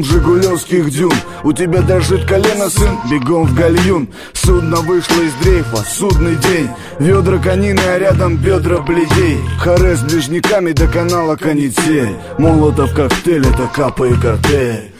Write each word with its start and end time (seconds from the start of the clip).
ритм 0.00 0.04
жигулевских 0.04 0.90
дюн 0.90 1.12
У 1.44 1.52
тебя 1.52 1.80
дрожит 1.82 2.26
колено, 2.26 2.68
сын, 2.70 2.98
бегом 3.10 3.46
в 3.46 3.54
гальюн 3.54 4.12
Судно 4.32 4.76
вышло 4.76 5.20
из 5.20 5.34
дрейфа, 5.34 5.78
судный 5.78 6.36
день 6.36 6.68
Ведра 6.98 7.38
конины, 7.38 7.80
а 7.80 7.98
рядом 7.98 8.36
бедра 8.36 8.80
бледей 8.80 9.38
Харе 9.58 9.96
с 9.96 10.02
ближниками 10.02 10.72
до 10.72 10.86
канала 10.88 11.36
канитель 11.36 12.16
Молотов 12.38 12.94
коктейль, 12.94 13.46
это 13.46 13.68
капа 13.68 14.04
и 14.04 14.14
картель 14.20 14.92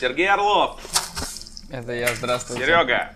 Сергей 0.00 0.28
Орлов. 0.28 0.80
Это 1.70 1.92
я, 1.92 2.08
здравствуйте. 2.14 2.64
Серега. 2.64 3.10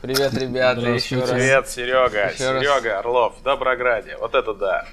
Привет, 0.00 0.32
ребята, 0.34 0.80
еще 0.80 1.20
раз. 1.20 1.30
Привет, 1.30 1.68
Серега. 1.68 2.32
Еще 2.32 2.52
раз. 2.52 2.62
Серега 2.62 2.98
Орлов 3.00 3.34
в 3.38 3.42
Доброграде. 3.42 4.16
Вот 4.18 4.34
это 4.34 4.54
да. 4.54 4.86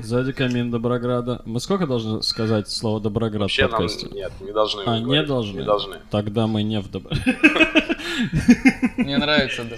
Сзади 0.00 0.32
камин 0.32 0.70
Доброграда. 0.70 1.42
Мы 1.44 1.60
сколько 1.60 1.86
должны 1.86 2.22
сказать 2.22 2.68
слово 2.68 3.00
Доброград 3.00 3.42
Вообще 3.42 3.66
в 3.66 3.70
нам 3.72 3.80
подкасте? 3.82 4.08
нет, 4.10 4.32
не 4.40 4.52
должны. 4.52 4.82
А, 4.86 4.98
не 4.98 5.04
говорить. 5.04 5.26
должны? 5.26 5.58
Не 5.58 5.64
должны. 5.64 5.96
Тогда 6.10 6.46
мы 6.46 6.62
не 6.62 6.80
в 6.80 6.90
Доброграде. 6.90 7.36
Мне 8.96 9.18
нравится, 9.18 9.64
да. 9.64 9.76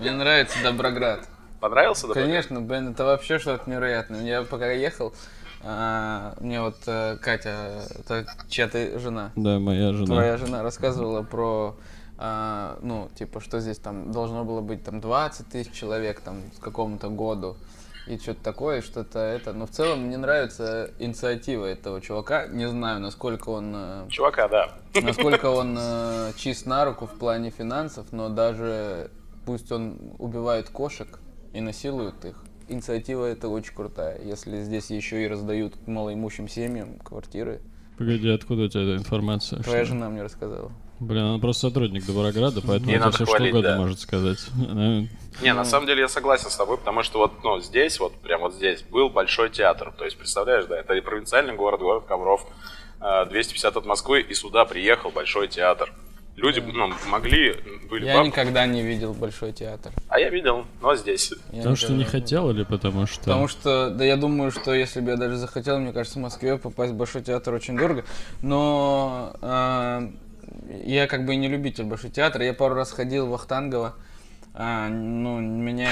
Мне 0.00 0.12
нравится 0.12 0.58
Доброград. 0.62 1.28
Понравился 1.60 2.02
Доброград? 2.02 2.26
Конечно, 2.28 2.60
блин, 2.60 2.88
это 2.88 3.04
вообще 3.04 3.38
что-то 3.38 3.68
невероятное. 3.68 4.24
Я 4.24 4.42
пока 4.42 4.70
ехал, 4.70 5.12
а, 5.64 6.34
мне 6.40 6.60
вот 6.62 6.76
э, 6.86 7.16
Катя, 7.20 7.82
это 7.98 8.26
чья 8.48 8.68
ты 8.68 8.96
жена? 8.98 9.32
Да, 9.34 9.58
моя 9.58 9.92
жена. 9.92 10.06
Твоя 10.06 10.36
жена 10.36 10.62
рассказывала 10.62 11.22
про, 11.24 11.74
а, 12.16 12.78
ну, 12.80 13.10
типа, 13.16 13.40
что 13.40 13.58
здесь 13.58 13.78
там 13.78 14.12
должно 14.12 14.44
было 14.44 14.60
быть 14.60 14.84
там 14.84 15.00
20 15.00 15.48
тысяч 15.48 15.72
человек 15.72 16.20
там 16.20 16.42
к 16.58 16.62
какому-то 16.62 17.08
году 17.08 17.56
и 18.08 18.18
что-то 18.18 18.42
такое, 18.42 18.80
что-то 18.80 19.18
это. 19.18 19.52
Но 19.52 19.66
в 19.66 19.70
целом 19.70 20.06
мне 20.06 20.16
нравится 20.16 20.90
инициатива 20.98 21.66
этого 21.66 22.00
чувака. 22.00 22.46
Не 22.46 22.68
знаю, 22.68 23.00
насколько 23.00 23.50
он 23.50 23.72
э, 23.74 24.06
Чувака, 24.08 24.48
да. 24.48 24.78
насколько 25.00 25.46
он 25.50 25.76
э, 25.80 26.32
чист 26.36 26.66
на 26.66 26.84
руку 26.84 27.06
в 27.06 27.18
плане 27.18 27.50
финансов, 27.50 28.06
но 28.12 28.28
даже 28.28 29.10
пусть 29.44 29.70
он 29.70 29.98
убивает 30.18 30.68
кошек 30.70 31.18
и 31.52 31.60
насилует 31.60 32.24
их, 32.24 32.42
инициатива 32.68 33.26
это 33.26 33.48
очень 33.48 33.74
крутая. 33.74 34.20
Если 34.22 34.62
здесь 34.62 34.90
еще 34.90 35.24
и 35.24 35.28
раздают 35.28 35.86
малоимущим 35.86 36.48
семьям 36.48 36.98
квартиры, 36.98 37.60
Погоди, 37.98 38.28
откуда 38.30 38.62
у 38.62 38.68
тебя 38.68 38.82
эта 38.84 38.96
информация? 38.96 39.60
твоя 39.60 39.84
Что? 39.84 39.94
жена 39.94 40.08
мне 40.08 40.22
рассказала. 40.22 40.70
Блин, 41.00 41.24
она 41.24 41.38
просто 41.38 41.68
сотрудник 41.68 42.04
Доброграда, 42.04 42.60
поэтому 42.60 42.90
она 42.90 43.06
надо 43.06 43.12
все 43.12 43.24
что 43.24 43.36
хвалить, 43.36 43.52
угодно 43.52 43.70
да. 43.70 43.76
может 43.76 44.00
сказать. 44.00 44.38
Не, 45.40 45.54
на 45.54 45.64
самом 45.64 45.86
деле 45.86 46.00
я 46.00 46.08
согласен 46.08 46.50
с 46.50 46.56
тобой, 46.56 46.78
потому 46.78 47.02
что 47.04 47.18
вот 47.18 47.44
ну, 47.44 47.60
здесь, 47.60 48.00
вот 48.00 48.14
прям 48.16 48.40
вот 48.40 48.54
здесь 48.54 48.82
был 48.82 49.08
большой 49.08 49.50
театр. 49.50 49.92
То 49.96 50.04
есть, 50.04 50.18
представляешь, 50.18 50.66
да, 50.66 50.78
это 50.78 50.94
и 50.94 51.00
провинциальный 51.00 51.54
город, 51.54 51.80
город 51.80 52.04
Ковров, 52.06 52.44
э, 53.00 53.26
250 53.30 53.76
от 53.76 53.86
Москвы, 53.86 54.20
и 54.20 54.34
сюда 54.34 54.64
приехал 54.64 55.10
большой 55.10 55.46
театр. 55.46 55.92
Люди 56.34 56.60
ну, 56.60 56.92
могли, 57.08 57.56
были 57.90 58.06
Я 58.06 58.18
баб- 58.18 58.26
никогда 58.26 58.64
не 58.66 58.82
видел 58.82 59.12
большой 59.12 59.52
театр. 59.52 59.92
А 60.08 60.20
я 60.20 60.28
видел, 60.30 60.66
но 60.80 60.94
здесь. 60.94 61.32
Я 61.50 61.58
Потому 61.58 61.76
что 61.76 61.92
не 61.92 62.04
хотел 62.04 62.50
или 62.50 62.62
потому 62.62 63.06
что... 63.06 63.20
Потому 63.20 63.48
что, 63.48 63.90
да 63.90 64.04
я 64.04 64.16
думаю, 64.16 64.52
что 64.52 64.72
если 64.72 65.00
бы 65.00 65.10
я 65.10 65.16
даже 65.16 65.36
захотел, 65.36 65.80
мне 65.80 65.92
кажется, 65.92 66.18
в 66.20 66.22
Москве 66.22 66.56
попасть 66.56 66.92
в 66.92 66.96
Большой 66.96 67.22
театр 67.22 67.54
очень 67.54 67.76
дорого. 67.76 68.04
Но 68.40 69.32
э, 69.42 70.10
я 70.84 71.06
как 71.06 71.24
бы 71.24 71.34
и 71.34 71.36
не 71.36 71.48
любитель 71.48 71.84
Большой 71.84 72.10
театра. 72.10 72.44
Я 72.44 72.54
пару 72.54 72.74
раз 72.74 72.92
ходил 72.92 73.26
в 73.26 73.34
Ахтангово. 73.34 73.94
А, 74.54 74.88
ну, 74.88 75.38
мне 75.38 75.88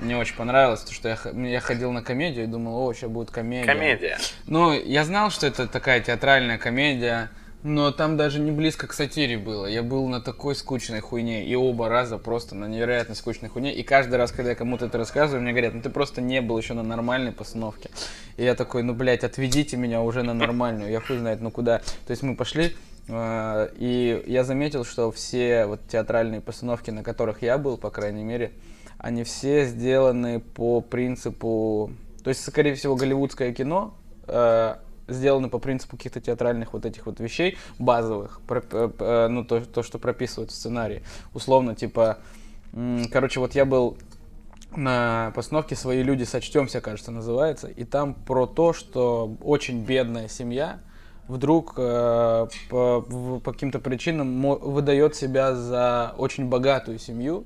не 0.00 0.14
очень 0.14 0.36
понравилось, 0.36 0.80
потому 0.80 0.94
что 0.94 1.08
я, 1.08 1.48
я 1.48 1.60
ходил 1.60 1.92
на 1.92 2.02
комедию 2.02 2.44
и 2.44 2.48
думал, 2.48 2.86
о, 2.86 2.94
сейчас 2.94 3.10
будет 3.10 3.30
комедия. 3.30 3.66
Комедия. 3.66 4.18
Ну, 4.46 4.72
я 4.72 5.04
знал, 5.04 5.30
что 5.30 5.46
это 5.46 5.66
такая 5.66 6.00
театральная 6.00 6.56
комедия, 6.56 7.30
но 7.62 7.90
там 7.90 8.16
даже 8.16 8.38
не 8.40 8.52
близко 8.52 8.86
к 8.86 8.94
сатире 8.94 9.36
было. 9.36 9.66
Я 9.66 9.82
был 9.82 10.06
на 10.08 10.22
такой 10.22 10.54
скучной 10.54 11.00
хуйне, 11.00 11.44
и 11.44 11.54
оба 11.56 11.88
раза 11.88 12.16
просто 12.16 12.54
на 12.54 12.66
невероятно 12.66 13.14
скучной 13.14 13.50
хуйне. 13.50 13.74
И 13.74 13.82
каждый 13.82 14.14
раз, 14.14 14.32
когда 14.32 14.50
я 14.50 14.56
кому-то 14.56 14.86
это 14.86 14.96
рассказываю, 14.96 15.42
мне 15.42 15.52
говорят, 15.52 15.74
ну 15.74 15.82
ты 15.82 15.90
просто 15.90 16.22
не 16.22 16.40
был 16.40 16.56
еще 16.56 16.74
на 16.74 16.82
нормальной 16.82 17.32
постановке. 17.32 17.90
И 18.36 18.44
я 18.44 18.54
такой, 18.54 18.82
ну, 18.82 18.94
блядь, 18.94 19.24
отведите 19.24 19.76
меня 19.76 20.00
уже 20.00 20.22
на 20.22 20.32
нормальную. 20.32 20.90
Я 20.90 21.00
хуй 21.00 21.18
знает, 21.18 21.40
ну 21.40 21.50
куда. 21.50 21.80
То 22.06 22.12
есть 22.12 22.22
мы 22.22 22.36
пошли, 22.36 22.74
и 23.08 24.24
я 24.26 24.44
заметил, 24.44 24.84
что 24.84 25.12
все 25.12 25.66
вот 25.66 25.86
театральные 25.86 26.40
постановки, 26.40 26.90
на 26.90 27.04
которых 27.04 27.42
я 27.42 27.56
был, 27.56 27.76
по 27.78 27.90
крайней 27.90 28.24
мере, 28.24 28.52
они 28.98 29.24
все 29.24 29.66
сделаны 29.66 30.40
по 30.40 30.80
принципу... 30.80 31.92
То 32.24 32.30
есть, 32.30 32.44
скорее 32.44 32.74
всего, 32.74 32.96
голливудское 32.96 33.52
кино 33.52 33.94
э, 34.26 34.76
сделано 35.06 35.48
по 35.48 35.58
принципу 35.58 35.96
каких-то 35.96 36.20
театральных 36.20 36.72
вот 36.72 36.86
этих 36.86 37.06
вот 37.06 37.20
вещей 37.20 37.56
базовых, 37.78 38.40
э, 38.48 38.90
э, 38.98 39.28
ну, 39.28 39.44
то, 39.44 39.60
то, 39.60 39.82
что 39.82 39.98
прописывают 39.98 40.50
в 40.50 40.54
сценарии. 40.54 41.02
Условно, 41.34 41.74
типа... 41.74 42.18
Короче, 43.12 43.40
вот 43.40 43.54
я 43.54 43.64
был 43.64 43.96
на 44.74 45.32
постановке 45.34 45.76
«Свои 45.76 46.02
люди 46.02 46.24
сочтемся», 46.24 46.80
кажется, 46.80 47.10
называется, 47.10 47.68
и 47.68 47.84
там 47.84 48.12
про 48.12 48.46
то, 48.46 48.72
что 48.72 49.34
очень 49.40 49.84
бедная 49.84 50.28
семья 50.28 50.80
вдруг 51.28 51.74
э, 51.76 52.46
по, 52.70 53.02
по 53.42 53.52
каким-то 53.52 53.78
причинам 53.78 54.40
выдает 54.42 55.16
себя 55.16 55.54
за 55.54 56.14
очень 56.18 56.48
богатую 56.48 56.98
семью, 56.98 57.44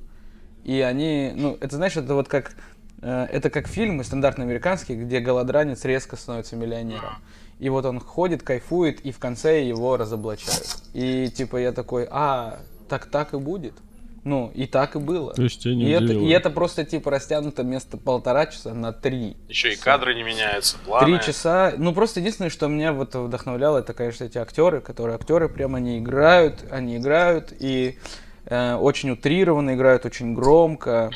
и 0.64 0.80
они, 0.80 1.32
ну, 1.34 1.56
это 1.60 1.76
знаешь, 1.76 1.96
это 1.96 2.14
вот 2.14 2.28
как, 2.28 2.54
э, 3.02 3.26
это 3.30 3.50
как 3.50 3.68
фильмы 3.68 4.04
стандартно 4.04 4.44
американские, 4.44 4.98
где 4.98 5.20
голодранец 5.20 5.84
резко 5.84 6.16
становится 6.16 6.56
миллионером. 6.56 7.16
И 7.58 7.68
вот 7.68 7.84
он 7.84 8.00
ходит, 8.00 8.42
кайфует, 8.42 9.00
и 9.00 9.12
в 9.12 9.18
конце 9.18 9.64
его 9.64 9.96
разоблачают. 9.96 10.78
И 10.94 11.28
типа 11.28 11.58
я 11.58 11.72
такой, 11.72 12.06
а, 12.10 12.60
так 12.88 13.06
так 13.06 13.34
и 13.34 13.38
будет. 13.38 13.74
Ну, 14.22 14.50
и 14.54 14.66
так 14.66 14.96
и 14.96 14.98
было. 14.98 15.32
То 15.32 15.42
есть 15.42 15.62
тебя 15.62 15.74
не 15.74 15.84
и, 15.84 15.90
это, 15.90 16.12
и 16.12 16.28
это 16.28 16.50
просто 16.50 16.84
типа 16.84 17.10
растянуто 17.10 17.62
вместо 17.62 17.96
полтора 17.96 18.46
часа 18.46 18.74
на 18.74 18.92
три. 18.92 19.36
Еще 19.48 19.72
и 19.72 19.76
кадры 19.76 20.14
не 20.14 20.22
меняются, 20.22 20.76
планы. 20.84 21.06
Три 21.06 21.26
часа. 21.26 21.72
Ну, 21.78 21.94
просто 21.94 22.20
единственное, 22.20 22.50
что 22.50 22.68
меня 22.68 22.92
вот 22.92 23.14
вдохновляло, 23.14 23.78
это, 23.78 23.94
конечно, 23.94 24.24
эти 24.24 24.36
актеры, 24.36 24.82
которые 24.82 25.14
актеры 25.14 25.48
прямо 25.48 25.78
они 25.78 25.98
играют, 25.98 26.64
они 26.70 26.98
играют 26.98 27.52
и 27.58 27.98
э, 28.44 28.74
очень 28.74 29.10
утрированно 29.10 29.74
играют, 29.74 30.04
очень 30.04 30.34
громко. 30.34 31.10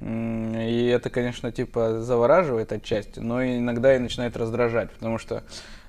И 0.00 0.92
это, 0.92 1.08
конечно, 1.08 1.52
типа 1.52 2.00
завораживает 2.00 2.72
отчасти, 2.72 3.20
но 3.20 3.44
иногда 3.44 3.94
и 3.94 3.98
начинает 4.00 4.36
раздражать, 4.36 4.90
потому 4.90 5.18
что 5.18 5.44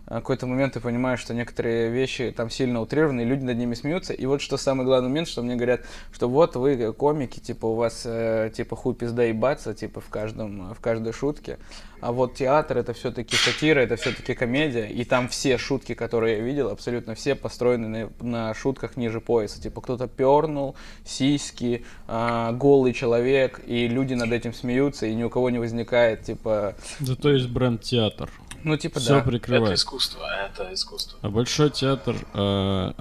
какой-то 0.08 0.46
момент 0.46 0.74
ты 0.74 0.80
понимаешь, 0.80 1.20
что 1.20 1.34
некоторые 1.34 1.90
вещи 1.90 2.34
там 2.36 2.50
сильно 2.50 2.80
утрированы, 2.82 3.22
и 3.22 3.26
люди 3.26 3.44
над 3.44 3.58
ними 3.58 3.74
смеются. 3.74 4.14
И 4.14 4.26
вот 4.26 4.42
что 4.42 4.58
самый 4.58 4.86
главный 4.86 5.10
момент, 5.10 5.28
что 5.28 5.42
мне 5.42 5.56
говорят, 5.56 5.82
что 6.12 6.30
вот 6.30 6.56
вы 6.56 6.94
комики, 6.94 7.40
типа 7.40 7.66
у 7.66 7.76
вас 7.76 8.04
э, 8.06 8.52
типа 8.56 8.76
хуй 8.76 8.94
пизда 8.94 9.24
ебаться, 9.24 9.74
типа 9.74 10.02
в 10.02 10.10
каждом 10.10 10.74
в 10.74 10.80
каждой 10.80 11.14
шутке. 11.14 11.58
А 12.02 12.12
вот 12.12 12.36
театр 12.36 12.78
это 12.78 12.94
все-таки 12.94 13.36
сатира, 13.36 13.80
это 13.80 13.96
все-таки 13.96 14.36
комедия, 14.36 14.86
и 14.86 15.04
там 15.06 15.28
все 15.28 15.58
шутки, 15.58 15.96
которые 15.96 16.38
я 16.38 16.44
видел, 16.44 16.70
абсолютно 16.70 17.16
все 17.16 17.34
построены 17.34 17.88
на, 17.88 18.10
на 18.22 18.54
шутках 18.54 18.98
ниже 18.98 19.22
пояса. 19.22 19.60
Типа 19.60 19.82
кто-то 19.82 20.08
пернул, 20.08 20.76
сиськи, 21.04 21.84
а, 22.08 22.52
голый 22.52 22.94
человек, 22.94 23.60
и 23.66 23.88
люди 23.88 24.14
над 24.14 24.32
этим 24.32 24.54
смеются, 24.54 25.08
и 25.08 25.16
ни 25.16 25.24
у 25.24 25.32
кого 25.32 25.50
не 25.50 25.58
возникает 25.58 26.22
типа, 26.22 26.76
Зато 27.00 27.32
есть 27.32 27.50
бренд 27.50 27.82
театр. 27.82 28.30
Ну 28.66 28.78
типа 28.78 29.00
Все 29.00 29.10
да. 29.10 29.20
Это 29.20 29.30
прикрывает. 29.30 29.78
искусство, 29.78 30.26
это 30.48 30.74
искусство. 30.74 31.18
А 31.22 31.30
Большой 31.30 31.70
театр... 31.70 32.16
э, 32.34 32.92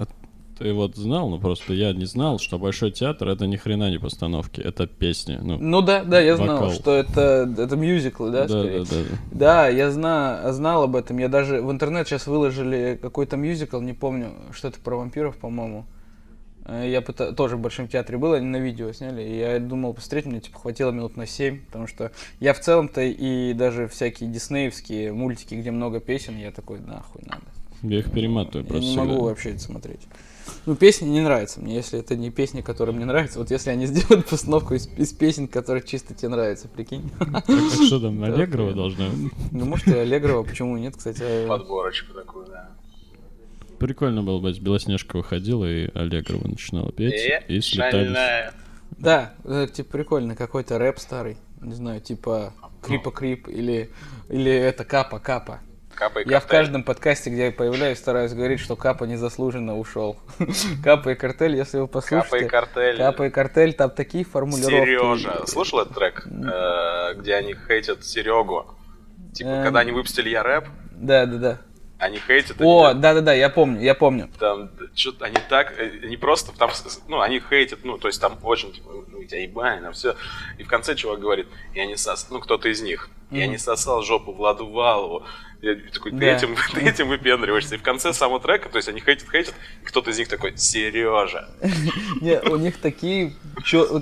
ты 0.57 0.71
вот 0.73 0.95
знал, 0.95 1.29
ну 1.29 1.37
просто 1.39 1.73
я 1.73 1.91
не 1.91 2.05
знал, 2.05 2.39
что 2.39 2.57
Большой 2.57 2.91
театр 2.91 3.27
это 3.27 3.45
ни 3.45 3.57
хрена 3.57 3.89
не 3.89 3.97
постановки, 3.97 4.61
это 4.61 4.87
песни. 4.87 5.37
Ну, 5.41 5.57
Ну 5.57 5.81
да, 5.81 6.03
да, 6.03 6.19
я 6.21 6.37
знал, 6.37 6.55
Вокал. 6.61 6.71
что 6.71 6.95
это, 6.95 7.51
это 7.57 7.75
мюзиклы, 7.75 8.31
да, 8.31 8.47
да, 8.47 8.47
скорее? 8.47 8.79
да, 8.79 8.85
да, 8.85 8.95
да. 8.95 9.17
Да, 9.31 9.67
я 9.67 9.91
зна, 9.91 10.53
знал 10.53 10.83
об 10.83 10.95
этом. 10.95 11.17
Я 11.17 11.27
даже 11.27 11.61
в 11.61 11.71
интернет 11.71 12.07
сейчас 12.07 12.27
выложили 12.27 12.97
какой-то 13.01 13.35
мюзикл, 13.35 13.81
не 13.81 13.93
помню, 13.93 14.31
что-то 14.53 14.79
про 14.79 14.95
вампиров, 14.97 15.35
по-моему. 15.37 15.85
Э, 16.65 16.89
Я 16.89 16.99
пыта- 17.01 17.33
тоже 17.33 17.57
в 17.57 17.59
Большом 17.59 17.87
театре 17.87 18.17
был, 18.17 18.33
они 18.33 18.47
на 18.47 18.57
видео 18.57 18.91
сняли, 18.91 19.21
и 19.21 19.37
я 19.37 19.59
думал 19.59 19.93
посмотреть, 19.93 20.25
мне 20.25 20.39
типа 20.39 20.59
хватило 20.59 20.91
минут 20.91 21.15
на 21.17 21.25
7, 21.27 21.65
потому 21.65 21.87
что 21.87 22.11
я 22.39 22.53
в 22.53 22.59
целом-то 22.59 23.01
и 23.01 23.53
даже 23.53 23.87
всякие 23.87 24.29
диснеевские 24.29 25.13
мультики, 25.13 25.55
где 25.55 25.71
много 25.71 25.99
песен, 25.99 26.37
я 26.37 26.51
такой, 26.51 26.79
нахуй 26.79 27.21
надо. 27.25 27.41
Я 27.83 27.99
их 27.99 28.11
перематываю 28.11 28.63
Я 28.65 28.69
просто 28.69 28.89
не 28.89 28.97
могу 28.97 29.09
всегда. 29.11 29.23
вообще 29.25 29.49
это 29.51 29.59
смотреть. 29.59 29.99
Ну, 30.67 30.75
песни 30.75 31.07
не 31.07 31.21
нравятся 31.21 31.59
мне, 31.59 31.75
если 31.75 31.99
это 31.99 32.15
не 32.15 32.29
песни, 32.31 32.61
которые 32.61 32.95
мне 32.95 33.05
нравятся. 33.05 33.39
Вот 33.39 33.51
если 33.51 33.69
они 33.71 33.85
сделают 33.87 34.27
постановку 34.27 34.73
из, 34.75 34.87
из 34.97 35.11
песен, 35.13 35.47
которые 35.47 35.83
чисто 35.83 36.13
тебе 36.15 36.29
нравятся, 36.29 36.67
прикинь. 36.67 37.11
Так 37.19 37.45
что 37.85 37.99
там, 37.99 38.23
Аллегрова 38.23 38.73
должна? 38.73 39.05
Ну, 39.51 39.65
может, 39.65 39.87
и 39.87 39.93
Аллегрова, 39.93 40.43
почему 40.43 40.77
нет, 40.77 40.95
кстати. 40.95 41.21
а- 41.23 41.47
Подборочку 41.47 42.13
такую, 42.13 42.47
да. 42.47 42.69
Прикольно 43.79 44.23
было 44.23 44.39
бы, 44.39 44.51
Белоснежка 44.53 45.17
выходила 45.17 45.65
и 45.65 45.89
Аллегрова 45.97 46.47
начинала 46.47 46.91
петь, 46.91 47.13
Э, 47.13 47.43
и 47.47 47.61
слетались. 47.61 48.07
шальная. 48.07 48.53
Да, 48.97 49.33
это, 49.43 49.67
типа 49.73 49.91
прикольно, 49.91 50.35
какой-то 50.35 50.77
рэп 50.77 50.99
старый, 50.99 51.37
не 51.61 51.73
знаю, 51.73 51.99
типа 52.01 52.53
Крипа 52.81 53.11
Крип 53.11 53.47
или, 53.49 53.91
или 54.29 54.51
это 54.51 54.85
Капа 54.85 55.19
Капа. 55.19 55.59
И 56.25 56.29
Я 56.29 56.41
в 56.41 56.47
каждом 56.47 56.83
подкасте, 56.83 57.29
где 57.29 57.45
я 57.45 57.51
появляюсь, 57.53 57.97
стараюсь 57.99 58.33
говорить, 58.33 58.59
что 58.59 58.75
Капа 58.75 59.05
незаслуженно 59.05 59.77
ушел. 59.77 60.17
Капа 60.83 61.09
и 61.09 61.15
картель, 61.15 61.55
если 61.55 61.77
вы 61.79 61.87
послушаете. 61.87 62.29
Капа 62.29 62.43
и 62.43 62.47
картель. 62.49 62.97
Капа 62.97 63.23
и 63.27 63.29
картель, 63.29 63.73
там 63.73 63.89
такие 63.91 64.25
формулировки. 64.25 64.75
Сережа. 64.75 65.47
Слышал 65.47 65.79
этот 65.79 65.95
трек, 65.95 66.27
э, 66.27 67.13
где 67.17 67.35
они 67.35 67.55
хейтят 67.67 68.03
Серегу? 68.03 68.65
Типа, 69.33 69.47
Эм. 69.47 69.63
когда 69.63 69.79
они 69.79 69.91
выпустили 69.93 70.29
Я 70.29 70.43
рэп, 70.43 70.65
Да, 70.91 71.25
да, 71.25 71.37
да. 71.37 71.61
Они 72.05 72.19
хейтят. 72.19 72.57
О, 72.59 72.85
они- 72.87 73.01
да, 73.01 73.13
да, 73.13 73.21
да, 73.21 73.33
я 73.33 73.49
помню, 73.49 73.81
я 73.81 73.93
помню. 73.95 74.29
там 74.39 74.69
что-то 74.95 75.25
они 75.25 75.37
так, 75.49 75.73
э, 75.77 76.07
не 76.07 76.17
просто, 76.17 76.51
там, 76.57 76.71
ну, 77.07 77.19
они 77.21 77.39
хейтят, 77.39 77.79
ну, 77.83 77.97
то 77.97 78.07
есть 78.07 78.21
там 78.21 78.37
очень, 78.43 78.71
типа, 78.73 78.91
ну, 79.11 79.23
тебя 79.23 79.41
ебань, 79.41 79.81
там 79.81 79.93
все. 79.93 80.15
И 80.57 80.63
в 80.63 80.67
конце 80.67 80.95
чувак 80.95 81.19
говорит, 81.19 81.47
я 81.73 81.85
не 81.85 81.97
сос, 81.97 82.27
ну, 82.29 82.39
кто-то 82.39 82.69
из 82.69 82.81
них, 82.81 83.09
я 83.31 83.47
не 83.47 83.57
сосал 83.57 84.01
жопу 84.03 84.31
Владу 84.31 84.67
Валову. 84.67 85.23
Я 85.61 85.73
такой, 85.91 86.11
ты, 86.11 86.17
Да. 86.17 86.25
этим, 86.27 86.55
ты 86.73 86.81
этим 86.81 87.07
выпендриваешься. 87.07 87.75
И 87.75 87.77
в 87.77 87.81
конце 87.81 88.13
самого 88.13 88.39
трека, 88.39 88.69
то 88.69 88.77
есть 88.77 88.87
они 88.87 88.99
хейтят, 89.01 89.27
хейтят, 89.31 89.55
кто-то 89.83 90.11
из 90.11 90.19
них 90.19 90.27
такой, 90.27 90.55
Сережа. 90.57 91.49
Не, 92.21 92.39
у 92.41 92.57
них 92.57 92.77
такие, 92.79 93.33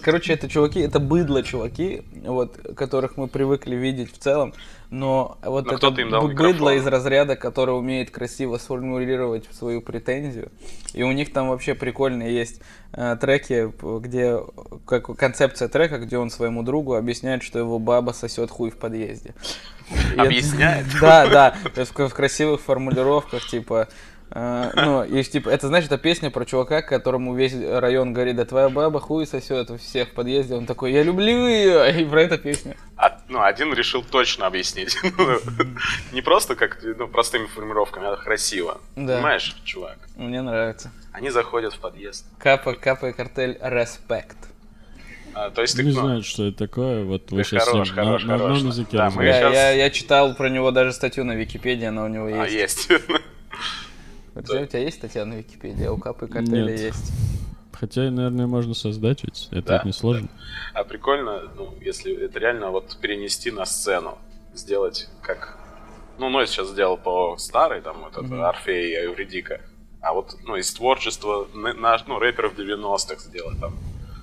короче, 0.01 0.33
это 0.33 0.49
чуваки, 0.49 0.81
это 0.81 0.99
быдло 0.99 1.41
чуваки, 1.41 2.03
вот, 2.25 2.57
которых 2.75 3.15
мы 3.17 3.27
привыкли 3.27 3.75
видеть 3.75 4.11
в 4.13 4.17
целом, 4.17 4.53
но 4.93 5.39
вот 5.43 5.65
Но 5.65 5.73
это 5.73 5.87
им 6.01 6.11
дал 6.11 6.27
быдло 6.27 6.45
микрофон. 6.69 6.73
из 6.73 6.85
разряда, 6.85 7.35
который 7.35 7.71
умеет 7.75 8.11
красиво 8.11 8.57
сформулировать 8.57 9.45
свою 9.51 9.81
претензию, 9.81 10.51
и 10.93 11.01
у 11.01 11.11
них 11.11 11.33
там 11.33 11.49
вообще 11.49 11.73
прикольные 11.73 12.31
есть 12.33 12.61
э, 12.93 13.17
треки, 13.19 13.73
где 14.01 14.37
как 14.85 15.05
концепция 15.17 15.67
трека, 15.67 15.97
где 15.97 16.19
он 16.19 16.29
своему 16.29 16.61
другу 16.61 16.93
объясняет, 16.93 17.41
что 17.41 17.57
его 17.57 17.79
баба 17.79 18.11
сосет 18.11 18.51
хуй 18.51 18.69
в 18.69 18.77
подъезде. 18.77 19.33
И 19.89 20.13
это- 20.13 20.21
Объясняет? 20.21 20.85
Да, 21.01 21.27
да, 21.27 21.55
то 21.73 21.81
есть 21.81 21.91
в 21.97 22.07
в 22.07 22.13
красивых 22.13 22.61
формулировках, 22.61 23.47
типа, 23.47 23.87
ну, 24.35 25.03
и 25.03 25.23
типа, 25.23 25.49
это, 25.49 25.67
знаешь, 25.67 25.85
это 25.85 25.97
песня 25.97 26.31
про 26.31 26.45
чувака, 26.45 26.81
которому 26.81 27.35
весь 27.35 27.53
район 27.53 28.13
говорит, 28.13 28.35
да 28.35 28.45
твоя 28.45 28.69
баба 28.69 28.99
хуй 28.99 29.27
сосет 29.27 29.69
у 29.69 29.77
всех 29.77 30.09
в 30.09 30.11
подъезде, 30.13 30.55
он 30.55 30.65
такой, 30.65 30.91
я 30.91 31.03
люблю 31.03 31.47
ее, 31.47 32.01
и 32.01 32.05
про 32.05 32.23
это 32.23 32.37
песня. 32.37 32.75
А, 32.97 33.19
ну, 33.27 33.43
один 33.43 33.73
решил 33.73 34.03
точно 34.03 34.47
объяснить. 34.47 34.97
Ну, 35.17 35.39
Не 36.11 36.21
просто 36.21 36.55
как 36.55 36.79
ну, 36.81 37.07
простыми 37.07 37.45
формировками, 37.45 38.07
а 38.07 38.15
красиво. 38.15 38.81
Да. 38.95 39.17
Понимаешь, 39.17 39.55
чувак? 39.63 39.97
Мне 40.15 40.41
нравится. 40.41 40.91
Они 41.11 41.29
заходят 41.29 41.73
в 41.73 41.79
подъезд. 41.79 42.25
Капа, 42.39 42.73
капа 42.73 43.09
и 43.09 43.13
картель, 43.13 43.57
респект. 43.61 44.37
А, 45.35 45.49
то 45.49 45.61
есть 45.61 45.75
ты, 45.75 45.83
Не 45.83 45.93
ну, 45.93 46.01
знаю, 46.01 46.23
что 46.23 46.47
это 46.47 46.57
такое. 46.57 47.03
Вот 47.03 47.31
вы 47.31 47.43
сейчас 47.43 47.67
хорош, 47.67 47.89
на, 47.89 47.95
хорош, 47.95 48.23
на 48.23 48.35
одном 48.35 48.49
хорош. 48.49 48.63
языке 48.63 48.97
Да, 48.97 49.09
мы 49.09 49.23
разговариваете. 49.23 49.55
Я, 49.55 49.71
я, 49.71 49.83
я 49.83 49.89
читал 49.89 50.35
про 50.35 50.49
него 50.49 50.71
даже 50.71 50.93
статью 50.93 51.23
на 51.23 51.33
Википедии, 51.33 51.85
она 51.85 52.03
у 52.03 52.07
него 52.07 52.25
а, 52.25 52.47
есть. 52.47 52.89
Подожди, 54.33 54.63
у 54.63 54.67
тебя 54.67 54.79
есть 54.79 54.97
статья 54.97 55.25
на 55.25 55.35
Википедии, 55.35 55.85
а 55.85 55.93
у 55.93 55.97
Капы 55.97 56.27
картеля 56.27 56.71
Нет. 56.71 56.79
есть. 56.79 57.11
Хотя, 57.71 58.09
наверное, 58.09 58.47
можно 58.47 58.73
создать 58.73 59.23
ведь. 59.23 59.47
Это 59.51 59.61
Да, 59.61 59.73
ведь 59.75 59.85
не 59.85 59.91
сложно. 59.91 60.29
А 60.73 60.83
прикольно, 60.83 61.41
ну, 61.55 61.73
если 61.81 62.15
это 62.25 62.39
реально 62.39 62.71
вот 62.71 62.97
перенести 63.01 63.51
на 63.51 63.65
сцену, 63.65 64.17
сделать 64.53 65.09
как... 65.21 65.57
Ну, 66.19 66.29
Ной 66.29 66.47
сейчас 66.47 66.69
сделал 66.69 66.97
по 66.97 67.37
старой, 67.37 67.81
там, 67.81 67.97
вот 68.03 68.23
это 68.23 68.47
Орфей 68.47 68.91
и 68.91 69.05
Эвредика. 69.05 69.61
А 69.99 70.13
вот, 70.13 70.35
ну, 70.43 70.55
из 70.55 70.71
творчества 70.73 71.47
наш, 71.53 72.05
ну, 72.07 72.19
рэперов 72.19 72.57
90-х 72.57 73.19
сделать, 73.19 73.59
там, 73.59 73.73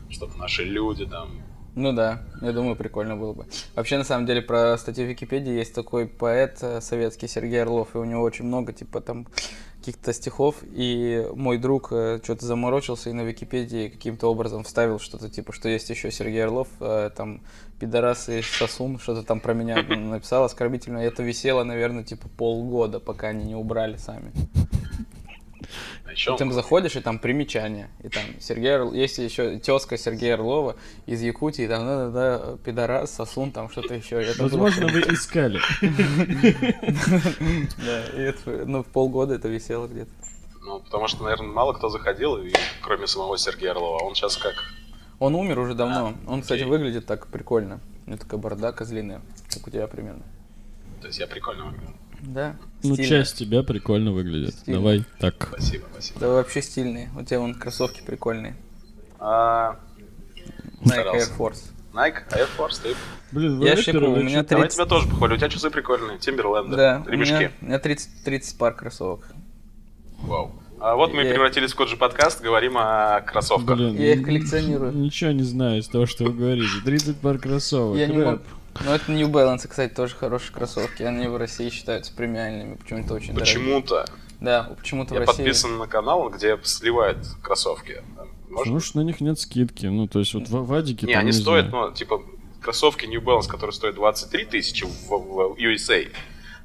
чтобы 0.08 0.36
наши 0.36 0.62
люди, 0.62 1.06
там... 1.06 1.42
Ну 1.74 1.92
да, 1.92 2.22
я 2.42 2.52
думаю, 2.52 2.76
прикольно 2.76 3.16
было 3.16 3.32
бы. 3.32 3.46
Вообще, 3.74 3.96
на 3.96 4.04
самом 4.04 4.26
деле, 4.26 4.42
про 4.42 4.76
статью 4.76 5.06
в 5.06 5.08
Википедии 5.08 5.52
есть 5.52 5.74
такой 5.74 6.06
поэт 6.06 6.58
э, 6.62 6.80
советский 6.80 7.28
Сергей 7.28 7.62
Орлов, 7.62 7.94
и 7.94 7.98
у 7.98 8.04
него 8.04 8.22
очень 8.22 8.44
много, 8.44 8.72
типа, 8.72 9.00
там, 9.00 9.26
каких-то 9.80 10.12
стихов, 10.12 10.56
и 10.62 11.26
мой 11.34 11.58
друг 11.58 11.86
что-то 11.86 12.44
заморочился 12.44 13.10
и 13.10 13.12
на 13.12 13.22
Википедии 13.22 13.88
каким-то 13.88 14.30
образом 14.30 14.62
вставил 14.62 14.98
что-то, 15.00 15.28
типа, 15.28 15.52
что 15.52 15.68
есть 15.68 15.90
еще 15.90 16.10
Сергей 16.10 16.44
Орлов, 16.44 16.68
э, 16.80 17.10
там, 17.16 17.40
пидорас 17.80 18.28
и 18.28 18.42
сосун, 18.42 18.98
что-то 18.98 19.22
там 19.22 19.40
про 19.40 19.54
меня 19.54 19.82
написал 19.96 20.44
оскорбительно, 20.44 20.98
это 20.98 21.22
висело, 21.22 21.64
наверное, 21.64 22.04
типа, 22.04 22.28
полгода, 22.36 23.00
пока 23.00 23.28
они 23.28 23.44
не 23.44 23.56
убрали 23.56 23.96
сами. 23.96 24.32
А 26.04 26.36
ты 26.36 26.50
заходишь, 26.52 26.96
и 26.96 27.00
там 27.00 27.18
примечания. 27.18 27.88
И 28.02 28.08
там 28.08 28.22
Сергей 28.40 28.70
Орл- 28.76 28.94
есть 28.94 29.18
еще 29.18 29.58
тезка 29.58 29.96
Сергея 29.96 30.34
Орлова 30.34 30.76
из 31.06 31.22
Якутии, 31.22 31.66
там, 31.66 31.86
да, 31.86 32.08
да, 32.10 32.38
да, 32.38 32.56
пидорас, 32.64 33.14
сосун, 33.14 33.52
там 33.52 33.70
что-то 33.70 33.94
еще. 33.94 34.22
Это 34.22 34.38
было- 34.38 34.48
Возможно, 34.48 34.88
вы 34.88 35.00
искали. 35.00 35.60
Да, 37.84 38.04
и 38.14 38.20
это, 38.20 38.64
ну, 38.66 38.82
в 38.82 38.86
полгода 38.86 39.34
это 39.34 39.48
висело 39.48 39.86
где-то. 39.86 40.10
Ну, 40.62 40.80
потому 40.80 41.08
что, 41.08 41.22
наверное, 41.24 41.48
мало 41.48 41.72
кто 41.72 41.88
заходил, 41.88 42.36
и, 42.36 42.52
кроме 42.82 43.06
самого 43.06 43.38
Сергея 43.38 43.70
Орлова. 43.72 44.00
А 44.02 44.04
Он 44.04 44.14
сейчас 44.14 44.36
как... 44.36 44.54
Он 45.18 45.34
умер 45.34 45.58
уже 45.58 45.74
давно. 45.74 46.14
Он, 46.26 46.42
кстати, 46.42 46.62
выглядит 46.64 47.06
так 47.06 47.26
прикольно. 47.26 47.80
У 48.06 48.10
него 48.10 48.18
такая 48.18 48.40
борода 48.40 48.72
козлиная, 48.72 49.20
как 49.52 49.66
у 49.66 49.70
тебя 49.70 49.86
примерно. 49.86 50.22
То 51.00 51.06
есть 51.08 51.18
я 51.18 51.26
прикольно 51.26 51.66
выгляжу. 51.66 51.92
Да, 52.22 52.56
Ну, 52.82 52.94
стильно. 52.94 53.08
часть 53.08 53.36
тебя 53.38 53.62
прикольно 53.62 54.12
выглядит. 54.12 54.54
Стильно. 54.54 54.78
Давай 54.80 55.04
так. 55.18 55.48
Спасибо, 55.52 55.84
спасибо. 55.92 56.20
Да 56.20 56.28
вообще 56.28 56.62
стильный. 56.62 57.08
У 57.18 57.22
тебя 57.24 57.40
вон 57.40 57.54
кроссовки 57.54 58.02
прикольные. 58.04 58.56
А, 59.18 59.76
Nike 60.82 60.88
Старался. 60.88 61.30
Air 61.32 61.38
Force. 61.38 61.62
Nike, 61.92 62.22
Air 62.30 62.48
Force, 62.58 62.80
ты... 62.82 62.94
Блин, 63.32 63.58
вы 63.58 63.66
Я 63.66 63.74
вы 63.76 63.80
у 64.12 64.16
меня 64.22 64.42
чё- 64.42 64.48
Давай 64.48 64.62
30 64.68 64.74
тебя 64.76 64.86
тоже 64.86 65.08
похвалю. 65.08 65.34
У 65.34 65.38
тебя 65.38 65.48
часы 65.48 65.70
прикольные. 65.70 66.18
Тимберленды. 66.18 66.76
Да, 66.76 67.02
у 67.06 67.10
Ремешки. 67.10 67.32
меня, 67.34 67.50
у 67.60 67.64
меня 67.66 67.78
30, 67.78 68.24
30 68.24 68.58
пар 68.58 68.74
кроссовок. 68.74 69.26
Вау. 70.22 70.52
А 70.80 70.94
вот 70.96 71.12
мы 71.12 71.22
Я- 71.22 71.32
превратились 71.32 71.72
в 71.72 71.76
Коджи 71.76 71.96
подкаст, 71.96 72.40
говорим 72.42 72.76
о 72.78 73.20
кроссовках. 73.20 73.76
Блин, 73.76 73.96
Я 73.96 74.14
их 74.14 74.24
коллекционирую. 74.24 74.92
Ничего 74.92 75.30
не 75.32 75.42
знаю 75.42 75.80
из 75.80 75.88
того, 75.88 76.06
что 76.06 76.24
вы 76.24 76.32
говорите. 76.32 76.68
30 76.84 77.18
пар 77.18 77.38
кроссовок. 77.38 77.98
Я 77.98 78.06
не 78.06 78.18
рэп. 78.18 78.42
Ну, 78.78 78.92
это 78.92 79.10
New 79.10 79.28
Balance, 79.28 79.66
кстати, 79.68 79.92
тоже 79.92 80.14
хорошие 80.14 80.52
кроссовки. 80.52 81.02
Они 81.02 81.26
в 81.26 81.36
России 81.36 81.68
считаются 81.70 82.12
премиальными, 82.12 82.76
почему-то 82.76 83.14
очень. 83.14 83.34
Почему-то. 83.34 84.06
Да, 84.40 84.74
почему-то 84.78 85.14
в 85.14 85.18
Я 85.18 85.26
России... 85.26 85.36
подписан 85.36 85.76
на 85.76 85.86
канал, 85.86 86.30
где 86.30 86.58
сливают 86.62 87.26
кроссовки. 87.42 88.02
Может? 88.48 88.64
Потому 88.64 88.80
что 88.80 88.98
на 88.98 89.02
них 89.02 89.20
нет 89.20 89.38
скидки. 89.38 89.86
Ну, 89.86 90.06
то 90.06 90.18
есть 90.18 90.34
вот 90.34 90.48
в 90.48 90.66
Вадике 90.66 91.06
Не, 91.06 91.12
там, 91.14 91.22
они 91.22 91.32
стоят, 91.32 91.68
знаю. 91.68 91.88
ну, 91.88 91.94
типа, 91.94 92.22
кроссовки 92.60 93.06
New 93.06 93.20
Balance, 93.20 93.48
которые 93.48 93.74
стоят 93.74 93.96
23 93.96 94.44
тысячи 94.46 94.84
в, 94.84 95.08
в 95.08 95.56
USA, 95.58 96.10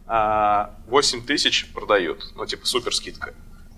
а 0.08 0.76
8 0.88 1.26
тысяч 1.26 1.72
продают. 1.74 2.34
Ну, 2.36 2.46
типа, 2.46 2.66
супер 2.66 2.96
скидка. 2.96 3.34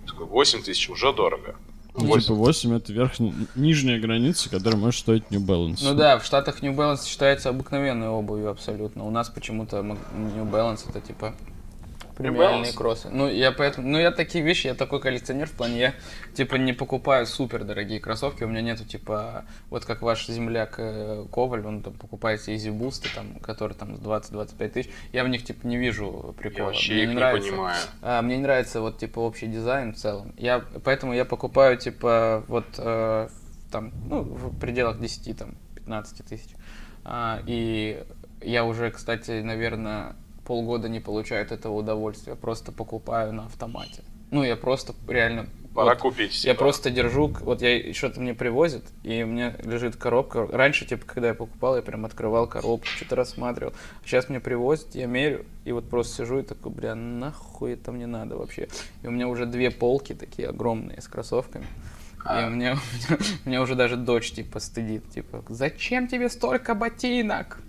Такой, 0.06 0.26
8 0.26 0.62
тысяч 0.64 0.90
уже 0.90 1.12
дорого. 1.12 1.56
Ну, 1.98 2.20
типа 2.20 2.34
8 2.36 2.76
это 2.76 2.94
верхняя, 2.94 3.34
нижняя 3.56 4.00
граница, 4.00 4.50
которая 4.50 4.80
может 4.80 5.00
стоить 5.00 5.32
New 5.32 5.42
Balance. 5.42 5.80
Ну 5.82 5.96
да, 5.96 6.20
в 6.20 6.26
Штатах 6.26 6.62
New 6.62 6.74
Balance 6.74 7.08
считается 7.08 7.50
обыкновенной 7.50 8.08
обувью 8.08 8.52
абсолютно. 8.52 9.04
У 9.04 9.10
нас 9.10 9.30
почему-то 9.30 9.82
New 9.82 10.46
Balance 10.46 10.82
это 10.88 11.02
типа 11.02 11.34
премиальные 12.18 12.74
кроссы. 12.74 13.10
Ну 13.10 13.30
я 13.30 13.52
поэтому, 13.52 13.88
ну 13.88 14.00
я 14.00 14.12
такие 14.12 14.44
вещи, 14.44 14.68
я 14.68 14.74
такой 14.74 15.00
коллекционер 15.00 15.48
в 15.48 15.52
плане, 15.52 15.80
я 15.80 15.94
типа 16.34 16.56
не 16.56 16.74
покупаю 16.74 17.26
супер 17.26 17.64
дорогие 17.64 18.00
кроссовки, 18.00 18.44
у 18.44 18.48
меня 18.48 18.62
нету 18.62 18.84
типа, 18.86 19.46
вот 19.70 19.86
как 19.86 20.02
ваш 20.02 20.28
земляк 20.28 20.76
э, 20.78 21.26
Коваль, 21.32 21.66
он 21.66 21.82
там 21.84 21.94
покупает 21.94 22.42
Easy 22.48 22.72
Boost, 22.72 23.08
там, 23.14 23.40
которые 23.40 23.78
там 23.78 23.94
20-25 23.96 24.70
тысяч, 24.70 24.90
я 25.14 25.24
в 25.24 25.30
них 25.30 25.44
типа 25.44 25.66
не 25.68 25.78
вижу 25.78 26.36
прикола. 26.38 26.58
Я 26.60 26.66
вообще 26.66 26.94
Мне 26.94 27.04
их 27.04 27.10
не 27.10 27.16
нравится. 27.16 27.50
понимаю. 27.52 27.78
А, 28.02 28.22
мне 28.22 28.38
не 28.38 28.44
нравится 28.44 28.82
вот 28.82 28.98
типа 28.98 29.20
общий 29.20 29.48
дизайн 29.48 29.94
в 29.94 29.98
целом. 29.98 30.34
Я 30.38 30.64
поэтому 30.84 31.14
я 31.14 31.26
покупаю 31.26 31.78
типа 31.78 32.44
вот 32.48 32.66
э, 32.78 33.30
там 33.72 33.92
ну 34.10 34.22
в 34.22 34.60
пределах 34.60 35.00
10 35.00 35.38
там 35.38 35.56
15 35.76 36.26
тысяч. 36.26 36.50
А, 37.04 37.42
и 37.46 38.04
я 38.42 38.66
уже, 38.66 38.92
кстати, 38.92 39.42
наверное, 39.42 40.16
полгода 40.48 40.88
не 40.88 41.02
получаю 41.02 41.46
от 41.46 41.52
этого 41.52 41.74
удовольствия. 41.74 42.36
Просто 42.36 42.72
покупаю 42.72 43.34
на 43.34 43.46
автомате. 43.46 44.02
Ну 44.32 44.44
я 44.44 44.56
просто 44.56 44.94
реально 45.08 45.48
Пора 45.76 45.92
вот 45.92 46.02
купить. 46.02 46.44
я 46.46 46.54
типа. 46.54 46.64
просто 46.64 46.90
держу, 46.90 47.28
вот 47.42 47.62
я 47.62 47.94
что-то 47.94 48.20
мне 48.22 48.34
привозят, 48.34 48.84
и 49.04 49.24
у 49.24 49.28
меня 49.28 49.56
лежит 49.64 49.98
коробка. 49.98 50.48
Раньше, 50.48 50.86
типа, 50.86 51.06
когда 51.06 51.28
я 51.30 51.34
покупал, 51.34 51.76
я 51.76 51.82
прям 51.82 52.06
открывал 52.06 52.48
коробку, 52.48 52.88
что-то 52.88 53.16
рассматривал. 53.16 53.74
Сейчас 54.04 54.28
мне 54.28 54.40
привозят, 54.40 54.96
я 54.96 55.06
мерю, 55.06 55.46
и 55.66 55.72
вот 55.72 55.90
просто 55.90 56.24
сижу 56.24 56.40
и 56.40 56.44
такой, 56.44 56.72
бля, 56.72 56.96
нахуй 56.96 57.74
это 57.74 57.92
мне 57.92 58.08
надо 58.08 58.38
вообще. 58.38 58.70
И 59.04 59.08
у 59.08 59.12
меня 59.12 59.28
уже 59.28 59.46
две 59.46 59.70
полки 59.70 60.14
такие 60.14 60.48
огромные 60.48 61.02
с 61.02 61.08
кроссовками. 61.08 61.68
И 62.26 62.46
у 62.46 62.50
меня, 62.50 62.78
у 63.10 63.14
меня, 63.14 63.20
у 63.46 63.50
меня 63.50 63.62
уже 63.62 63.76
даже 63.76 63.98
дочь, 63.98 64.32
типа, 64.32 64.60
стыдит, 64.60 65.10
типа, 65.12 65.44
зачем 65.50 66.08
тебе 66.08 66.30
столько 66.30 66.74
ботинок? 66.74 67.60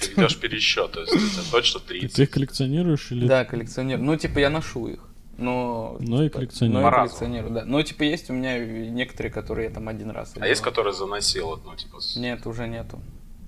Ты 0.00 0.10
ведешь 0.16 0.36
пересчет, 0.38 0.92
то 0.92 1.00
есть 1.00 1.12
тебя 1.12 1.42
точно 1.50 1.80
Ты, 1.80 2.00
30. 2.00 2.18
их 2.18 2.30
коллекционируешь 2.30 3.10
или... 3.10 3.26
Да, 3.26 3.44
коллекционер. 3.44 3.98
Ну, 3.98 4.16
типа, 4.16 4.38
я 4.38 4.50
ношу 4.50 4.88
их. 4.88 5.00
Но, 5.38 5.96
Но 6.00 6.22
и 6.22 6.26
типа, 6.26 6.38
коллекционируешь. 6.38 6.82
но 6.82 6.88
и 6.88 6.92
коллекционирую, 6.92 7.52
да. 7.54 7.64
Ну, 7.64 7.82
типа, 7.82 8.02
есть 8.02 8.28
у 8.28 8.32
меня 8.32 8.58
некоторые, 8.58 9.32
которые 9.32 9.68
я 9.68 9.74
там 9.74 9.88
один 9.88 10.10
раз 10.10 10.34
А 10.38 10.46
есть, 10.46 10.60
которые 10.62 10.92
заносил, 10.94 11.60
ну, 11.64 11.74
типа, 11.76 12.00
с- 12.00 12.16
Нет, 12.16 12.46
уже 12.46 12.66
нету. 12.66 13.00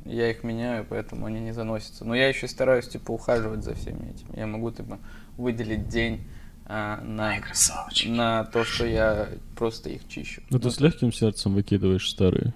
Я 0.06 0.30
их 0.30 0.44
меняю, 0.44 0.86
поэтому 0.88 1.26
они 1.26 1.40
не 1.40 1.52
заносятся. 1.52 2.04
Но 2.04 2.14
я 2.14 2.28
еще 2.28 2.48
стараюсь, 2.48 2.88
типа, 2.88 3.10
ухаживать 3.10 3.64
за 3.64 3.74
всеми 3.74 4.12
этими. 4.12 4.38
Я 4.38 4.46
могу, 4.46 4.70
типа, 4.70 4.98
выделить 5.36 5.88
день 5.88 6.20
а, 6.64 7.00
на, 7.02 7.34
на 8.06 8.44
то, 8.44 8.64
что 8.64 8.86
я 8.86 9.28
просто 9.56 9.90
их 9.90 10.06
чищу. 10.08 10.42
Ну, 10.50 10.58
ты 10.60 10.70
с 10.70 10.78
легким 10.80 11.12
сердцем 11.12 11.54
выкидываешь 11.54 12.08
старые. 12.08 12.54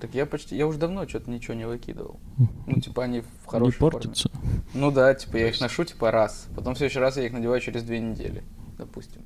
Так 0.00 0.14
я 0.14 0.26
почти, 0.26 0.56
я 0.56 0.66
уже 0.66 0.78
давно 0.78 1.08
что-то 1.08 1.30
ничего 1.30 1.54
не 1.54 1.66
выкидывал. 1.66 2.20
Ну, 2.66 2.80
типа, 2.80 3.04
они 3.04 3.20
в 3.20 3.24
Не 3.24 3.48
хорошей 3.48 3.78
форме. 3.78 4.00
портятся. 4.00 4.30
Ну 4.74 4.90
да, 4.92 5.12
типа, 5.14 5.36
я 5.38 5.48
их 5.48 5.60
ношу, 5.60 5.84
типа, 5.84 6.10
раз. 6.12 6.46
Потом 6.54 6.74
в 6.74 6.78
следующий 6.78 7.00
раз 7.00 7.16
я 7.16 7.24
их 7.26 7.32
надеваю 7.32 7.60
через 7.60 7.82
две 7.82 7.98
недели, 7.98 8.44
допустим. 8.78 9.22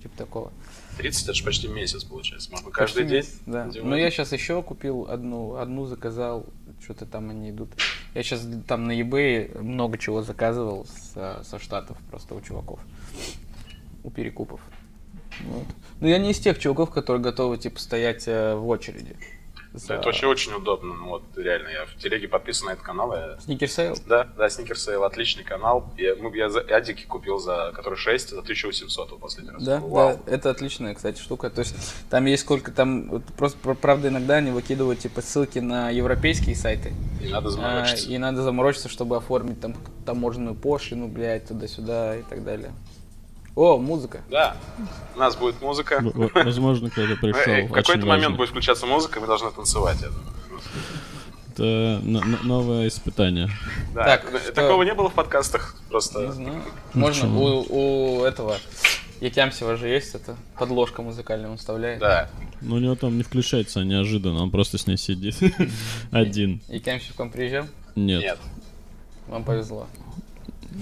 Типа 0.00 0.16
такого. 0.16 0.52
30 0.98 1.24
это 1.24 1.34
же 1.34 1.44
почти 1.44 1.68
месяц 1.68 2.04
получается. 2.04 2.50
Каждый 2.50 2.72
Почти 2.72 3.02
день. 3.04 3.10
месяц, 3.18 3.38
Да. 3.46 3.64
надевать. 3.66 3.88
Но 3.88 3.96
я 3.96 4.10
сейчас 4.10 4.32
еще 4.32 4.62
купил 4.62 5.06
одну, 5.08 5.56
одну 5.56 5.86
заказал, 5.86 6.46
что-то 6.82 7.06
там 7.06 7.30
они 7.30 7.50
идут. 7.50 7.70
Я 8.14 8.22
сейчас 8.22 8.46
там 8.66 8.86
на 8.86 8.98
eBay 8.98 9.58
много 9.62 9.98
чего 9.98 10.22
заказывал 10.22 10.86
со, 11.14 11.42
со 11.44 11.58
штатов 11.58 11.96
просто 12.10 12.34
у 12.34 12.40
чуваков. 12.40 12.80
У 14.04 14.10
перекупов. 14.10 14.60
Вот. 15.44 15.66
Но 16.00 16.08
я 16.08 16.18
не 16.18 16.30
из 16.32 16.38
тех 16.40 16.58
чуваков, 16.58 16.90
которые 16.90 17.22
готовы 17.22 17.56
типа 17.58 17.78
стоять 17.78 18.24
э, 18.26 18.54
в 18.54 18.66
очереди. 18.68 19.16
За- 19.74 19.94
Это 19.94 20.06
вообще 20.06 20.26
очень 20.26 20.52
удобно. 20.52 20.94
Ну, 20.94 21.08
вот 21.08 21.22
реально, 21.36 21.68
я 21.68 21.86
в 21.86 21.96
телеге 21.96 22.28
подписан 22.28 22.66
на 22.66 22.72
этот 22.72 22.84
канал. 22.84 23.14
Я... 23.14 23.38
Да, 24.06 24.24
да, 24.36 24.46
Sale, 24.46 25.04
отличный 25.04 25.44
канал. 25.44 25.92
Я, 25.96 26.14
ну, 26.16 26.32
я 26.34 26.48
за 26.50 26.60
адики 26.60 27.04
купил, 27.06 27.38
за 27.38 27.72
который 27.74 27.96
6, 27.96 28.30
за 28.30 28.40
1800 28.40 29.10
вот 29.10 29.20
последний 29.20 29.50
раз. 29.52 29.62
Да, 29.62 29.80
Вау. 29.80 30.18
да, 30.26 30.32
это 30.32 30.50
отличная, 30.50 30.94
кстати, 30.94 31.20
штука. 31.20 31.50
То 31.50 31.60
есть 31.60 31.74
там 32.10 32.24
есть 32.26 32.42
сколько 32.42 32.70
там, 32.70 33.08
вот 33.08 33.24
просто 33.36 33.58
пр- 33.62 33.76
правда 33.76 34.08
иногда 34.08 34.36
они 34.36 34.50
выкидывают 34.50 35.00
типа 35.00 35.20
ссылки 35.22 35.58
на 35.58 35.90
европейские 35.90 36.54
сайты. 36.56 36.92
Не 37.20 37.28
надо 37.30 37.48
А, 37.48 37.50
заморочиться. 37.50 38.08
и 38.10 38.18
надо 38.18 38.42
заморочиться, 38.42 38.88
чтобы 38.88 39.16
оформить 39.16 39.60
там 39.60 39.74
таможенную 40.04 40.54
пошлину, 40.54 41.08
блядь, 41.08 41.46
туда-сюда 41.48 42.16
и 42.16 42.22
так 42.22 42.44
далее. 42.44 42.72
О, 43.54 43.76
музыка. 43.76 44.22
Да, 44.30 44.56
у 45.14 45.18
нас 45.18 45.36
будет 45.36 45.60
музыка. 45.60 46.00
В- 46.02 46.30
Возможно, 46.34 46.88
кто-то 46.90 47.12
Э, 47.12 47.16
пришел. 47.16 47.66
В 47.68 47.72
какой-то 47.72 48.06
момент 48.06 48.36
будет 48.36 48.48
включаться 48.50 48.86
музыка, 48.86 49.20
мы 49.20 49.26
должны 49.26 49.50
танцевать. 49.50 49.98
Это 51.52 52.00
н- 52.02 52.38
новое 52.44 52.88
испытание. 52.88 53.50
Да, 53.94 54.04
Так, 54.04 54.32
э, 54.32 54.38
что- 54.38 54.52
такого 54.52 54.82
не 54.84 54.94
было 54.94 55.10
в 55.10 55.14
подкастах. 55.14 55.76
Не 55.84 55.90
Просто 55.90 56.32
знаю. 56.32 56.62
Можно 56.94 57.38
у 57.38 58.24
этого 58.24 58.56
Якямсева 59.20 59.76
же 59.76 59.86
есть 59.88 60.14
это 60.14 60.34
подложка 60.58 61.02
музыкальная, 61.02 61.50
он 61.50 61.58
вставляет. 61.58 62.00
да. 62.00 62.30
Но 62.62 62.76
у 62.76 62.78
него 62.78 62.94
там 62.94 63.16
не 63.18 63.22
включается 63.22 63.84
неожиданно, 63.84 64.42
он 64.42 64.50
просто 64.50 64.78
с 64.78 64.86
ней 64.86 64.96
сидит. 64.96 65.36
Один. 66.10 66.62
Якямсев 66.68 67.14
к 67.14 67.18
вам 67.18 67.30
приезжал? 67.30 67.66
Нет. 67.96 68.22
Нет. 68.22 68.38
Вам 69.28 69.44
повезло. 69.44 69.86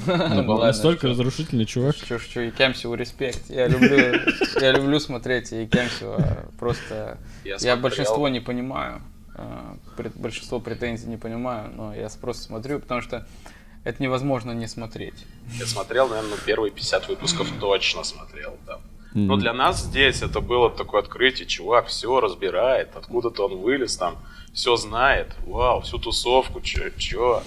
Он 0.06 0.18
Ну 0.46 0.52
ладно, 0.52 0.66
настолько 0.66 1.08
разрушительный 1.08 1.66
чувак. 1.66 1.96
Что, 1.96 2.18
что, 2.18 2.40
Якямсеву 2.40 2.94
респект. 2.94 3.50
Я 3.50 3.66
люблю, 3.68 4.20
я 4.60 4.72
люблю 4.72 5.00
смотреть 5.00 5.52
Якямсева. 5.52 6.46
Просто 6.58 7.18
Я 7.44 7.76
большинство 7.76 8.28
не 8.28 8.40
понимаю. 8.40 9.02
а, 9.34 9.76
большинство 10.16 10.60
претензий 10.60 11.06
не 11.06 11.16
понимаю, 11.16 11.70
но 11.74 11.94
я 11.94 12.08
просто 12.20 12.42
смотрю, 12.42 12.80
потому 12.80 13.00
что 13.00 13.26
это 13.84 14.02
невозможно 14.02 14.52
не 14.52 14.66
смотреть. 14.66 15.14
Я 15.58 15.66
смотрел, 15.66 16.08
наверное, 16.08 16.38
первые 16.44 16.70
50 16.70 17.08
выпусков 17.08 17.48
точно 17.60 18.04
смотрел. 18.04 18.56
Да. 18.66 18.78
Но 19.14 19.36
для 19.36 19.52
нас 19.52 19.82
здесь 19.82 20.22
это 20.22 20.40
было 20.40 20.70
такое 20.70 21.00
открытие. 21.00 21.46
Чувак 21.46 21.86
все 21.86 22.20
разбирает, 22.20 22.90
откуда-то 22.94 23.46
он 23.46 23.56
вылез 23.58 23.96
там, 23.96 24.16
все 24.52 24.76
знает. 24.76 25.28
Вау, 25.46 25.80
всю 25.80 25.98
тусовку, 25.98 26.60
чё, 26.60 26.90
чё. 26.90 27.42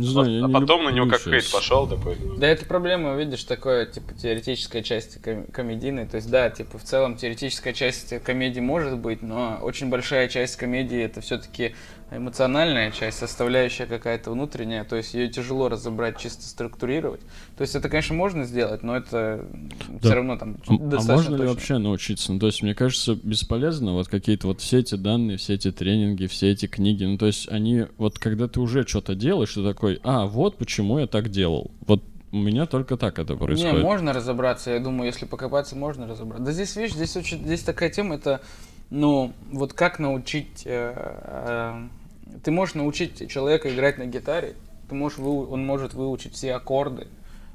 Не 0.00 0.08
знаю, 0.08 0.30
я 0.38 0.44
а 0.44 0.48
не 0.48 0.52
потом 0.52 0.84
на 0.84 0.90
него 0.90 1.06
как 1.06 1.20
щас. 1.20 1.32
хейт 1.32 1.52
пошел 1.52 1.86
такой. 1.86 2.16
ну, 2.20 2.36
Да, 2.36 2.46
это 2.48 2.64
проблема, 2.64 3.14
видишь, 3.16 3.44
такое, 3.44 3.86
типа, 3.86 4.14
теоретическая 4.14 4.82
часть 4.82 5.20
ком- 5.22 5.46
комедийной. 5.52 6.06
То 6.06 6.16
есть, 6.16 6.30
да, 6.30 6.50
типа, 6.50 6.78
в 6.78 6.82
целом 6.82 7.16
теоретическая 7.16 7.72
часть 7.72 8.22
комедии 8.22 8.60
может 8.60 8.98
быть, 8.98 9.22
но 9.22 9.58
очень 9.62 9.88
большая 9.88 10.28
часть 10.28 10.56
комедии 10.56 11.00
это 11.00 11.20
все-таки 11.20 11.74
эмоциональная 12.12 12.90
часть, 12.90 13.18
составляющая 13.18 13.86
какая-то 13.86 14.32
внутренняя. 14.32 14.84
То 14.84 14.96
есть, 14.96 15.14
ее 15.14 15.28
тяжело 15.28 15.68
разобрать, 15.68 16.18
чисто 16.18 16.42
структурировать. 16.42 17.20
То 17.56 17.62
есть, 17.62 17.74
это, 17.74 17.88
конечно, 17.88 18.14
можно 18.14 18.44
сделать, 18.44 18.82
но 18.82 18.96
это 18.96 19.44
Да. 19.88 19.98
все 20.00 20.14
равно 20.14 20.36
там 20.36 20.56
А, 20.66 20.74
а 20.74 20.76
достаточно 20.78 21.14
можно 21.14 21.30
ли 21.30 21.36
точно. 21.38 21.52
вообще 21.52 21.78
научиться? 21.78 22.32
Ну, 22.32 22.38
то 22.40 22.46
есть, 22.46 22.62
мне 22.62 22.74
кажется, 22.74 23.16
бесполезно 23.22 23.92
вот 23.92 24.08
какие-то 24.08 24.48
вот 24.48 24.60
все 24.60 24.78
эти 24.80 24.96
данные, 24.96 25.36
все 25.36 25.54
эти 25.54 25.70
тренинги, 25.70 26.26
все 26.26 26.50
эти 26.50 26.66
книги. 26.66 27.04
Ну, 27.04 27.16
то 27.16 27.26
есть, 27.26 27.48
они, 27.48 27.86
вот 27.96 28.18
когда 28.18 28.48
ты 28.48 28.60
уже 28.60 28.86
что-то 28.86 29.14
делаешь, 29.14 29.54
ты 29.54 29.62
такой, 29.62 30.00
а, 30.02 30.26
вот 30.26 30.56
почему 30.56 30.98
я 30.98 31.06
так 31.06 31.28
делал. 31.30 31.70
Вот 31.86 32.02
у 32.32 32.38
меня 32.38 32.66
только 32.66 32.96
так 32.96 33.18
это 33.18 33.34
происходит. 33.36 33.76
Не, 33.76 33.82
можно 33.82 34.12
разобраться, 34.12 34.70
я 34.70 34.80
думаю, 34.80 35.06
если 35.06 35.26
покопаться, 35.26 35.76
можно 35.76 36.06
разобраться. 36.06 36.44
Да 36.44 36.52
здесь, 36.52 36.74
видишь, 36.76 36.94
здесь, 36.94 37.16
очень, 37.16 37.38
здесь 37.44 37.62
такая 37.62 37.90
тема, 37.90 38.16
это, 38.16 38.40
ну, 38.90 39.32
вот 39.52 39.72
как 39.72 39.98
научить... 39.98 40.62
э, 40.64 40.92
э, 40.96 41.88
ты 42.42 42.50
можешь 42.50 42.74
научить 42.74 43.30
человека 43.30 43.72
играть 43.72 43.98
на 43.98 44.06
гитаре, 44.06 44.54
ты 44.88 44.94
можешь, 44.94 45.18
он 45.18 45.64
может 45.64 45.94
выучить 45.94 46.34
все 46.34 46.54
аккорды, 46.54 47.08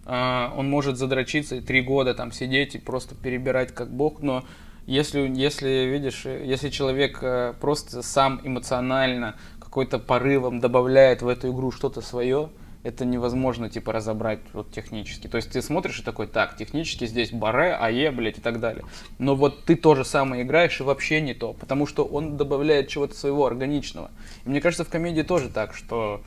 а, 0.06 0.54
он 0.56 0.70
может 0.70 0.98
задрочиться 0.98 1.56
и 1.56 1.62
три 1.62 1.82
года 1.82 2.14
там 2.14 2.32
сидеть 2.32 2.76
и 2.76 2.80
просто 2.80 3.16
перебирать 3.16 3.74
как 3.74 3.90
бог, 3.90 4.22
но 4.22 4.46
если, 4.86 5.20
если 5.20 5.86
видишь, 5.86 6.26
если 6.26 6.70
человек 6.70 7.18
э, 7.22 7.56
просто 7.60 8.04
сам 8.04 8.40
эмоционально 8.44 9.36
какой-то 9.60 9.98
порывом 9.98 10.60
добавляет 10.60 11.24
в 11.24 11.28
эту 11.28 11.52
игру 11.52 11.72
что-то 11.72 12.02
свое, 12.02 12.50
это 12.86 13.04
невозможно, 13.04 13.68
типа, 13.68 13.92
разобрать 13.92 14.40
вот 14.54 14.72
технически. 14.72 15.28
То 15.28 15.38
есть 15.38 15.50
ты 15.50 15.62
смотришь 15.64 16.00
и 16.00 16.04
такой, 16.04 16.28
так, 16.28 16.56
технически 16.56 17.08
здесь 17.08 17.32
баре, 17.32 17.74
АЕ, 17.74 18.12
блядь, 18.12 18.38
и 18.38 18.42
так 18.42 18.60
далее. 18.60 18.86
Но 19.18 19.36
вот 19.36 19.66
ты 19.66 19.76
то 19.76 19.96
же 19.96 20.06
самое 20.06 20.44
играешь 20.44 20.80
и 20.80 20.84
вообще 20.84 21.20
не 21.20 21.34
то, 21.34 21.54
потому 21.54 21.88
что 21.88 22.06
он 22.06 22.38
добавляет 22.38 22.88
чего-то 22.88 23.16
своего 23.16 23.48
органичного. 23.48 24.12
И 24.46 24.50
мне 24.50 24.62
кажется, 24.62 24.86
в 24.86 24.90
комедии 24.90 25.24
тоже 25.24 25.50
так, 25.50 25.74
что... 25.74 26.22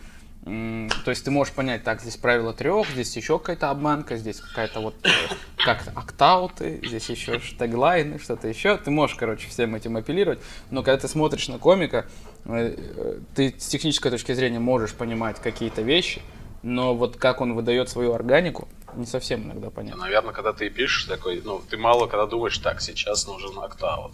То 0.45 1.11
есть 1.11 1.25
ты 1.25 1.31
можешь 1.31 1.53
понять, 1.53 1.85
так, 1.85 2.01
здесь 2.01 2.17
правило 2.17 2.53
трех, 2.53 2.89
здесь 2.89 3.15
еще 3.17 3.39
какая-то 3.39 3.71
обманка, 3.71 4.17
здесь 4.17 4.41
какая-то 4.41 4.81
вот 4.81 4.95
э, 5.05 5.11
как-то 5.59 5.93
актауты, 5.95 6.81
здесь 6.83 7.09
еще 7.11 7.39
теглайны, 7.59 8.19
что-то 8.19 8.49
еще. 8.49 8.79
Ты 8.79 8.91
можешь, 8.91 9.17
короче, 9.17 9.49
всем 9.49 9.75
этим 9.75 9.97
апеллировать, 9.97 10.41
но 10.71 10.83
когда 10.83 10.99
ты 10.99 11.07
смотришь 11.07 11.49
на 11.49 11.59
комика, 11.59 12.07
э, 12.47 12.75
э, 12.77 13.19
ты 13.35 13.55
с 13.59 13.67
технической 13.67 14.11
точки 14.11 14.33
зрения 14.33 14.59
можешь 14.59 14.95
понимать 14.95 15.39
какие-то 15.39 15.83
вещи, 15.83 16.23
но 16.63 16.95
вот 16.95 17.17
как 17.17 17.41
он 17.41 17.55
выдает 17.55 17.89
свою 17.89 18.13
органику, 18.15 18.69
не 18.97 19.07
совсем 19.07 19.45
иногда 19.45 19.71
понятно. 19.71 20.03
Наверное, 20.03 20.33
когда 20.33 20.53
ты 20.53 20.71
пишешь 20.71 21.05
такой, 21.05 21.41
ну, 21.45 21.61
ты 21.69 21.77
мало 21.77 22.07
когда 22.07 22.27
думаешь, 22.27 22.57
так, 22.59 22.81
сейчас 22.81 23.27
нужен 23.27 23.59
октаут. 23.59 24.13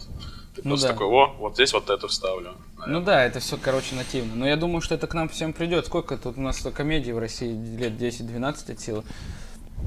Ты 0.54 0.60
Ну 0.62 0.70
просто 0.70 0.88
да. 0.88 0.92
такой, 0.92 1.06
о, 1.08 1.26
вот 1.38 1.54
здесь 1.54 1.72
вот 1.72 1.90
это 1.90 2.06
вставлю. 2.06 2.52
Ну 2.86 3.00
да, 3.00 3.24
это 3.24 3.40
все, 3.40 3.56
короче, 3.56 3.94
нативно. 3.96 4.34
Но 4.36 4.46
я 4.46 4.56
думаю, 4.56 4.80
что 4.82 4.94
это 4.94 5.06
к 5.06 5.14
нам 5.14 5.28
всем 5.28 5.52
придет. 5.52 5.86
Сколько 5.86 6.16
тут 6.16 6.38
у 6.38 6.40
нас 6.40 6.58
комедий 6.74 7.12
в 7.12 7.18
России? 7.18 7.52
Лет 7.76 7.92
10-12 7.92 8.72
от 8.72 8.80
силы. 8.80 9.02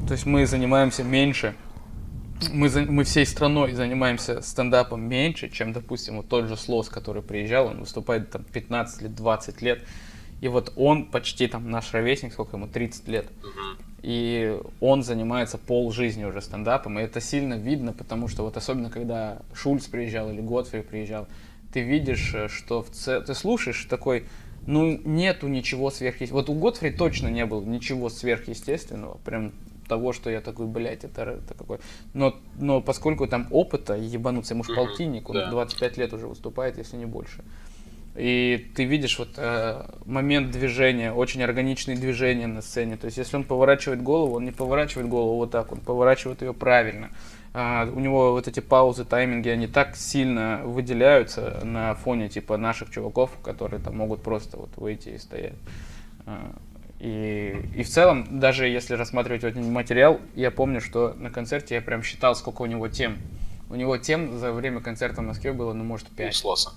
То 0.08 0.14
есть 0.14 0.26
мы 0.26 0.46
занимаемся 0.46 1.04
меньше. 1.04 1.56
Мы, 2.52 2.70
за- 2.70 2.82
мы 2.82 3.04
всей 3.04 3.26
страной 3.26 3.74
занимаемся 3.74 4.42
стендапом 4.42 5.02
меньше, 5.02 5.50
чем, 5.50 5.74
допустим, 5.74 6.18
вот 6.18 6.28
тот 6.30 6.46
же 6.48 6.56
Слос, 6.58 6.88
который 6.90 7.22
приезжал, 7.24 7.68
он 7.68 7.80
выступает 7.80 8.30
там 8.30 8.44
15 8.44 9.02
лет, 9.04 9.16
20 9.16 9.62
лет. 9.62 9.84
И 10.41 10.48
вот 10.48 10.74
он 10.75 11.06
почти 11.06 11.48
там 11.48 11.70
наш 11.72 11.94
ровесник, 11.94 12.34
сколько 12.34 12.58
ему, 12.58 12.67
30 12.67 13.08
лет. 13.08 13.27
И 14.03 14.58
он 14.79 15.03
занимается 15.03 15.58
пол 15.58 15.91
жизни 15.91 16.24
уже 16.24 16.41
стендапом, 16.41 17.00
и 17.00 17.01
это 17.01 17.20
сильно 17.20 17.56
видно, 17.56 17.94
потому 17.94 18.27
что 18.27 18.44
вот 18.44 18.56
особенно 18.56 18.89
когда 18.89 19.41
Шульц 19.53 19.88
приезжал 19.88 20.29
или 20.29 20.39
Готфри 20.39 20.82
приезжал, 20.82 21.27
ты 21.74 21.82
видишь, 21.82 22.34
э, 22.34 22.48
что 22.48 22.84
в 22.84 22.91
ц... 22.91 23.20
ты 23.22 23.34
слушаешь 23.34 23.86
такой, 23.86 24.25
ну 24.65 25.00
нету 25.03 25.48
ничего 25.48 25.89
сверхъестественного. 25.89 26.41
Вот 26.41 26.50
у 26.50 26.60
Готфри 26.60 26.91
точно 26.91 27.27
не 27.27 27.46
было 27.46 27.62
ничего 27.63 28.10
сверхъестественного, 28.10 29.17
прям 29.25 29.51
того, 29.88 30.13
что 30.13 30.29
я 30.29 30.41
такой, 30.41 30.67
блядь, 30.67 31.03
это, 31.03 31.24
это 31.24 31.53
какой. 31.53 31.79
Но, 32.13 32.36
но 32.60 32.82
поскольку 32.82 33.25
там 33.27 33.48
опыта 33.51 33.96
ебануться, 33.96 34.53
ему 34.53 34.63
ж 34.63 34.70
Мгм, 34.70 34.75
полтинник, 34.75 35.29
он 35.29 35.36
да. 35.36 35.50
25 35.50 35.98
лет 35.98 36.13
уже 36.13 36.27
выступает, 36.27 36.77
если 36.77 36.98
не 36.98 37.06
больше. 37.06 37.44
И 38.18 38.72
ты 38.76 38.86
видишь 38.86 39.20
вот 39.20 39.30
э, 39.38 39.86
момент 40.06 40.50
движения, 40.50 41.14
очень 41.14 41.44
органичные 41.44 41.96
движения 41.96 42.48
на 42.48 42.64
сцене. 42.64 42.98
То 42.98 43.06
есть, 43.06 43.18
если 43.18 43.36
он 43.36 43.44
поворачивает 43.44 44.02
голову, 44.02 44.38
он 44.38 44.46
не 44.46 44.52
поворачивает 44.52 45.08
голову 45.08 45.38
вот 45.38 45.52
так, 45.52 45.72
он 45.72 45.82
поворачивает 45.82 46.42
ее 46.42 46.52
правильно. 46.54 47.12
А, 47.54 47.86
у 47.86 48.00
него 48.00 48.32
вот 48.32 48.48
эти 48.48 48.60
паузы, 48.60 49.06
тайминги, 49.06 49.50
они 49.50 49.68
так 49.68 49.96
сильно 49.96 50.62
выделяются 50.64 51.62
на 51.64 51.94
фоне 51.94 52.28
типа 52.28 52.58
наших 52.58 52.90
чуваков, 52.90 53.32
которые 53.44 53.80
там 53.80 53.96
могут 53.96 54.24
просто 54.24 54.58
вот 54.58 54.70
выйти 54.78 55.10
и 55.10 55.18
стоять. 55.20 55.54
А, 56.26 56.56
и, 57.00 57.56
и 57.76 57.84
в 57.84 57.88
целом, 57.88 58.40
даже 58.40 58.68
если 58.68 58.96
рассматривать 58.96 59.44
вот 59.44 59.56
материал, 59.56 60.20
я 60.34 60.50
помню, 60.50 60.82
что 60.82 61.14
на 61.20 61.30
концерте 61.30 61.76
я 61.76 61.82
прям 61.82 62.02
считал, 62.02 62.36
сколько 62.36 62.64
у 62.64 62.66
него 62.66 62.88
тем. 62.88 63.18
У 63.70 63.76
него 63.76 63.98
тем 63.98 64.40
за 64.40 64.52
время 64.52 64.82
концерта 64.82 65.22
в 65.22 65.26
Москве 65.26 65.54
было, 65.54 65.74
ну, 65.74 65.84
может, 65.84 66.08
У 66.10 66.16
5 66.16 66.36
Слоса. 66.36 66.72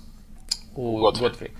У 0.75 0.99
Готфри. 0.99 1.27
Готфри. 1.27 1.51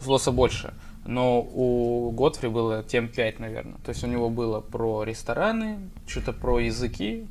У 0.00 0.04
Слоса 0.04 0.32
больше. 0.32 0.74
Но 1.04 1.40
у 1.40 2.10
Готфри 2.10 2.48
было 2.48 2.82
тем 2.82 3.08
5, 3.08 3.38
наверное. 3.38 3.78
То 3.84 3.90
есть 3.90 4.02
у 4.02 4.06
него 4.06 4.28
было 4.28 4.60
про 4.60 5.04
рестораны, 5.04 5.78
что-то 6.06 6.32
про 6.32 6.58
языки, 6.58 7.26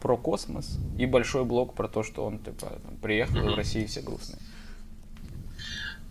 про 0.00 0.16
космос 0.16 0.78
и 0.98 1.06
большой 1.06 1.44
блок 1.44 1.74
про 1.74 1.88
то, 1.88 2.02
что 2.02 2.24
он 2.24 2.38
типа 2.38 2.66
там, 2.82 2.96
приехал 3.02 3.36
и 3.36 3.52
в 3.52 3.54
России 3.54 3.84
все 3.84 4.00
грустные. 4.00 4.40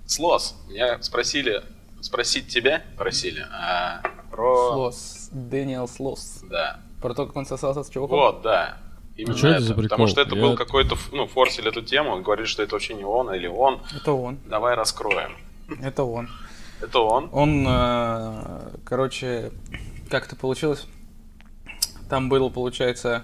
Слос. 0.05 0.55
Меня 0.69 1.01
спросили, 1.01 1.63
спросить 2.01 2.47
тебя 2.47 2.83
просили, 2.97 3.45
а 3.51 4.01
про... 4.31 4.73
Слос. 4.73 5.29
Дэниел 5.31 5.87
Слос. 5.87 6.43
Да. 6.49 6.79
Про 7.01 7.13
то, 7.13 7.25
как 7.25 7.35
он 7.35 7.45
сосался 7.45 7.83
с 7.83 7.89
чуваком. 7.89 8.17
Вот, 8.17 8.41
да. 8.43 8.77
Именно 9.15 9.33
А 9.35 9.37
что 9.37 9.47
это 9.47 9.59
за 9.61 9.73
Потому 9.75 9.87
прикол? 9.89 10.07
что 10.07 10.21
это 10.21 10.35
Я- 10.35 10.41
был 10.41 10.55
какой-то, 10.55 10.97
ну, 11.11 11.27
форсили 11.27 11.69
эту 11.69 11.81
тему, 11.83 12.19
говорили, 12.21 12.45
что 12.47 12.63
это 12.63 12.73
вообще 12.75 12.93
не 12.95 13.03
он 13.03 13.33
или 13.33 13.47
он. 13.47 13.79
Это 13.95 14.11
он. 14.13 14.39
Давай 14.47 14.75
раскроем. 14.75 15.33
Это 15.81 16.03
он. 16.03 16.29
Это 16.81 16.99
он. 16.99 17.29
Он, 17.31 17.65
э, 17.67 18.71
короче, 18.83 19.51
как 20.09 20.25
это 20.25 20.35
получилось? 20.35 20.85
Там 22.09 22.27
было, 22.29 22.49
получается, 22.49 23.23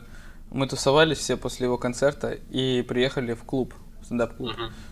мы 0.51 0.67
тусовались 0.67 1.17
все 1.17 1.37
после 1.37 1.65
его 1.65 1.77
концерта 1.77 2.37
и 2.51 2.83
приехали 2.87 3.33
в 3.33 3.43
клуб, 3.43 3.73
в 4.01 4.05
стендап-клуб. 4.05 4.51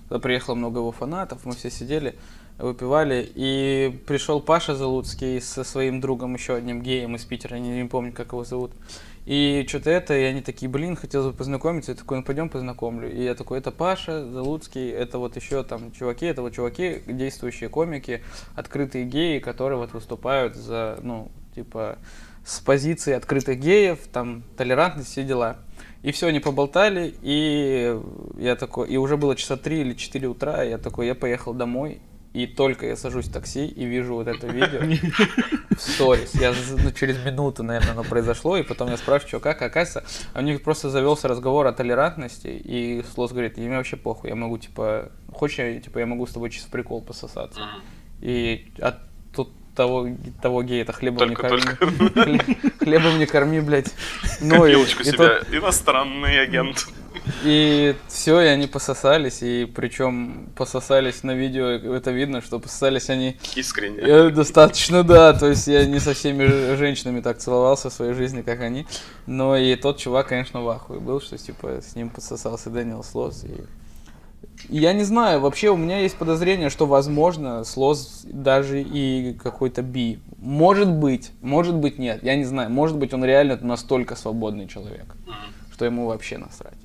Туда 0.09 0.19
приехало 0.19 0.55
много 0.55 0.79
его 0.79 0.91
фанатов, 0.91 1.45
мы 1.45 1.55
все 1.55 1.69
сидели, 1.71 2.15
выпивали, 2.57 3.27
и 3.35 4.01
пришел 4.07 4.41
Паша 4.41 4.75
Залуцкий 4.75 5.39
со 5.41 5.63
своим 5.63 6.01
другом, 6.01 6.33
еще 6.35 6.55
одним 6.55 6.81
геем 6.81 7.15
из 7.15 7.23
Питера, 7.23 7.55
не 7.55 7.85
помню, 7.87 8.11
как 8.13 8.33
его 8.33 8.43
зовут. 8.43 8.71
И 9.27 9.65
что-то 9.67 9.89
это, 9.89 10.17
и 10.17 10.23
они 10.23 10.41
такие, 10.41 10.71
блин, 10.71 10.95
хотел 10.95 11.29
бы 11.29 11.33
познакомиться, 11.33 11.91
я 11.91 11.97
такой, 11.97 12.19
ну 12.19 12.23
пойдем 12.23 12.47
познакомлю. 12.47 13.11
И 13.11 13.21
я 13.21 13.35
такой, 13.35 13.57
это 13.57 13.71
Паша 13.71 14.23
Залуцкий, 14.23 14.89
это 14.89 15.17
вот 15.17 15.35
еще 15.35 15.65
там 15.65 15.91
чуваки, 15.91 16.25
это 16.27 16.41
вот 16.41 16.53
чуваки, 16.53 17.01
действующие 17.05 17.67
комики, 17.67 18.23
открытые 18.55 19.03
геи, 19.03 19.39
которые 19.39 19.79
вот 19.79 19.91
выступают 19.91 20.55
за, 20.55 20.97
ну, 21.03 21.29
типа, 21.55 21.97
с 22.45 22.61
позиции 22.61 23.11
открытых 23.11 23.59
геев, 23.59 23.99
там, 24.13 24.43
толерантность, 24.55 25.09
все 25.09 25.23
дела. 25.23 25.57
И 26.03 26.13
все, 26.13 26.27
они 26.27 26.39
поболтали, 26.39 27.13
и 27.21 27.99
я 28.37 28.55
такой, 28.55 28.87
и 28.87 28.95
уже 28.95 29.17
было 29.17 29.35
часа 29.35 29.57
три 29.57 29.81
или 29.81 29.93
четыре 29.93 30.29
утра, 30.29 30.63
и 30.63 30.69
я 30.69 30.77
такой, 30.77 31.05
я 31.05 31.15
поехал 31.15 31.53
домой, 31.53 31.99
и 32.37 32.45
только 32.45 32.85
я 32.85 32.95
сажусь 32.95 33.25
в 33.25 33.31
такси 33.31 33.65
и 33.65 33.85
вижу 33.85 34.13
вот 34.13 34.27
это 34.27 34.45
видео 34.45 34.81
в 35.75 35.81
сторис. 35.81 36.35
Я 36.35 36.53
ну, 36.83 36.91
через 36.91 37.17
минуту, 37.25 37.63
наверное, 37.63 37.93
оно 37.93 38.03
произошло, 38.03 38.57
и 38.57 38.61
потом 38.61 38.91
я 38.91 38.97
спрашиваю, 38.97 39.27
что 39.27 39.39
как, 39.39 39.59
оказывается, 39.63 40.03
а 40.35 40.39
у 40.39 40.43
них 40.43 40.61
просто 40.61 40.91
завелся 40.91 41.27
разговор 41.27 41.65
о 41.65 41.71
толерантности, 41.71 42.49
и 42.49 43.03
Слос 43.15 43.31
говорит, 43.31 43.57
мне 43.57 43.71
вообще 43.71 43.97
похуй, 43.97 44.29
я 44.29 44.35
могу, 44.35 44.59
типа, 44.59 45.11
хочешь, 45.33 45.57
я, 45.57 45.79
типа, 45.79 45.97
я 45.97 46.05
могу 46.05 46.27
с 46.27 46.31
тобой 46.31 46.51
чисто 46.51 46.69
прикол 46.69 47.01
пососаться. 47.01 47.59
И 48.21 48.71
от 48.79 49.06
того, 49.77 50.07
того 50.41 50.63
гея 50.63 50.81
это 50.81 50.91
хлебом 50.91 51.33
Только- 51.33 51.47
не 51.47 51.61
корми. 51.77 51.97
Хле- 52.15 52.77
Хлебом 52.79 53.19
не 53.19 53.25
корми, 53.25 53.61
блядь. 53.61 53.93
Ну 54.41 54.59
Копилочку 54.61 55.03
и 55.03 55.05
себя. 55.05 55.17
тот- 55.39 55.53
Иностранный 55.53 56.41
агент. 56.41 56.87
и 57.43 57.93
все, 58.07 58.39
и 58.41 58.45
они 58.47 58.67
пососались, 58.67 59.41
и 59.43 59.65
причем 59.65 60.49
пососались 60.55 61.23
на 61.23 61.31
видео, 61.35 61.67
это 61.67 62.11
видно, 62.11 62.41
что 62.41 62.59
пососались 62.59 63.09
они 63.09 63.37
Искренне. 63.55 63.99
э, 63.99 64.29
достаточно, 64.29 65.03
да, 65.03 65.33
то 65.33 65.47
есть 65.47 65.67
я 65.67 65.85
не 65.85 65.99
со 65.99 66.13
всеми 66.13 66.75
женщинами 66.77 67.21
так 67.21 67.37
целовался 67.39 67.89
в 67.89 67.93
своей 67.93 68.13
жизни, 68.13 68.41
как 68.43 68.61
они, 68.61 68.85
но 69.25 69.57
и 69.57 69.75
тот 69.75 69.97
чувак, 69.97 70.27
конечно, 70.29 70.61
в 70.61 70.69
ахуе 70.69 70.99
был, 70.99 71.19
что 71.21 71.37
типа 71.37 71.81
с 71.81 71.95
ним 71.95 72.09
пососался 72.09 72.69
Дэниел 72.69 73.03
Слос, 73.03 73.43
и 73.43 73.51
я 74.69 74.93
не 74.93 75.03
знаю, 75.03 75.39
вообще 75.39 75.69
у 75.69 75.77
меня 75.77 75.99
есть 75.99 76.15
подозрение, 76.15 76.69
что, 76.69 76.85
возможно, 76.85 77.63
Слос 77.63 78.25
даже 78.25 78.81
и 78.81 79.33
какой-то 79.33 79.81
би. 79.81 80.19
Может 80.37 80.91
быть, 80.91 81.31
может 81.41 81.75
быть 81.75 81.97
нет, 81.97 82.23
я 82.23 82.35
не 82.35 82.43
знаю. 82.43 82.69
Может 82.69 82.97
быть, 82.97 83.13
он 83.13 83.23
реально 83.23 83.57
настолько 83.61 84.15
свободный 84.15 84.67
человек, 84.67 85.15
что 85.71 85.85
ему 85.85 86.07
вообще 86.07 86.37
насрать. 86.37 86.77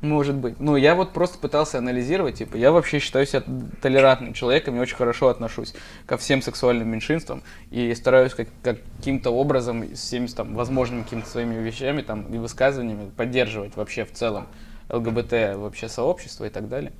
Может 0.00 0.34
быть. 0.34 0.60
Ну, 0.60 0.76
я 0.76 0.94
вот 0.94 1.12
просто 1.12 1.38
пытался 1.38 1.78
анализировать, 1.78 2.36
типа, 2.36 2.56
я 2.56 2.72
вообще 2.72 2.98
считаю 2.98 3.26
себя 3.26 3.42
толерантным 3.80 4.34
человеком 4.34 4.76
и 4.76 4.78
очень 4.78 4.96
хорошо 4.96 5.28
отношусь 5.28 5.74
ко 6.04 6.18
всем 6.18 6.42
сексуальным 6.42 6.88
меньшинствам 6.88 7.42
и 7.70 7.94
стараюсь 7.94 8.34
как, 8.34 8.48
каким-то 8.62 9.30
образом 9.30 9.82
с 9.82 10.00
всеми 10.00 10.26
там 10.26 10.54
возможными 10.54 11.04
какими-то 11.04 11.28
своими 11.28 11.54
вещами 11.54 12.02
там 12.02 12.24
и 12.34 12.36
высказываниями 12.36 13.10
поддерживать 13.16 13.76
вообще 13.76 14.04
в 14.04 14.12
целом 14.12 14.46
ЛГБТ 14.90 15.56
вообще 15.56 15.88
сообщество 15.88 16.44
и 16.44 16.50
так 16.50 16.68
далее. 16.68 16.92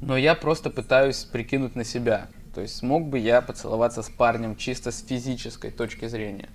Но 0.00 0.16
я 0.16 0.34
просто 0.34 0.70
пытаюсь 0.70 1.24
прикинуть 1.24 1.76
на 1.76 1.84
себя. 1.84 2.28
То 2.54 2.60
есть 2.60 2.76
смог 2.76 3.08
бы 3.08 3.18
я 3.18 3.40
поцеловаться 3.40 4.02
с 4.02 4.08
парнем 4.10 4.56
чисто 4.56 4.90
с 4.92 5.02
физической 5.04 5.70
точки 5.70 6.06
зрения? 6.06 6.48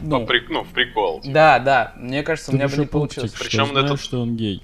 Ну, 0.00 0.26
при- 0.26 0.46
ну, 0.48 0.64
в 0.64 0.68
прикол. 0.72 1.20
типа. 1.20 1.34
Да, 1.34 1.58
да, 1.58 1.92
мне 1.96 2.22
кажется, 2.22 2.50
у 2.50 2.52
Ты 2.52 2.58
меня 2.58 2.68
бы 2.68 2.76
не 2.76 2.86
получилось. 2.86 3.32
Причем 3.32 3.64
что 3.66 3.72
знаешь, 3.74 3.86
этот- 3.90 4.00
что 4.00 4.20
он 4.22 4.36
гей. 4.36 4.62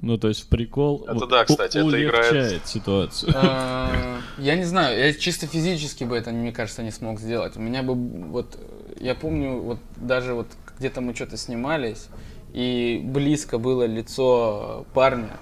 Ну, 0.00 0.16
то 0.18 0.28
есть 0.28 0.42
в 0.44 0.48
прикол 0.48 1.04
Это 1.08 1.24
у- 1.24 1.26
да, 1.28 1.44
кстати, 1.44 1.78
у- 1.78 1.88
это 1.88 2.04
играет- 2.04 2.66
ситуацию. 2.66 3.32
Э, 3.34 4.18
Я 4.38 4.54
не 4.56 4.64
знаю, 4.64 4.96
я 4.98 5.12
чисто 5.14 5.46
физически 5.48 6.04
бы 6.04 6.16
это, 6.16 6.30
мне 6.30 6.52
кажется, 6.52 6.82
не 6.84 6.92
смог 6.92 7.18
сделать. 7.18 7.56
У 7.56 7.60
меня 7.60 7.82
бы 7.82 7.94
вот, 8.28 8.56
я 9.00 9.16
помню, 9.16 9.58
вот 9.60 9.78
даже 9.96 10.34
вот 10.34 10.46
где-то 10.78 11.00
мы 11.00 11.14
что-то 11.14 11.36
снимались, 11.36 12.06
и 12.52 13.00
близко 13.04 13.58
было 13.58 13.84
лицо 13.84 14.86
парня, 14.94 15.36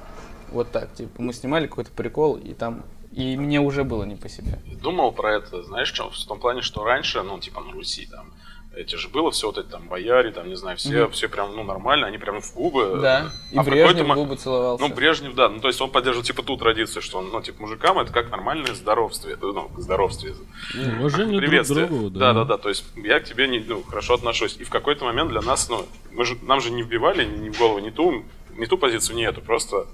вот 0.51 0.71
так, 0.71 0.93
типа, 0.95 1.23
мы 1.23 1.33
снимали 1.33 1.67
какой-то 1.67 1.91
прикол, 1.91 2.37
и 2.37 2.55
там, 2.55 2.85
и 3.13 3.37
мне 3.37 3.61
уже 3.61 3.85
было 3.85 4.05
не 4.05 4.17
по 4.17 4.29
себе. 4.29 4.59
Думал 4.81 5.13
про 5.13 5.35
это, 5.35 5.63
знаешь, 5.63 5.93
в 5.93 6.27
том 6.27 6.39
плане, 6.39 6.63
что 6.63 6.85
раньше, 6.85 7.23
ну, 7.23 7.39
типа 7.39 7.61
на 7.61 7.73
Руси, 7.73 8.07
там, 8.07 8.33
эти 8.77 8.95
же 8.97 9.09
было 9.09 9.31
все 9.31 9.47
вот 9.47 9.57
эти 9.59 9.67
там 9.69 9.89
бояре, 9.89 10.31
там, 10.31 10.49
не 10.49 10.55
знаю, 10.55 10.77
все, 10.77 11.05
Мгм. 11.05 11.13
все 11.13 11.29
прям, 11.29 11.57
ну, 11.57 11.65
нормально, 11.65 12.07
они 12.07 12.19
прям 12.19 12.41
в 12.43 12.55
губы. 12.55 12.99
Да, 13.01 13.33
и 13.51 13.57
А 13.57 13.63
в 13.63 13.65
какой-то 13.65 13.87
Брежнев 13.95 14.07
в 14.07 14.15
губы 14.15 14.37
целовался. 14.37 14.85
Ну, 14.87 14.95
Брежнев, 14.95 15.35
да, 15.35 15.49
ну, 15.49 15.61
то 15.61 15.69
есть 15.69 15.81
он 15.81 15.91
поддерживал, 15.91 16.25
типа, 16.25 16.43
ту 16.43 16.57
традицию, 16.59 17.01
что 17.03 17.19
он, 17.19 17.31
ну, 17.31 17.41
типа, 17.41 17.63
мужикам 17.63 17.99
это 17.99 18.13
как 18.13 18.31
нормальное 18.31 18.75
здоровствие, 18.75 19.39
ну, 19.41 19.71
здоровствие. 19.79 20.35
Ну, 20.75 20.99
Уважение 21.01 21.39
друг 21.39 21.45
к 21.45 21.49
Приветствие. 21.49 21.87
другу, 21.87 22.11
да, 22.11 22.33
да, 22.35 22.45
да. 22.45 22.59
То 22.59 22.69
есть 22.69 22.85
я 22.97 23.19
к 23.21 23.25
тебе 23.25 23.49
не, 23.49 23.61
ну, 23.61 23.83
хорошо 23.83 24.15
отношусь. 24.15 24.57
И 24.59 24.65
в 24.65 24.71
какой-то 24.71 25.05
момент 25.07 25.31
для 25.31 25.41
нас, 25.41 25.69
ну, 25.71 25.87
мы 26.13 26.25
же, 26.27 26.37
нам 26.43 26.61
же 26.61 26.71
не 26.71 26.83
вбивали 26.83 27.25
ни 27.25 27.49
в 27.49 27.59
голову 27.59 27.79
ни 27.79 27.91
ту, 27.91 28.25
ни 28.57 28.67
ту 28.67 28.77
позицию, 28.77 29.17
ни 29.17 29.27
эту. 29.27 29.41
Просто, 29.41 29.87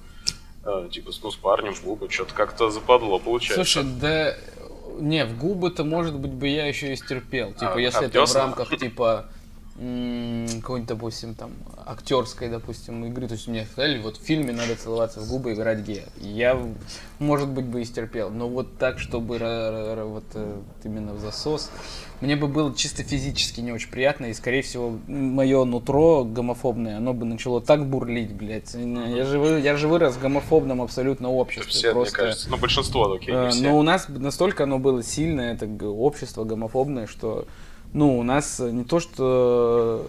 э, 0.64 0.88
типа, 0.90 1.12
ну, 1.23 1.31
с 1.31 1.37
парнем 1.37 1.75
в 1.75 1.85
губы, 1.85 2.11
что-то 2.11 2.35
как-то 2.35 2.68
западло 2.71 3.18
получается. 3.21 3.64
Слушай, 3.64 3.85
да, 4.01 4.35
не, 5.01 5.25
в 5.25 5.39
губы-то, 5.39 5.85
может 5.85 6.15
быть, 6.15 6.33
бы 6.33 6.49
я 6.49 6.67
еще 6.67 6.93
и 6.93 6.97
стерпел. 6.97 7.53
Типа, 7.53 7.75
А, 7.75 7.81
если 7.81 8.05
а 8.05 8.09
это 8.09 8.25
в 8.25 8.35
рамках, 8.35 8.77
типа, 8.77 9.27
какой-нибудь, 9.75 10.87
допустим, 10.87 11.35
там, 11.35 11.53
актерской, 11.87 12.49
допустим, 12.49 13.05
игры. 13.07 13.27
То 13.27 13.35
есть 13.35 13.49
мне 13.49 13.65
сказали, 13.67 13.99
вот 14.01 14.17
в 14.19 14.23
фильме 14.23 14.53
надо 14.53 14.77
целоваться 14.77 15.21
в 15.21 15.29
губы 15.29 15.51
и 15.51 15.55
играть 15.55 15.81
гея. 15.81 16.05
Я, 16.21 16.59
может 17.19 17.49
быть, 17.49 17.65
бы 17.65 17.81
и 17.81 17.85
стерпел. 17.85 18.31
Но 18.31 18.49
вот 18.49 18.77
так, 18.79 18.99
чтобы 18.99 19.37
ра- 19.39 20.05
вот 20.05 20.25
э, 20.35 20.61
именно 20.85 21.15
в 21.15 21.21
засос, 21.21 21.71
мне 22.21 22.37
бы 22.37 22.49
было 22.49 22.75
чисто 22.75 23.03
физически 23.03 23.61
не 23.61 23.73
очень 23.73 23.91
приятно. 23.91 24.27
И, 24.27 24.35
скорее 24.35 24.63
всего, 24.63 24.99
мое 25.09 25.65
нутро 25.65 26.25
гомофобное, 26.25 26.99
оно 26.99 27.15
бы 27.15 27.25
начало 27.25 27.61
так 27.61 27.87
бурлить, 27.89 28.33
блядь. 28.33 28.75
Я 28.75 29.25
же, 29.25 29.39
вы- 29.39 29.61
я 29.61 29.77
же 29.77 29.89
вырос 29.89 30.15
в 30.17 30.21
гомофобном 30.21 30.83
абсолютно 30.83 31.31
обществе. 31.31 31.71
Все, 31.73 31.93
просто... 31.93 32.19
мне 32.19 32.27
кажется, 32.29 32.51
ну, 32.51 32.59
большинство, 32.59 33.13
окей, 33.13 33.35
не 33.35 33.41
Э, 33.47 33.51
все. 33.51 33.63
Но 33.63 33.79
у 33.79 33.83
нас 33.83 34.07
настолько 34.09 34.65
оно 34.65 34.79
было 34.79 35.03
сильное, 35.03 35.55
это 35.55 35.67
общество 35.89 36.45
гомофобное, 36.45 37.07
что, 37.07 37.47
ну, 37.93 38.19
у 38.19 38.23
нас 38.23 38.61
э, 38.61 38.71
не 38.71 38.85
то, 38.85 39.01
что... 39.01 40.07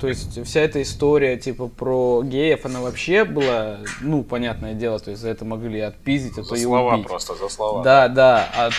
То 0.00 0.08
есть 0.08 0.44
вся 0.44 0.60
эта 0.60 0.82
история, 0.82 1.36
типа, 1.36 1.68
про 1.68 2.22
геев, 2.24 2.66
она 2.66 2.80
вообще 2.80 3.24
была, 3.24 3.78
ну, 4.00 4.22
понятное 4.22 4.74
дело, 4.74 4.98
то 4.98 5.10
есть 5.10 5.22
за 5.22 5.28
это 5.30 5.44
могли 5.44 5.80
отпиздить, 5.80 6.32
а 6.32 6.42
то 6.42 6.48
за 6.48 6.56
и 6.56 6.62
слова 6.64 6.94
убить. 6.94 7.06
просто, 7.06 7.34
за 7.36 7.48
слова. 7.48 7.82
Да, 7.82 8.08
да. 8.08 8.48
А, 8.56 8.70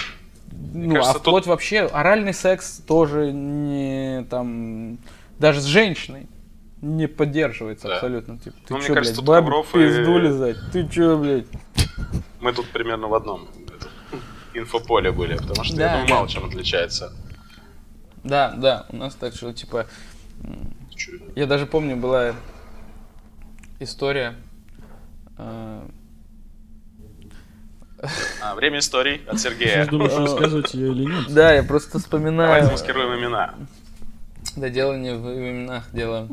ну, 0.74 0.90
кажется, 0.96 1.12
а 1.12 1.14
тут- 1.14 1.22
вплоть 1.22 1.48
вообще, 1.48 1.80
оральный 1.82 2.34
секс 2.34 2.82
тоже 2.86 3.32
не 3.32 4.26
там, 4.30 4.98
даже 5.40 5.62
с 5.62 5.66
женщиной 5.66 6.28
не 6.82 7.08
поддерживается 7.08 7.88
Да. 7.88 7.96
абсолютно. 7.96 8.38
Типа, 8.38 8.56
ты 8.68 8.74
Ну, 8.76 8.82
чё, 8.82 8.94
кажется, 8.94 9.14
блядь, 9.14 9.16
тут 9.16 9.26
бабе 9.26 9.46
Ковров 9.48 9.76
и- 9.76 9.80
пизду 9.80 10.18
лизать? 10.20 10.58
Ты 10.74 10.88
чё, 10.90 11.18
блядь? 11.18 11.46
Мы 12.42 12.54
тут 12.54 12.68
примерно 12.70 13.08
в 13.08 13.16
одном 13.16 13.48
инфополе 14.54 15.12
были, 15.12 15.38
потому 15.38 15.64
что, 15.64 15.76
Да, 15.78 15.84
я 15.86 15.92
думаю, 16.02 16.10
мало 16.14 16.28
чем 16.28 16.46
отличается. 16.46 17.14
Да, 18.26 18.52
да, 18.58 18.86
у 18.90 18.98
нас 18.98 19.16
так 19.16 19.34
что, 19.36 19.54
типа, 19.54 19.86
Чё- 20.96 21.12
Я 21.36 21.46
даже 21.46 21.66
помню, 21.66 21.96
была 21.96 22.34
история. 23.80 24.36
э, 25.38 25.82
А, 28.42 28.56
время 28.56 28.80
историй 28.80 29.22
от 29.28 29.40
Сергея. 29.40 29.86
думаешь, 29.88 30.14
рассказывать 30.14 30.74
ее 30.74 30.92
или 30.92 31.06
нет? 31.06 31.26
Да, 31.34 31.54
я 31.54 31.64
просто 31.64 31.92
Давай 31.94 32.04
вспоминаю. 32.04 32.66
замаскируем 32.66 33.20
имена. 33.20 33.56
Да 34.56 34.70
дело 34.70 34.96
не 34.98 35.14
в 35.14 35.26
именах, 35.28 35.86
дело 35.92 36.28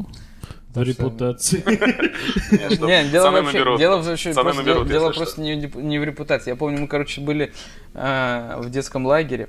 что- 0.75 0.83
Репутации. 0.83 1.63
Не, 2.87 3.11
дело 3.11 3.31
вообще, 3.31 3.77
дело 3.79 3.97
вообще 4.03 4.33
дело 4.33 5.11
просто 5.13 5.41
в 5.41 5.45
не 5.45 5.99
в 5.99 6.05
репутации. 6.05 6.51
Я 6.51 6.57
помню, 6.57 6.81
мы, 6.81 6.89
короче, 6.89 7.21
были 7.21 7.53
э, 7.95 8.55
в 8.59 8.71
детском 8.71 9.05
лагере, 9.07 9.49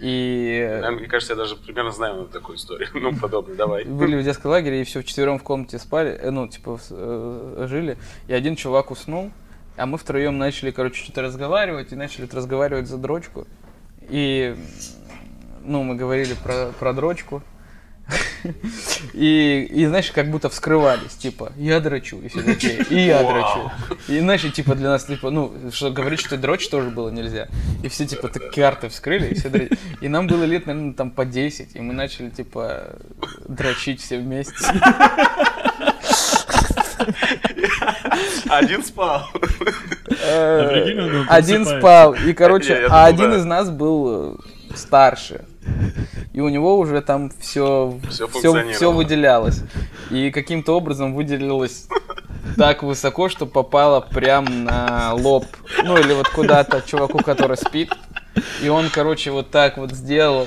и 0.00 0.66
э, 0.66 0.80
Наверное, 0.80 0.98
Мне 1.00 1.08
кажется, 1.08 1.34
я 1.34 1.36
даже 1.36 1.56
примерно 1.56 1.90
знаю 1.92 2.26
такую 2.32 2.56
историю. 2.56 2.88
Ну, 2.94 3.14
подобную, 3.14 3.56
давай. 3.56 3.84
были 3.84 4.16
в 4.16 4.24
детском 4.24 4.50
лагере, 4.50 4.80
и 4.80 4.84
все 4.84 5.02
вчетвером 5.02 5.38
в 5.38 5.42
комнате 5.42 5.78
спали, 5.78 6.12
э, 6.12 6.30
ну, 6.30 6.48
типа, 6.48 6.80
э, 6.90 7.66
жили, 7.68 7.98
и 8.26 8.32
один 8.32 8.56
чувак 8.56 8.90
уснул, 8.90 9.30
а 9.76 9.86
мы 9.86 9.98
втроем 9.98 10.38
начали, 10.38 10.70
короче, 10.70 11.02
что-то 11.02 11.22
разговаривать, 11.22 11.92
и 11.92 11.96
начали 11.96 12.22
вот 12.22 12.34
разговаривать 12.34 12.88
за 12.88 12.96
дрочку. 12.96 13.46
И, 14.08 14.56
ну, 15.62 15.82
мы 15.82 15.96
говорили 15.96 16.34
про, 16.42 16.72
про 16.78 16.92
дрочку. 16.94 17.42
И, 19.12 19.68
и, 19.70 19.86
знаешь, 19.86 20.10
как 20.10 20.30
будто 20.30 20.48
вскрывались, 20.48 21.14
типа, 21.14 21.52
я 21.56 21.80
дрочу, 21.80 22.20
и 22.20 22.28
все 22.28 22.42
такие, 22.42 22.84
и 22.90 23.06
я 23.06 23.22
дрочу. 23.22 23.70
И, 24.08 24.18
иначе, 24.18 24.50
типа, 24.50 24.74
для 24.74 24.90
нас, 24.90 25.04
типа, 25.04 25.30
ну, 25.30 25.52
что 25.72 25.90
говорить, 25.90 26.20
что 26.20 26.36
дрочь 26.36 26.68
тоже 26.68 26.90
было 26.90 27.10
нельзя. 27.10 27.48
И 27.82 27.88
все, 27.88 28.06
типа, 28.06 28.28
так 28.28 28.52
карты 28.52 28.88
вскрыли, 28.88 29.28
и 29.28 29.34
все 29.34 29.48
дрочили. 29.48 29.78
И 30.00 30.08
нам 30.08 30.26
было 30.26 30.44
лет, 30.44 30.66
наверное, 30.66 30.94
там 30.94 31.10
по 31.10 31.24
10, 31.24 31.76
и 31.76 31.80
мы 31.80 31.92
начали, 31.92 32.30
типа, 32.30 32.96
дрочить 33.48 34.00
все 34.00 34.18
вместе. 34.18 34.54
Один 38.48 38.82
спал. 38.84 39.28
Э, 40.22 41.20
он 41.20 41.26
Один 41.28 41.64
спал, 41.64 42.14
и, 42.14 42.32
короче, 42.32 42.86
а 42.88 43.06
один 43.06 43.32
из 43.34 43.44
нас 43.44 43.70
был 43.70 44.36
э, 44.70 44.76
старше. 44.76 45.44
И 46.32 46.40
у 46.40 46.48
него 46.48 46.78
уже 46.78 47.00
там 47.00 47.30
все, 47.40 47.98
все, 48.08 48.26
функционировало. 48.28 48.72
все 48.72 48.92
выделялось. 48.92 49.62
И 50.10 50.30
каким-то 50.30 50.76
образом 50.76 51.14
выделилось 51.14 51.88
так 52.56 52.82
высоко, 52.82 53.28
что 53.28 53.46
попало 53.46 54.00
прям 54.00 54.64
на 54.64 55.14
лоб. 55.14 55.46
Ну 55.84 55.98
или 55.98 56.12
вот 56.12 56.28
куда-то 56.28 56.82
чуваку, 56.82 57.18
который 57.18 57.56
спит. 57.56 57.92
И 58.62 58.68
он, 58.68 58.90
короче, 58.90 59.30
вот 59.30 59.50
так 59.50 59.76
вот 59.76 59.92
сделал 59.92 60.46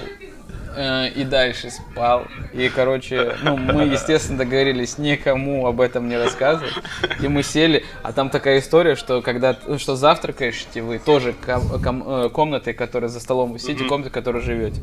э, 0.75 1.09
и 1.09 1.23
дальше 1.23 1.69
спал. 1.69 2.25
И, 2.53 2.69
короче, 2.69 3.35
ну, 3.43 3.57
мы, 3.57 3.83
естественно, 3.83 4.37
договорились 4.39 4.97
никому 4.97 5.65
об 5.67 5.81
этом 5.81 6.09
не 6.09 6.17
рассказывать. 6.17 6.73
И 7.21 7.27
мы 7.27 7.43
сели, 7.43 7.85
а 8.01 8.11
там 8.13 8.29
такая 8.29 8.59
история, 8.59 8.95
что 8.95 9.21
когда 9.21 9.57
что 9.77 9.95
завтракаешь, 9.95 10.65
вы 10.75 10.99
тоже 10.99 11.33
ком- 11.33 11.81
ком- 11.81 12.03
э, 12.25 12.29
комнатой, 12.29 12.73
которая 12.73 13.09
за 13.09 13.19
столом, 13.19 13.53
вы 13.53 13.59
сидите, 13.59 13.85
комната, 13.85 14.09
в 14.09 14.13
которой 14.13 14.41
живете. 14.41 14.81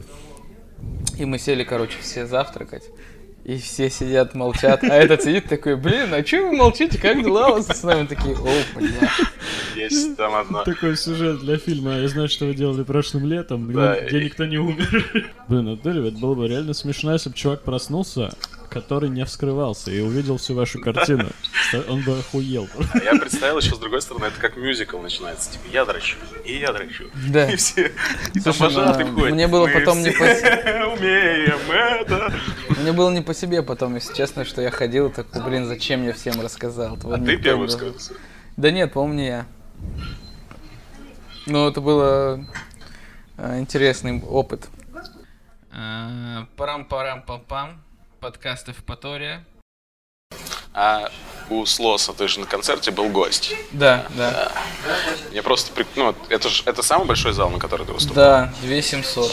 И 1.19 1.25
мы 1.25 1.39
сели, 1.39 1.65
короче, 1.65 1.99
все 2.01 2.27
завтракать. 2.27 2.85
И 3.45 3.57
все 3.57 3.89
сидят, 3.91 4.35
молчат. 4.35 4.85
А 4.85 4.95
этот 4.95 5.23
сидит 5.23 5.47
такой, 5.49 5.77
блин, 5.77 6.13
а 6.13 6.23
че 6.23 6.43
вы 6.43 6.53
молчите? 6.57 6.99
Как 6.99 7.23
дела 7.23 7.49
у 7.49 7.53
вас 7.55 7.67
с 7.69 7.83
нами? 7.83 8.07
Такие, 8.07 8.35
о, 8.37 8.79
бля. 8.79 9.11
Есть 9.77 10.17
там 10.17 10.35
одно. 10.35 10.63
Такой 10.63 10.97
сюжет 10.97 11.41
для 11.41 11.57
фильма. 11.57 11.97
Я 11.99 12.09
знаю, 12.09 12.29
что 12.29 12.45
вы 12.47 12.55
делали 12.55 12.83
прошлым 12.83 13.27
летом, 13.27 13.73
Да, 13.73 13.99
где 14.01 14.21
и- 14.21 14.25
никто 14.27 14.45
не 14.45 14.59
умер. 14.59 15.31
Блин, 15.49 15.81
Дурь, 15.83 15.99
это 16.09 16.19
было 16.19 16.35
бы 16.35 16.49
реально 16.49 16.75
смешно, 16.75 17.15
если 17.15 17.31
бы 17.31 17.35
чувак 17.35 17.63
проснулся, 17.63 18.31
который 18.71 19.11
не 19.11 19.25
вскрывался, 19.25 19.91
и 19.91 20.01
увидел 20.01 20.39
всю 20.39 20.55
вашу 20.55 20.81
картину. 20.81 21.29
Он 21.89 22.03
бы 22.03 22.19
охуел. 22.19 22.69
А 22.95 22.99
я 22.99 23.15
представил 23.17 23.59
еще 23.59 23.75
с 23.75 23.79
другой 23.79 24.01
стороны, 24.01 24.27
это 24.27 24.41
как 24.41 24.57
мюзикл 24.57 24.99
начинается. 24.99 25.53
Типа, 25.53 25.65
я 25.73 25.85
дрочу, 25.85 26.17
и 26.45 26.57
я 26.57 26.73
дрочу. 26.73 27.05
Да. 27.29 27.51
И 27.51 27.57
все. 27.57 27.93
Слушай, 28.41 28.73
ну, 28.73 29.31
мне 29.31 29.49
было 29.49 29.67
«Мы 29.67 29.73
потом 29.73 30.03
не 30.03 30.11
все 30.11 30.25
умеем 30.99 31.71
это. 31.71 32.33
Мне 32.81 32.93
было 32.93 33.11
не 33.11 33.21
по 33.21 33.35
себе 33.35 33.63
потом, 33.63 33.97
если 33.97 34.15
честно, 34.15 34.45
что 34.45 34.63
я 34.63 34.71
ходил 34.71 35.09
и 35.09 35.13
такой, 35.13 35.43
блин, 35.43 35.67
зачем 35.67 36.05
я 36.05 36.13
всем 36.13 36.41
рассказал? 36.41 36.97
Вот 37.03 37.19
А 37.19 37.23
ты 37.23 37.37
первый 37.37 37.69
вскрылся. 37.69 38.15
Да 38.57 38.71
нет, 38.71 38.93
по-моему, 38.93 39.15
не 39.15 39.27
я. 39.27 39.47
Ну, 41.47 41.69
это 41.69 41.81
было 41.81 42.45
э, 43.37 43.59
интересный 43.59 44.23
опыт. 44.23 44.69
Парам-парам-пам-пам. 46.57 47.81
Подкаст 48.21 48.69
Эвпатория. 48.69 49.45
А 50.75 51.11
у 51.49 51.65
Слоса 51.67 52.13
ты 52.13 52.29
же 52.29 52.41
на 52.41 52.47
концерте 52.47 52.91
был 52.91 53.09
гость. 53.09 53.55
Да, 53.73 54.07
да. 54.17 54.53
Я 55.33 55.43
просто... 55.43 55.73
прик- 55.73 55.89
Ну, 55.97 56.15
это 56.29 56.49
же 56.49 56.63
это 56.67 56.83
самый 56.83 57.07
большой 57.07 57.33
зал, 57.33 57.51
на 57.51 57.59
который 57.59 57.87
ты 57.87 57.93
выступал? 57.93 58.15
Да, 58.17 58.53
2700. 58.63 59.33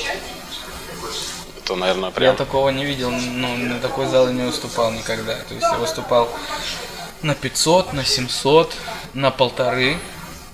Это, 1.64 1.76
наверное, 1.76 2.10
Я 2.10 2.16
прям... 2.16 2.36
такого 2.38 2.70
не 2.70 2.86
видел, 2.86 3.12
ну, 3.12 3.56
на 3.58 3.80
такой 3.80 4.08
зал 4.08 4.28
я 4.28 4.34
не 4.34 4.44
выступал 4.44 4.92
никогда. 4.92 5.36
То 5.36 5.54
есть 5.54 5.68
я 5.70 5.78
выступал 5.78 6.30
на 7.22 7.36
500, 7.36 7.94
на 7.94 8.06
700, 8.06 8.74
на 9.14 9.32
полторы, 9.32 9.98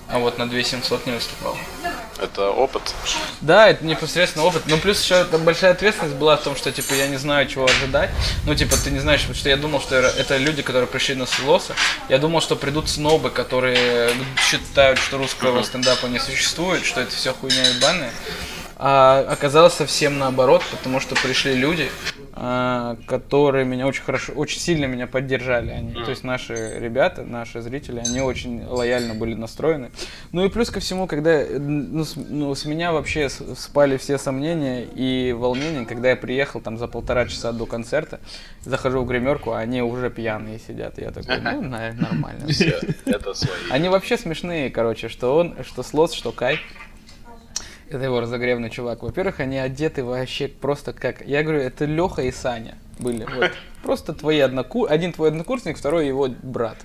а 0.10 0.17
вот 0.19 0.38
на 0.39 0.50
2700 0.50 1.06
не 1.06 1.13
выступал. 1.13 1.56
Это 2.23 2.51
опыт. 2.51 2.95
Да, 3.41 3.67
это 3.67 3.86
непосредственно 3.86 4.45
опыт. 4.45 4.63
Но 4.65 4.77
плюс 4.77 5.03
еще 5.03 5.15
это 5.15 5.38
большая 5.38 5.71
ответственность 5.71 6.15
была 6.15 6.38
в 6.38 6.41
том, 6.41 6.55
что 6.55 6.71
типа 6.71 6.93
я 6.93 7.07
не 7.07 7.17
знаю, 7.17 7.47
чего 7.49 7.65
ожидать. 7.65 8.12
Ну, 8.45 8.55
типа, 8.55 8.77
ты 8.81 8.91
не 8.91 8.99
знаешь, 8.99 9.21
потому 9.21 9.36
что 9.36 9.49
я 9.49 9.57
думал, 9.57 9.81
что 9.81 9.95
это 9.95 10.38
люди, 10.38 10.62
которые 10.62 10.88
пришли 10.88 11.15
на 11.15 11.25
Слоса. 11.25 11.75
Я 12.07 12.19
думал, 12.19 12.39
что 12.39 12.55
придут 12.55 12.89
снобы, 12.89 13.29
которые 13.29 14.12
считают, 14.38 14.99
что 14.99 15.17
русского 15.17 15.63
стендапа 15.63 16.05
не 16.05 16.19
существует, 16.19 16.86
что 16.86 17.01
это 17.01 17.13
все 17.13 17.33
хуйня 17.33 17.67
ебаная. 17.67 18.13
А 18.77 19.25
оказалось 19.29 19.73
совсем 19.73 20.17
наоборот, 20.17 20.63
потому 20.71 21.01
что 21.01 21.15
пришли 21.15 21.55
люди, 21.55 21.91
которые 22.34 23.65
меня 23.65 23.86
очень 23.88 24.04
хорошо, 24.04 24.34
очень 24.34 24.60
сильно 24.60 24.86
меня 24.86 25.08
поддержали. 25.08 25.69
Они, 25.72 25.93
то 25.93 26.10
есть 26.10 26.24
наши 26.24 26.78
ребята, 26.80 27.24
наши 27.24 27.62
зрители, 27.62 28.00
они 28.00 28.22
очень 28.22 28.63
лояльно 28.65 29.13
были 29.13 29.36
настроены. 29.36 29.91
Ну 30.32 30.43
и 30.43 30.50
плюс 30.50 30.69
ко 30.69 30.80
всему, 30.80 31.06
когда 31.08 31.43
ну, 31.50 32.04
с, 32.04 32.15
ну, 32.15 32.54
с 32.56 32.65
меня 32.65 32.91
вообще 32.91 33.30
спали 33.30 33.98
все 33.98 34.17
сомнения 34.17 34.84
и 34.84 35.32
волнения, 35.34 35.86
когда 35.86 36.10
я 36.10 36.15
приехал 36.15 36.60
там 36.60 36.78
за 36.78 36.88
полтора 36.88 37.28
часа 37.28 37.52
до 37.52 37.65
концерта, 37.65 38.19
захожу 38.63 39.02
в 39.04 39.08
гримерку, 39.08 39.52
а 39.52 39.60
они 39.60 39.82
уже 39.82 40.10
пьяные 40.10 40.60
сидят. 40.60 40.98
Я 40.98 41.12
такой, 41.12 41.39
ну, 41.39 41.62
на- 41.62 41.93
нормально. 41.93 42.48
Всё, 42.48 42.80
Это 43.06 43.34
свои. 43.34 43.54
Они 43.69 43.89
вообще 43.89 44.17
смешные, 44.17 44.69
короче, 44.72 45.08
что 45.08 45.36
он, 45.36 45.56
что 45.63 45.84
Слос, 45.84 46.13
что 46.13 46.32
Кай. 46.32 46.60
Это 47.89 48.04
его 48.04 48.19
разогревный 48.22 48.69
чувак. 48.69 49.04
Во-первых, 49.04 49.39
они 49.39 49.58
одеты 49.58 50.04
вообще 50.04 50.48
просто 50.48 50.93
как... 50.93 51.26
Я 51.26 51.43
говорю, 51.43 51.60
это 51.60 51.86
Леха 51.86 52.22
и 52.24 52.32
Саня 52.32 52.78
были. 53.00 53.26
Вот. 53.36 53.52
Просто 53.84 54.13
твои 54.13 54.39
одноку... 54.39 54.86
Один 54.86 55.13
твой 55.13 55.30
однокурсник, 55.30 55.78
второй 55.78 56.08
его 56.08 56.30
брат. 56.41 56.78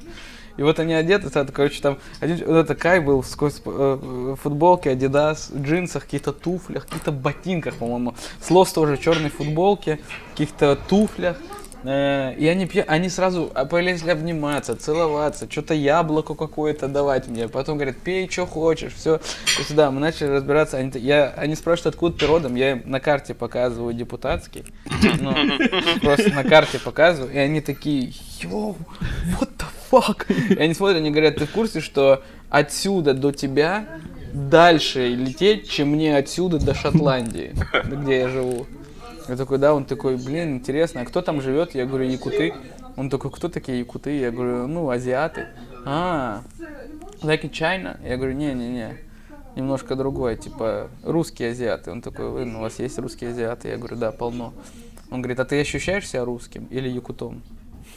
И 0.59 0.63
вот 0.63 0.81
они 0.81 0.93
одеты, 0.93 1.29
это, 1.29 1.53
короче, 1.53 1.81
там, 1.81 1.99
один, 2.19 2.45
вот 2.45 2.57
это 2.57 2.75
Кай 2.75 2.99
был 2.99 3.23
э, 3.23 3.55
в 3.65 4.35
футболке, 4.35 4.91
Адидас, 4.91 5.53
джинсах, 5.55 6.05
каких-то 6.05 6.33
туфлях, 6.33 6.85
каких-то 6.87 7.13
ботинках, 7.13 7.77
по-моему. 7.77 8.17
Слос 8.43 8.73
тоже 8.73 8.97
в 8.97 9.01
черной 9.01 9.31
футболке, 9.31 10.01
каких-то 10.33 10.77
туфлях. 10.89 11.37
Э, 11.85 12.35
И 12.37 12.47
они, 12.49 12.67
пья- 12.67 12.85
они 12.87 13.09
сразу 13.09 13.51
а, 13.55 13.64
полезли 13.64 14.11
обниматься, 14.11 14.75
целоваться, 14.77 15.51
что-то 15.51 15.75
яблоко 15.75 16.35
какое-то 16.35 16.88
давать 16.88 17.29
мне. 17.29 17.49
Потом 17.49 17.77
говорят, 17.77 17.97
пей, 17.99 18.29
что 18.29 18.47
хочешь, 18.47 18.95
все. 18.95 19.21
сюда. 19.67 19.91
Мы 19.91 20.01
начали 20.01 20.29
разбираться. 20.29 20.77
Они, 20.77 20.91
я, 20.95 21.33
они 21.37 21.55
спрашивают, 21.55 21.95
откуда 21.95 22.19
ты 22.19 22.27
родом. 22.27 22.55
Я 22.57 22.73
им 22.73 22.83
на 22.87 23.01
карте 23.01 23.35
показываю 23.35 23.95
депутатский. 23.95 24.64
Ну, 25.21 25.35
просто 26.01 26.31
на 26.31 26.45
карте 26.45 26.79
показываю. 26.79 27.33
И 27.33 27.38
они 27.38 27.61
такие, 27.61 28.12
йоу, 28.41 28.77
what 29.41 29.51
the 29.59 29.67
fuck? 29.91 30.27
И 30.55 30.59
они 30.61 30.75
смотрят, 30.75 30.99
они 30.99 31.11
говорят, 31.11 31.37
ты 31.37 31.47
в 31.47 31.51
курсе, 31.51 31.81
что 31.81 32.23
отсюда 32.51 33.14
до 33.14 33.33
тебя 33.33 33.87
дальше 34.33 35.09
лететь, 35.09 35.71
чем 35.71 35.88
мне 35.88 36.17
отсюда 36.17 36.59
до 36.59 36.75
Шотландии, 36.75 37.55
где 37.85 38.19
я 38.21 38.29
живу. 38.29 38.67
Я 39.29 39.37
такой, 39.37 39.59
да, 39.59 39.75
он 39.75 39.85
такой, 39.85 40.17
блин, 40.17 40.57
интересно, 40.57 41.03
а 41.03 41.05
кто 41.05 41.21
там 41.21 41.43
живет? 41.43 41.75
Я 41.75 41.85
говорю, 41.85 42.05
якуты. 42.07 42.55
Он 42.97 43.11
такой, 43.11 43.31
кто 43.31 43.49
такие 43.49 43.79
якуты? 43.79 44.19
Я 44.19 44.31
говорю, 44.31 44.67
ну, 44.67 44.88
азиаты. 44.88 45.49
А, 45.85 46.43
like 47.21 47.43
in 47.43 47.51
China? 47.51 47.99
Я 48.03 48.17
говорю, 48.17 48.33
не-не-не, 48.33 48.97
немножко 49.55 49.97
другое, 49.97 50.37
типа, 50.37 50.88
русские 51.05 51.51
азиаты. 51.51 51.91
Он 51.91 52.01
такой, 52.01 52.33
«Блин, 52.33 52.57
у 52.57 52.61
вас 52.61 52.79
есть 52.79 52.99
русские 52.99 53.31
азиаты? 53.31 53.69
Я 53.69 53.77
говорю, 53.77 53.97
да, 53.97 54.12
полно. 54.12 54.55
Он 55.11 55.21
говорит, 55.21 55.41
а 55.41 55.45
ты 55.45 55.61
ощущаешь 55.61 56.09
себя 56.09 56.25
русским 56.25 56.64
или 56.71 56.88
якутом? 56.88 57.43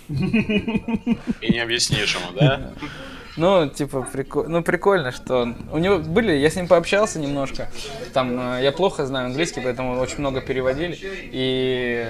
И 0.09 1.51
не 1.51 1.59
объяснишь 1.59 2.15
ему, 2.15 2.37
да? 2.37 2.73
Ну, 3.37 3.69
типа, 3.69 4.01
прикольно, 4.11 4.49
ну, 4.49 4.63
прикольно, 4.63 5.11
что 5.11 5.53
у 5.71 5.77
него 5.77 5.99
были, 5.99 6.33
я 6.33 6.49
с 6.49 6.55
ним 6.55 6.67
пообщался 6.67 7.19
немножко, 7.19 7.69
там, 8.13 8.57
э, 8.57 8.63
я 8.63 8.71
плохо 8.71 9.05
знаю 9.05 9.27
английский, 9.27 9.61
поэтому 9.61 9.97
очень 9.99 10.19
много 10.19 10.41
переводили, 10.41 10.97
и, 11.01 12.05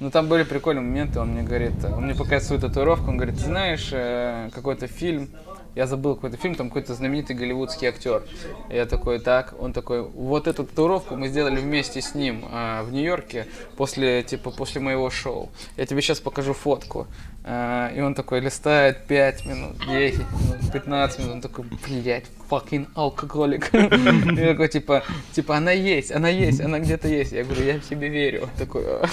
ну, 0.00 0.10
там 0.10 0.28
были 0.28 0.42
прикольные 0.42 0.82
моменты, 0.82 1.20
он 1.20 1.30
мне 1.30 1.42
говорит, 1.42 1.72
он 1.84 2.04
мне 2.04 2.14
показывает 2.14 2.44
свою 2.44 2.60
татуировку, 2.60 3.08
он 3.08 3.16
говорит, 3.16 3.36
ты 3.36 3.44
знаешь, 3.44 3.88
э, 3.92 4.50
какой-то 4.54 4.88
фильм 4.88 5.30
Я 5.74 5.86
забыл 5.86 6.14
какой-то 6.14 6.36
фильм, 6.36 6.54
там 6.54 6.68
какой-то 6.68 6.94
знаменитый 6.94 7.34
голливудский 7.34 7.88
актер. 7.88 8.22
Я 8.68 8.86
такой, 8.86 9.18
так, 9.18 9.54
он 9.58 9.72
такой, 9.72 10.02
вот 10.02 10.46
эту 10.46 10.64
татуировку 10.64 11.16
мы 11.16 11.28
сделали 11.28 11.60
вместе 11.60 12.02
с 12.02 12.14
ним 12.14 12.44
а, 12.50 12.82
в 12.82 12.92
Нью-Йорке 12.92 13.46
после, 13.76 14.22
типа, 14.22 14.50
после 14.50 14.80
моего 14.80 15.08
шоу. 15.10 15.50
Я 15.76 15.86
тебе 15.86 16.02
сейчас 16.02 16.20
покажу 16.20 16.52
фотку. 16.52 17.06
А, 17.44 17.90
и 17.94 18.00
он 18.00 18.14
такой 18.14 18.40
листает 18.40 19.06
5 19.06 19.46
минут, 19.46 19.76
10 19.86 20.18
минут, 20.18 20.72
15 20.72 21.18
минут. 21.18 21.32
Он 21.32 21.40
такой, 21.40 21.64
блядь, 21.86 22.26
fucking 22.50 22.88
алкоголик. 22.94 23.74
И 23.74 24.46
такой, 24.46 24.68
типа, 24.68 25.02
типа, 25.32 25.56
она 25.56 25.72
есть, 25.72 26.12
она 26.12 26.28
есть, 26.28 26.60
она 26.60 26.78
где-то 26.78 27.08
есть. 27.08 27.32
Я 27.32 27.44
говорю, 27.44 27.64
я 27.64 27.78
тебе 27.78 28.08
верю. 28.08 28.48
Такой, 28.58 28.84
«А». 28.86 29.08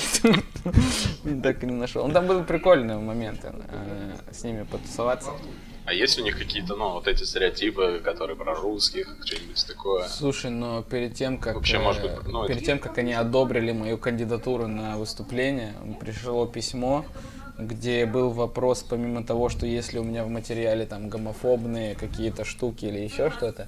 так 1.43 1.63
и 1.63 1.65
не 1.65 1.73
нашел. 1.73 2.05
Ну, 2.05 2.13
там 2.13 2.27
были 2.27 2.43
прикольные 2.43 2.97
моменты 2.97 3.51
э, 3.51 4.15
с 4.31 4.43
ними 4.43 4.63
потусоваться. 4.63 5.31
А 5.89 5.91
есть 5.91 6.19
у 6.19 6.23
них 6.23 6.37
какие-то, 6.37 6.75
ну, 6.75 6.91
вот 6.91 7.07
эти 7.07 7.23
стереотипы, 7.23 7.99
которые 8.03 8.37
про 8.37 8.53
русских, 8.53 9.07
что-нибудь 9.25 9.65
такое? 9.65 10.07
Слушай, 10.07 10.51
но 10.51 10.83
перед 10.83 11.15
тем, 11.15 11.39
как 11.39 11.55
Вообще, 11.55 11.77
э, 11.77 11.79
может 11.79 12.03
быть, 12.03 12.11
ну, 12.27 12.45
перед 12.45 12.57
это- 12.57 12.65
тем, 12.67 12.77
как 12.77 12.99
они 12.99 13.13
одобрили 13.13 13.71
мою 13.71 13.97
кандидатуру 13.97 14.67
на 14.67 14.99
выступление, 14.99 15.73
пришло 15.99 16.45
письмо, 16.45 17.07
где 17.57 18.05
был 18.05 18.29
вопрос, 18.29 18.85
помимо 18.87 19.23
того, 19.23 19.49
что 19.49 19.65
если 19.65 19.97
у 19.97 20.03
меня 20.03 20.23
в 20.23 20.29
материале 20.29 20.85
там 20.85 21.09
гомофобные 21.09 21.95
какие-то 21.95 22.45
штуки 22.45 22.85
или 22.85 22.99
еще 22.99 23.31
что-то, 23.31 23.67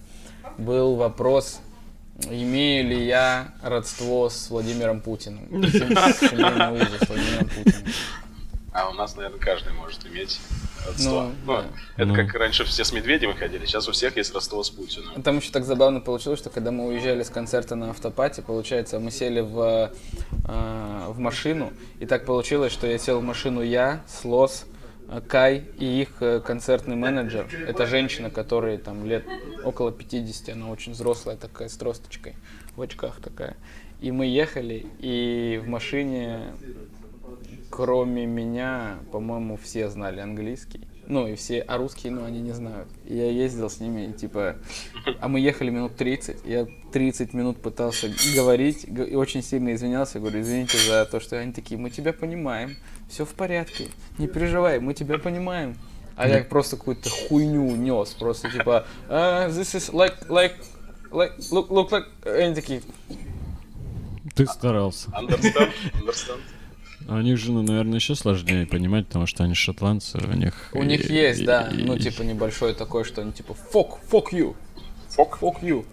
был 0.60 0.97
вопрос, 0.97 1.60
имею 2.29 2.88
ли 2.88 3.03
я 3.03 3.51
родство 3.63 4.29
с 4.29 4.51
Владимиром 4.51 5.01
Путиным. 5.01 5.47
С 5.71 6.21
Владимиром 6.21 7.49
Путиным. 7.49 7.84
А 8.73 8.89
у 8.89 8.93
нас, 8.93 9.15
наверное, 9.15 9.39
каждый 9.39 9.73
может 9.73 10.05
иметь 10.05 10.39
родство. 10.87 11.23
Ну, 11.23 11.31
Ну, 11.45 11.53
да. 11.53 11.65
это 11.97 12.05
Ну. 12.05 12.15
как 12.15 12.33
раньше 12.35 12.63
все 12.65 12.83
с 12.83 12.91
Медведевым 12.91 13.35
ходили, 13.35 13.65
сейчас 13.65 13.87
у 13.87 13.91
всех 13.91 14.17
есть 14.17 14.33
родство 14.33 14.63
с 14.63 14.69
Путиным. 14.69 15.21
Там 15.21 15.37
еще 15.37 15.51
так 15.51 15.65
забавно 15.65 15.99
получилось, 15.99 16.39
что 16.39 16.49
когда 16.49 16.71
мы 16.71 16.87
уезжали 16.87 17.23
с 17.23 17.29
концерта 17.29 17.75
на 17.75 17.89
автопате, 17.89 18.41
получается, 18.41 18.99
мы 18.99 19.11
сели 19.11 19.41
в, 19.41 19.91
э, 20.47 21.05
в 21.07 21.19
машину, 21.19 21.71
и 21.99 22.05
так 22.05 22.25
получилось, 22.25 22.73
что 22.73 22.87
я 22.87 22.97
сел 22.97 23.19
в 23.19 23.23
машину 23.23 23.61
я, 23.61 24.03
Слос, 24.07 24.65
Кай 25.27 25.65
и 25.77 26.01
их 26.01 26.09
э, 26.21 26.39
концертный 26.39 26.95
менеджер. 26.95 27.45
Это 27.67 27.85
женщина, 27.85 28.29
которой 28.29 28.77
там 28.77 29.05
лет 29.05 29.25
около 29.63 29.91
50, 29.91 30.55
она 30.55 30.69
очень 30.69 30.93
взрослая 30.93 31.35
такая, 31.35 31.67
с 31.67 31.75
тросточкой, 31.75 32.35
в 32.77 32.81
очках 32.81 33.19
такая. 33.21 33.57
И 33.99 34.11
мы 34.11 34.25
ехали, 34.25 34.85
и 34.99 35.61
в 35.63 35.67
машине, 35.67 36.53
кроме 37.81 38.27
меня, 38.27 38.99
по-моему, 39.11 39.57
все 39.57 39.89
знали 39.89 40.19
английский. 40.19 40.81
Ну, 41.07 41.27
и 41.27 41.33
все, 41.33 41.61
а 41.61 41.77
русские, 41.77 42.11
ну, 42.11 42.23
они 42.23 42.39
не 42.39 42.51
знают. 42.51 42.87
И 43.05 43.17
я 43.17 43.31
ездил 43.31 43.71
с 43.71 43.79
ними, 43.79 44.05
и 44.05 44.13
типа, 44.13 44.57
а 45.19 45.27
мы 45.27 45.39
ехали 45.39 45.71
минут 45.71 45.95
30, 45.95 46.45
я 46.45 46.67
30 46.93 47.33
минут 47.33 47.59
пытался 47.59 48.07
говорить, 48.35 48.85
и 48.85 49.15
очень 49.15 49.41
сильно 49.41 49.73
извинялся, 49.73 50.19
говорю, 50.19 50.41
извините 50.41 50.77
за 50.77 51.05
то, 51.05 51.19
что 51.19 51.39
они 51.39 51.53
такие, 51.53 51.79
мы 51.79 51.89
тебя 51.89 52.13
понимаем, 52.13 52.75
все 53.09 53.25
в 53.25 53.33
порядке, 53.33 53.87
не 54.19 54.27
переживай, 54.27 54.79
мы 54.79 54.93
тебя 54.93 55.17
понимаем. 55.17 55.75
А 56.15 56.27
я 56.27 56.43
просто 56.43 56.77
какую-то 56.77 57.09
хуйню 57.09 57.75
нес, 57.75 58.11
просто 58.11 58.51
типа, 58.51 58.85
«А, 59.09 59.49
this 59.49 59.75
is 59.75 59.91
like, 59.91 60.27
like, 60.29 60.53
like, 61.09 61.35
look, 61.49 61.69
look 61.69 61.89
like, 61.89 62.05
они 62.29 62.53
такие, 62.53 62.83
Ты 64.35 64.45
старался. 64.45 65.09
Understand? 65.09 65.71
Understand? 65.95 66.41
А 67.07 67.17
у 67.17 67.21
них 67.21 67.37
же, 67.37 67.51
ну, 67.51 67.61
наверное, 67.61 67.95
еще 67.95 68.15
сложнее 68.15 68.65
понимать, 68.65 69.07
потому 69.07 69.25
что 69.27 69.43
они 69.43 69.53
шотландцы, 69.53 70.17
у 70.19 70.33
них... 70.33 70.69
у 70.73 70.83
них 70.83 71.09
и- 71.09 71.13
есть, 71.13 71.41
и- 71.41 71.45
да, 71.45 71.67
и- 71.69 71.83
ну, 71.83 71.97
типа, 71.97 72.21
небольшое 72.23 72.73
такое, 72.73 73.03
что 73.03 73.21
они 73.21 73.31
типа, 73.31 73.55
fuck, 73.73 73.97
fuck 74.09 74.25
you, 74.31 74.55
Фок? 75.09 75.37
fuck 75.41 75.61
you. 75.61 75.85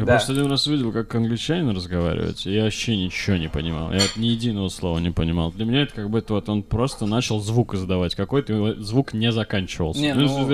Я 0.00 0.06
да. 0.06 0.12
просто 0.12 0.32
один 0.32 0.46
раз 0.46 0.66
видел, 0.66 0.92
как 0.92 1.14
англичанин 1.14 1.76
разговаривает, 1.76 2.46
и 2.46 2.54
я 2.54 2.64
вообще 2.64 2.96
ничего 2.96 3.36
не 3.36 3.48
понимал. 3.48 3.92
Я 3.92 4.00
ни 4.16 4.28
единого 4.28 4.70
слова 4.70 4.98
не 4.98 5.10
понимал. 5.10 5.52
Для 5.52 5.66
меня 5.66 5.82
это 5.82 5.92
как 5.92 6.08
будто 6.08 6.32
вот 6.32 6.48
он 6.48 6.62
просто 6.62 7.04
начал 7.04 7.38
звук 7.40 7.74
издавать 7.74 8.14
какой-то, 8.14 8.82
звук 8.82 9.12
не 9.12 9.30
заканчивался. 9.30 10.00
Не, 10.00 10.14
ну- 10.14 10.22
ну... 10.22 10.46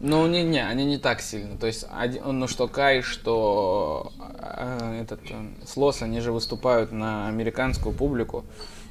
Ну, 0.00 0.26
не-не, 0.26 0.62
они 0.62 0.84
не 0.84 0.98
так 0.98 1.22
сильно. 1.22 1.56
То 1.56 1.66
есть, 1.66 1.86
один, 1.90 2.38
ну, 2.38 2.46
что 2.48 2.68
Кай, 2.68 3.00
что 3.00 4.12
э, 4.38 5.00
этот 5.00 5.20
э, 5.30 5.66
Слос, 5.66 6.02
они 6.02 6.20
же 6.20 6.32
выступают 6.32 6.92
на 6.92 7.28
американскую 7.28 7.94
публику, 7.94 8.44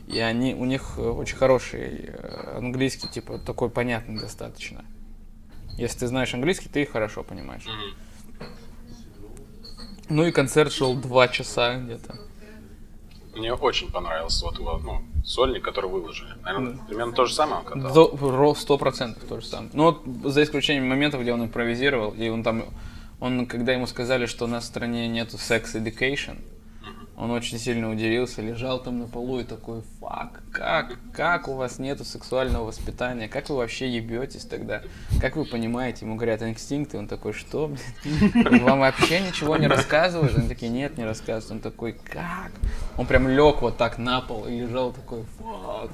и 0.08 0.18
они, 0.18 0.56
у 0.56 0.66
них 0.66 0.98
очень 0.98 1.38
хороший 1.38 2.06
э, 2.08 2.58
английский, 2.58 3.08
типа, 3.08 3.38
такой 3.38 3.70
понятный 3.70 4.20
достаточно. 4.20 4.84
Если 5.78 6.00
ты 6.00 6.08
знаешь 6.08 6.34
английский, 6.34 6.70
ты 6.70 6.82
их 6.82 6.90
хорошо 6.90 7.22
понимаешь. 7.22 7.66
Ну 10.10 10.26
и 10.26 10.32
концерт 10.32 10.72
шел 10.72 10.96
два 10.96 11.28
часа 11.28 11.78
где-то. 11.78 12.16
Мне 13.36 13.54
очень 13.54 13.90
понравился 13.90 14.46
вот 14.46 14.60
его, 14.60 14.78
ну, 14.78 15.02
сольник, 15.24 15.64
который 15.64 15.90
выложили. 15.90 16.34
Наверное, 16.44 16.78
примерно 16.88 17.14
то 17.14 17.26
же 17.26 17.34
самое 17.34 17.62
он 17.62 17.66
катал. 17.66 18.56
Сто 18.56 18.78
процентов 18.78 19.24
то 19.24 19.40
же 19.40 19.46
самое. 19.46 19.70
Ну 19.74 19.84
вот 19.86 20.04
за 20.32 20.44
исключением 20.44 20.90
моментов, 20.90 21.22
где 21.22 21.32
он 21.32 21.44
импровизировал, 21.46 22.12
и 22.12 22.28
он 22.28 22.44
там, 22.44 22.66
он, 23.22 23.46
когда 23.46 23.72
ему 23.72 23.88
сказали, 23.88 24.26
что 24.26 24.46
у 24.46 24.48
нас 24.48 24.66
в 24.66 24.68
стране 24.68 25.08
нету 25.08 25.38
секс 25.38 25.76
education, 25.76 26.42
он 27.22 27.30
очень 27.30 27.60
сильно 27.60 27.92
удивился, 27.92 28.42
лежал 28.42 28.82
там 28.82 28.98
на 28.98 29.06
полу 29.06 29.40
и 29.40 29.44
такой, 29.44 29.84
фак, 30.00 30.42
как, 30.52 30.98
как 31.14 31.48
у 31.48 31.54
вас 31.54 31.78
нету 31.78 32.04
сексуального 32.04 32.66
воспитания, 32.66 33.28
как 33.28 33.48
вы 33.50 33.58
вообще 33.58 33.88
ебетесь 33.88 34.44
тогда, 34.44 34.82
как 35.20 35.36
вы 35.36 35.46
понимаете, 35.46 36.06
ему 36.06 36.16
говорят 36.16 36.42
инстинкты, 36.42 36.98
он 36.98 37.08
такой, 37.08 37.34
что, 37.34 37.72
блядь, 38.34 38.64
вам 38.64 38.80
вообще 38.80 39.20
ничего 39.20 39.56
не 39.58 39.68
рассказывают? 39.68 40.36
Они 40.36 40.50
такие, 40.50 40.72
нет, 40.72 40.98
не 40.98 41.04
рассказывают, 41.04 41.52
он 41.52 41.60
такой, 41.60 41.94
как? 41.94 42.52
Он 42.98 43.06
прям 43.06 43.28
лег 43.28 43.62
вот 43.62 43.78
так 43.78 44.00
на 44.00 44.22
пол 44.22 44.48
и 44.48 44.60
лежал 44.60 44.92
такой, 44.92 45.24
фак. 45.38 45.92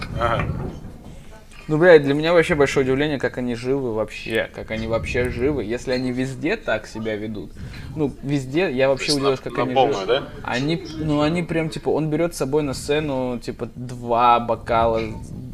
Ну, 1.68 1.78
блядь, 1.78 2.04
для 2.04 2.14
меня 2.14 2.32
вообще 2.34 2.56
большое 2.56 2.86
удивление, 2.86 3.20
как 3.20 3.38
они 3.38 3.54
живы 3.56 3.94
вообще, 3.94 4.50
как 4.54 4.72
они 4.72 4.88
вообще 4.88 5.30
живы, 5.30 5.66
если 5.66 5.92
они 5.92 6.12
везде 6.14 6.56
так 6.56 6.88
себя 6.88 7.16
ведут. 7.16 7.52
Ну, 7.96 8.14
везде, 8.24 8.72
я 8.72 8.88
вообще 8.88 9.18
на- 9.18 9.36
как 9.36 9.54
на 9.58 9.64
они 9.64 9.74
полную, 9.74 10.00
живы. 10.00 10.08
да? 10.08 10.30
Они, 10.44 10.82
ну, 10.98 11.20
они 11.22 11.44
прям, 11.44 11.70
типа, 11.70 11.90
он 11.90 12.10
берет 12.10 12.34
с 12.34 12.38
собой 12.38 12.64
на 12.64 12.74
сцену, 12.74 13.38
типа, 13.40 13.70
два 13.76 14.40
бокала 14.40 15.02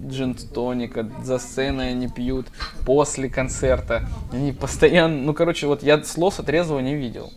джин-тоника, 0.08 1.10
за 1.24 1.40
сценой 1.40 1.90
они 1.92 2.08
пьют, 2.10 2.46
после 2.86 3.28
концерта. 3.30 4.08
Они 4.32 4.52
постоянно, 4.52 5.18
ну, 5.18 5.34
короче, 5.34 5.66
вот 5.66 5.82
я 5.82 6.04
слов 6.04 6.40
отрезанного 6.40 6.82
не 6.82 6.96
видел. 6.96 7.32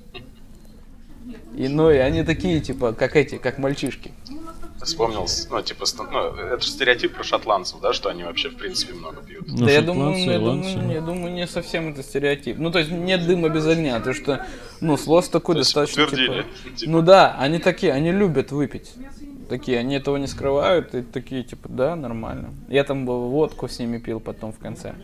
И, 1.56 1.68
ну, 1.68 1.90
и 1.90 1.96
они 1.96 2.22
такие, 2.24 2.60
типа, 2.60 2.92
как 2.92 3.16
эти, 3.16 3.38
как 3.38 3.56
мальчишки. 3.56 4.12
Вспомнил, 4.82 5.26
ну, 5.50 5.62
типа, 5.62 5.84
ну, 6.10 6.18
это 6.36 6.62
же 6.62 6.70
стереотип 6.70 7.14
про 7.14 7.24
шотландцев, 7.24 7.80
да, 7.80 7.92
что 7.92 8.08
они 8.08 8.24
вообще, 8.24 8.50
в 8.50 8.56
принципе, 8.56 8.94
много 8.94 9.22
пьют. 9.22 9.46
Ну, 9.48 9.66
да 9.66 9.72
я 9.72 9.82
думаю, 9.82 10.16
я 10.16 10.38
думаю, 10.38 10.92
я 10.92 11.00
думаю, 11.00 11.32
не 11.32 11.46
совсем 11.46 11.88
это 11.88 12.02
стереотип. 12.02 12.58
Ну, 12.58 12.70
то 12.70 12.78
есть 12.78 12.90
нет 12.90 13.26
дыма 13.26 13.48
без 13.48 13.66
огня, 13.66 13.98
то 14.00 14.12
что, 14.12 14.46
ну, 14.80 14.96
слос 14.96 15.28
такой 15.28 15.54
То 15.54 15.60
достаточно, 15.62 16.06
типа, 16.06 16.44
типа. 16.76 16.90
ну 16.90 17.02
да, 17.02 17.36
они 17.38 17.58
такие, 17.58 17.92
они 17.92 18.12
любят 18.12 18.52
выпить. 18.52 18.92
Такие, 19.48 19.78
они 19.78 19.94
этого 19.94 20.16
не 20.16 20.26
скрывают, 20.26 20.94
и 20.94 21.02
такие, 21.02 21.42
типа, 21.44 21.68
да, 21.68 21.96
нормально. 21.96 22.52
Я 22.68 22.84
там 22.84 23.06
водку 23.06 23.68
с 23.68 23.78
ними 23.78 23.98
пил 23.98 24.20
потом 24.20 24.52
в 24.52 24.58
конце. 24.58 24.94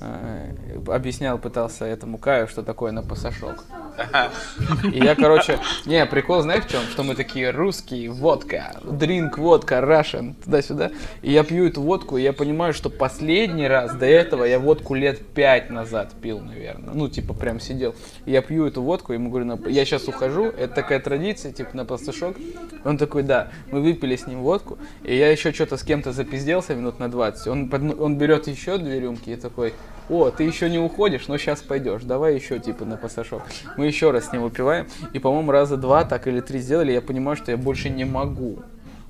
Э, 0.00 0.52
Объяснял, 0.88 1.38
пытался 1.38 1.84
этому 1.84 2.18
Каю, 2.18 2.48
что 2.48 2.62
такое 2.62 2.92
на 2.92 3.02
пасашок. 3.02 3.64
И 4.92 4.98
я, 4.98 5.14
короче, 5.14 5.58
не, 5.86 6.04
прикол, 6.06 6.42
знаешь 6.42 6.64
в 6.64 6.70
чем? 6.70 6.82
Что 6.82 7.02
мы 7.02 7.14
такие 7.14 7.50
русские, 7.50 8.10
водка, 8.10 8.76
дринк, 8.84 9.38
водка, 9.38 9.76
Russian, 9.76 10.34
туда-сюда. 10.44 10.90
И 11.22 11.32
я 11.32 11.44
пью 11.44 11.66
эту 11.66 11.80
водку, 11.82 12.18
и 12.18 12.22
я 12.22 12.32
понимаю, 12.32 12.74
что 12.74 12.90
последний 12.90 13.66
раз 13.66 13.94
до 13.94 14.06
этого 14.06 14.44
я 14.44 14.58
водку 14.58 14.94
лет 14.94 15.26
пять 15.26 15.70
назад 15.70 16.12
пил, 16.20 16.40
наверное. 16.40 16.94
Ну, 16.94 17.08
типа, 17.08 17.32
прям 17.34 17.58
сидел. 17.58 17.94
И 18.26 18.32
я 18.32 18.42
пью 18.42 18.66
эту 18.66 18.82
водку, 18.82 19.12
ему 19.12 19.30
говорю, 19.30 19.46
«На- 19.46 19.68
я 19.68 19.84
сейчас 19.84 20.08
ухожу, 20.08 20.44
это 20.46 20.74
такая 20.74 21.00
традиция, 21.00 21.52
типа, 21.52 21.76
на 21.76 21.84
пастушок. 21.84 22.36
Он 22.84 22.98
такой, 22.98 23.22
да, 23.22 23.48
мы 23.72 23.80
выпили 23.80 24.14
с 24.14 24.26
ним 24.26 24.42
водку, 24.42 24.78
и 25.04 25.16
я 25.16 25.30
еще 25.30 25.52
что-то 25.52 25.76
с 25.76 25.82
кем-то 25.82 26.12
запизделся 26.12 26.74
минут 26.74 26.98
на 27.00 27.10
20. 27.10 27.46
Он, 27.48 27.72
он 27.98 28.18
берет 28.18 28.46
еще 28.46 28.78
две 28.78 29.00
рюмки 29.00 29.30
и 29.30 29.36
такой, 29.36 29.72
о, 30.08 30.30
ты 30.30 30.44
еще 30.44 30.68
не 30.70 30.78
уходишь, 30.78 31.28
но 31.28 31.36
сейчас 31.38 31.62
пойдешь, 31.62 32.02
давай 32.02 32.34
еще 32.34 32.58
типа 32.58 32.84
на 32.84 32.96
пасашок. 32.96 33.42
Мы 33.76 33.86
еще 33.86 34.10
раз 34.10 34.28
с 34.28 34.32
ним 34.32 34.42
выпиваем, 34.42 34.86
и, 35.12 35.18
по-моему, 35.18 35.50
раза 35.52 35.76
два 35.76 36.04
так 36.04 36.26
или 36.28 36.40
три 36.40 36.58
сделали, 36.60 36.92
я 36.92 37.00
понимаю, 37.02 37.36
что 37.36 37.50
я 37.50 37.56
больше 37.56 37.88
не 37.90 38.04
могу. 38.04 38.60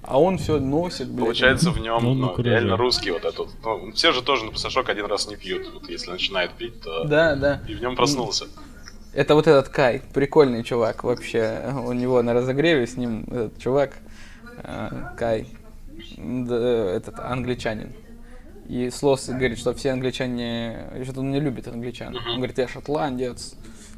А 0.02 0.20
он 0.20 0.38
все 0.38 0.60
носит, 0.60 1.08
блядь. 1.08 1.24
Получается, 1.24 1.70
в 1.72 1.78
нем 1.80 1.98
Ну, 2.02 2.14
ну, 2.14 2.28
кураже. 2.28 2.50
реально 2.50 2.76
русский 2.76 3.10
вот 3.10 3.24
этот. 3.24 3.48
Ну, 3.64 3.90
все 3.92 4.12
же 4.12 4.22
тоже 4.22 4.44
на 4.44 4.52
пасашок 4.52 4.88
один 4.88 5.06
раз 5.06 5.28
не 5.28 5.34
пьют. 5.36 5.68
Вот 5.74 5.88
если 5.90 6.12
начинает 6.12 6.52
пить, 6.52 6.80
то 6.80 7.02
Да, 7.04 7.34
да. 7.34 7.60
и 7.66 7.74
в 7.74 7.80
нем 7.80 7.96
проснулся. 7.96 8.44
Это 9.12 9.34
вот 9.34 9.48
этот 9.48 9.68
Кай, 9.68 10.02
прикольный 10.14 10.62
чувак 10.62 11.02
вообще. 11.02 11.60
У 11.84 11.92
него 11.92 12.22
на 12.22 12.34
разогреве 12.34 12.86
с 12.86 12.96
ним 12.96 13.24
этот 13.28 13.58
чувак, 13.58 13.94
э, 14.62 14.90
Кай, 15.18 15.48
д- 16.16 16.54
этот 16.54 17.18
англичанин. 17.18 17.92
И 18.68 18.90
Слос 18.90 19.28
говорит, 19.28 19.58
что 19.58 19.74
все 19.74 19.90
англичане, 19.92 20.88
что 21.04 21.20
он 21.20 21.30
не 21.30 21.40
любит 21.40 21.68
англичан. 21.68 22.16
Он 22.16 22.36
говорит, 22.38 22.58
я 22.58 22.68
шотландец, 22.68 23.54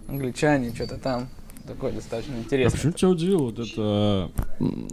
англичане, 0.08 0.74
что-то 0.74 0.98
там. 0.98 1.28
Такое 1.66 1.92
достаточно 1.92 2.34
А 2.34 2.38
интересно. 2.38 2.76
почему 2.78 2.92
тебя 2.92 3.08
удивило 3.10 3.42
вот 3.50 3.58
это 3.58 4.30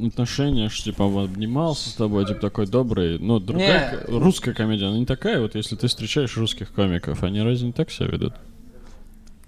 отношение, 0.05 0.67
что 0.67 0.91
типа 0.91 1.03
он 1.03 1.23
обнимался 1.23 1.89
с 1.89 1.93
тобой, 1.93 2.25
типа 2.25 2.41
такой 2.41 2.67
добрый, 2.67 3.17
ну 3.17 3.39
другая 3.39 4.03
Не. 4.09 4.19
русская 4.19 4.53
комедия, 4.53 4.88
она 4.88 4.97
не 4.97 5.05
такая, 5.05 5.39
вот 5.39 5.55
если 5.55 5.77
ты 5.77 5.88
встречаешь 5.88 6.35
русских 6.35 6.73
комиков, 6.73 7.23
они 7.23 7.41
разве 7.41 7.67
не 7.67 7.71
так 7.73 7.91
себя 7.91 8.07
ведут? 8.07 8.33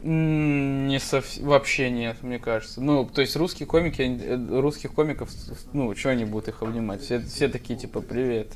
Не 0.04 1.00
совсем, 1.02 1.46
вообще 1.48 1.90
нет, 1.90 2.18
мне 2.22 2.40
кажется. 2.40 2.80
Ну, 2.82 3.04
то 3.12 3.20
есть 3.22 3.36
русские 3.36 3.66
комики, 3.68 4.02
э, 4.02 4.60
русских 4.62 4.94
комиков, 4.94 5.30
ну, 5.74 5.94
что 5.96 6.10
они 6.12 6.24
будут 6.24 6.48
их 6.50 6.62
обнимать? 6.62 7.02
Все, 7.02 7.20
все 7.20 7.50
такие, 7.50 7.78
типа, 7.78 8.00
привет. 8.02 8.54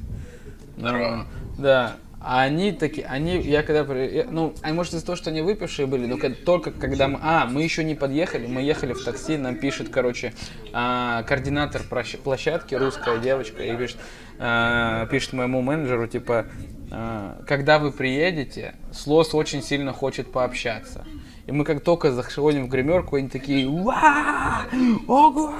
Нормально. 0.77 1.27
Да. 1.57 1.97
А 2.23 2.43
они 2.43 2.71
такие, 2.71 3.07
они, 3.07 3.41
я 3.41 3.63
когда, 3.63 3.83
ну, 3.83 4.53
а 4.61 4.73
может 4.73 4.93
из-за 4.93 5.03
того, 5.03 5.15
что 5.15 5.31
они 5.31 5.41
выпившие 5.41 5.87
были, 5.87 6.05
но 6.05 6.17
только 6.45 6.69
когда 6.69 7.07
мы, 7.07 7.19
а, 7.23 7.47
мы 7.47 7.63
еще 7.63 7.83
не 7.83 7.95
подъехали, 7.95 8.45
мы 8.45 8.61
ехали 8.61 8.93
в 8.93 9.03
такси, 9.03 9.37
нам 9.37 9.55
пишет, 9.55 9.89
короче, 9.89 10.33
а, 10.71 11.23
координатор 11.23 11.81
площадки, 12.23 12.75
русская 12.75 13.17
девочка, 13.17 13.63
и 13.63 13.75
пишет, 13.75 13.97
а, 14.37 15.07
пишет 15.07 15.33
моему 15.33 15.63
менеджеру, 15.63 16.05
типа, 16.05 16.45
а, 16.91 17.41
когда 17.47 17.79
вы 17.79 17.91
приедете, 17.91 18.75
Слос 18.93 19.33
очень 19.33 19.63
сильно 19.63 19.91
хочет 19.91 20.31
пообщаться. 20.31 21.03
И 21.47 21.51
мы 21.51 21.63
как 21.65 21.81
только 21.83 22.11
заходим 22.11 22.65
в 22.67 22.69
гримерку, 22.69 23.15
они 23.15 23.27
такие 23.27 23.67
«Уа! 23.67 24.61
Ого!» 25.07 25.53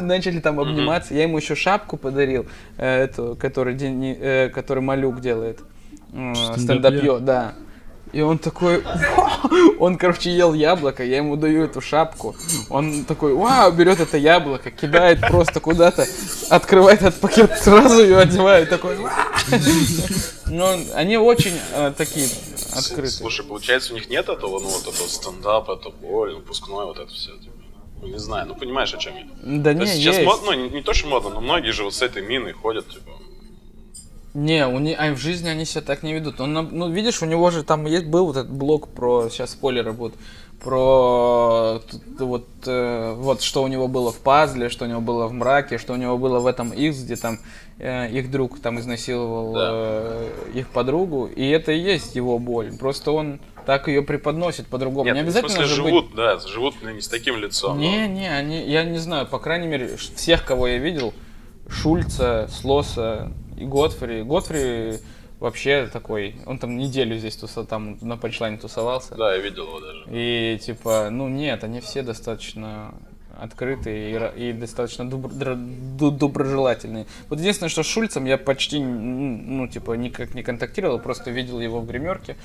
Начали 0.00 0.40
там 0.40 0.58
обниматься. 0.60 1.14
Я 1.14 1.22
ему 1.24 1.36
еще 1.38 1.54
шапку 1.54 1.96
подарил, 1.96 2.46
э, 2.78 3.04
эту, 3.04 3.36
который, 3.38 3.74
Дени- 3.74 4.16
э, 4.18 4.48
который 4.48 4.82
Малюк 4.82 5.20
делает. 5.20 5.60
Э, 6.12 6.34
Стендапье? 6.34 6.62
Стендапье, 6.62 7.18
да. 7.20 7.52
И 8.16 8.22
он 8.22 8.38
такой, 8.38 8.82
«Вау!» 8.82 9.76
он, 9.78 9.98
короче, 9.98 10.30
ел 10.30 10.54
яблоко, 10.54 11.04
я 11.04 11.18
ему 11.18 11.36
даю 11.36 11.64
эту 11.64 11.82
шапку, 11.82 12.34
он 12.70 13.04
такой, 13.04 13.34
вау, 13.34 13.70
берет 13.72 14.00
это 14.00 14.16
яблоко, 14.16 14.70
кидает 14.70 15.20
просто 15.20 15.60
куда-то, 15.60 16.06
открывает 16.48 17.02
этот 17.02 17.20
пакет, 17.20 17.58
сразу 17.58 18.02
ее 18.02 18.16
одевает, 18.16 18.70
такой, 18.70 18.96
«Вау!» 18.96 19.12
Ну, 20.46 20.78
они 20.94 21.18
очень 21.18 21.60
э, 21.74 21.92
такие 21.94 22.26
открытые. 22.72 23.10
Слушай, 23.10 23.44
получается, 23.44 23.92
у 23.92 23.96
них 23.96 24.08
нет 24.08 24.30
этого, 24.30 24.60
ну, 24.60 24.68
вот 24.68 24.82
этого 24.82 25.08
стендапа, 25.08 25.78
это 25.78 25.90
боль, 25.90 26.36
выпускной, 26.36 26.86
вот 26.86 26.98
это 26.98 27.12
все, 27.12 27.32
типа. 27.36 27.52
Ну, 28.00 28.06
не 28.06 28.18
знаю, 28.18 28.46
ну, 28.46 28.54
понимаешь, 28.54 28.94
о 28.94 28.96
чем 28.96 29.14
я. 29.14 29.26
Да 29.42 29.74
То 29.74 29.80
не, 29.80 29.86
сейчас 29.88 30.14
есть. 30.16 30.26
модно, 30.26 30.52
ну, 30.52 30.54
не, 30.54 30.68
не 30.70 30.82
то, 30.82 30.94
что 30.94 31.08
модно, 31.08 31.28
но 31.30 31.40
многие 31.42 31.72
же 31.72 31.84
вот 31.84 31.92
с 31.92 32.00
этой 32.00 32.22
миной 32.22 32.52
ходят, 32.52 32.88
типа. 32.88 33.10
Не, 34.36 34.66
у 34.66 34.78
не, 34.78 34.94
а 34.94 35.14
в 35.14 35.16
жизни 35.16 35.48
они 35.48 35.64
себя 35.64 35.80
так 35.80 36.02
не 36.02 36.12
ведут. 36.12 36.42
Он, 36.42 36.52
ну, 36.52 36.90
видишь, 36.90 37.22
у 37.22 37.26
него 37.26 37.50
же 37.50 37.64
там 37.64 37.86
есть 37.86 38.04
был 38.04 38.26
вот 38.26 38.36
этот 38.36 38.52
блог 38.52 38.88
про, 38.88 39.30
сейчас 39.30 39.52
спойлеры 39.52 39.94
будут, 39.94 40.14
про 40.62 41.80
вот, 42.18 42.46
э, 42.66 43.14
вот 43.16 43.40
что 43.40 43.62
у 43.62 43.66
него 43.66 43.88
было 43.88 44.12
в 44.12 44.18
пазле, 44.18 44.68
что 44.68 44.84
у 44.84 44.88
него 44.88 45.00
было 45.00 45.26
в 45.26 45.32
мраке, 45.32 45.78
что 45.78 45.94
у 45.94 45.96
него 45.96 46.18
было 46.18 46.38
в 46.38 46.46
этом 46.46 46.70
X, 46.70 47.04
где 47.04 47.16
там 47.16 47.38
э, 47.78 48.10
их 48.10 48.30
друг 48.30 48.60
там 48.60 48.78
изнасиловал 48.78 49.54
Да. 49.54 49.68
э, 49.72 50.30
их 50.52 50.68
подругу, 50.68 51.24
и 51.34 51.48
это 51.48 51.72
и 51.72 51.78
есть 51.78 52.14
его 52.14 52.38
боль. 52.38 52.76
Просто 52.76 53.12
он 53.12 53.40
так 53.64 53.88
ее 53.88 54.02
преподносит 54.02 54.66
по-другому. 54.66 55.06
Не 55.06 55.14
ну, 55.14 55.20
обязательно 55.20 55.64
же 55.64 55.82
быть 55.82 55.92
живут, 55.92 56.14
да, 56.14 56.38
живут 56.40 56.74
не 56.82 57.00
с 57.00 57.08
таким 57.08 57.38
лицом. 57.38 57.78
не, 57.78 58.06
не, 58.06 58.28
они, 58.28 58.68
я 58.68 58.84
не 58.84 58.98
знаю, 58.98 59.26
по 59.26 59.38
крайней 59.38 59.66
мере, 59.66 59.96
всех, 59.96 60.44
кого 60.44 60.68
я 60.68 60.76
видел, 60.76 61.14
Шульца, 61.70 62.50
Слоса 62.52 63.32
и 63.56 63.64
Готфри. 63.64 64.22
Готфри 64.22 64.98
вообще 65.40 65.88
такой, 65.92 66.36
он 66.46 66.58
там 66.58 66.76
неделю 66.76 67.16
здесь 67.18 67.36
туса, 67.36 67.64
там 67.64 67.98
на 68.00 68.16
панчлайне 68.16 68.58
тусовался. 68.58 69.14
Да, 69.14 69.34
я 69.34 69.40
видел 69.40 69.66
его 69.66 69.80
даже. 69.80 70.04
И 70.10 70.58
типа, 70.62 71.08
ну 71.10 71.28
нет, 71.28 71.64
они 71.64 71.80
все 71.80 72.02
достаточно 72.02 72.94
открытые 73.38 74.32
и, 74.36 74.48
и 74.48 74.52
достаточно 74.52 75.04
добр- 75.04 75.30
доброжелательные. 76.10 77.06
Вот 77.28 77.38
единственное, 77.38 77.68
что 77.68 77.82
с 77.82 77.86
Шульцем 77.86 78.24
я 78.24 78.38
почти, 78.38 78.80
ну, 78.80 79.68
типа, 79.68 79.92
никак 79.92 80.34
не 80.34 80.42
контактировал, 80.42 80.98
просто 80.98 81.30
видел 81.30 81.60
его 81.60 81.80
в 81.80 81.86
гримерке, 81.86 82.36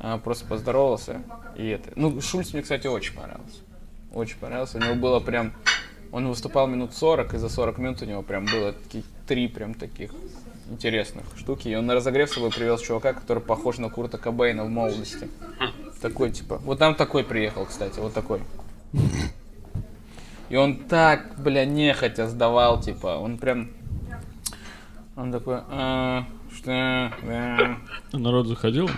а, 0.00 0.18
просто 0.18 0.46
поздоровался. 0.46 1.22
И 1.56 1.68
это. 1.68 1.90
Ну, 1.94 2.20
Шульц 2.20 2.52
мне, 2.52 2.62
кстати, 2.62 2.86
очень 2.88 3.14
понравился. 3.14 3.58
Очень 4.12 4.38
понравился. 4.38 4.78
У 4.78 4.80
него 4.80 4.94
было 4.94 5.20
прям... 5.20 5.52
Он 6.10 6.26
выступал 6.26 6.66
минут 6.66 6.92
40, 6.94 7.34
и 7.34 7.38
за 7.38 7.48
40 7.48 7.78
минут 7.78 8.02
у 8.02 8.04
него 8.04 8.22
прям 8.22 8.44
было 8.44 8.74
три 9.28 9.46
прям 9.46 9.74
таких 9.74 10.10
интересных 10.70 11.24
штуки. 11.36 11.68
И 11.68 11.74
он 11.74 11.86
на 11.86 11.94
разогрев 11.94 12.30
с 12.30 12.34
собой 12.34 12.50
привез 12.50 12.80
чувака, 12.80 13.12
который 13.12 13.42
похож 13.42 13.78
на 13.78 13.90
Курта 13.90 14.18
Кобейна 14.18 14.64
в 14.64 14.68
молодости. 14.68 15.28
Такой, 16.00 16.30
типа. 16.30 16.58
Вот 16.64 16.78
там 16.78 16.94
такой 16.94 17.24
приехал, 17.24 17.66
кстати, 17.66 17.98
вот 17.98 18.14
такой. 18.14 18.40
И 20.48 20.56
он 20.56 20.76
так, 20.76 21.38
бля, 21.38 21.64
нехотя 21.64 22.26
сдавал, 22.28 22.80
типа, 22.80 23.18
он 23.18 23.38
прям... 23.38 23.70
Он 25.16 25.30
такой, 25.30 25.58
«А, 25.68 26.24
что, 26.52 27.12
да». 27.22 27.78
Народ 28.12 28.46
заходил? 28.46 28.88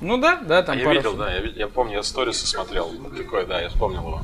Ну 0.00 0.18
да, 0.18 0.40
да, 0.40 0.62
там 0.62 0.76
А 0.76 0.78
я 0.78 0.84
пару 0.84 0.96
видел, 0.96 1.16
да, 1.16 1.32
я, 1.32 1.40
я 1.40 1.68
помню, 1.68 1.94
я 1.94 2.02
сторисы 2.02 2.46
смотрел. 2.46 2.90
Такой, 3.16 3.46
да, 3.46 3.60
я 3.60 3.68
вспомнил 3.68 4.00
его. 4.00 4.20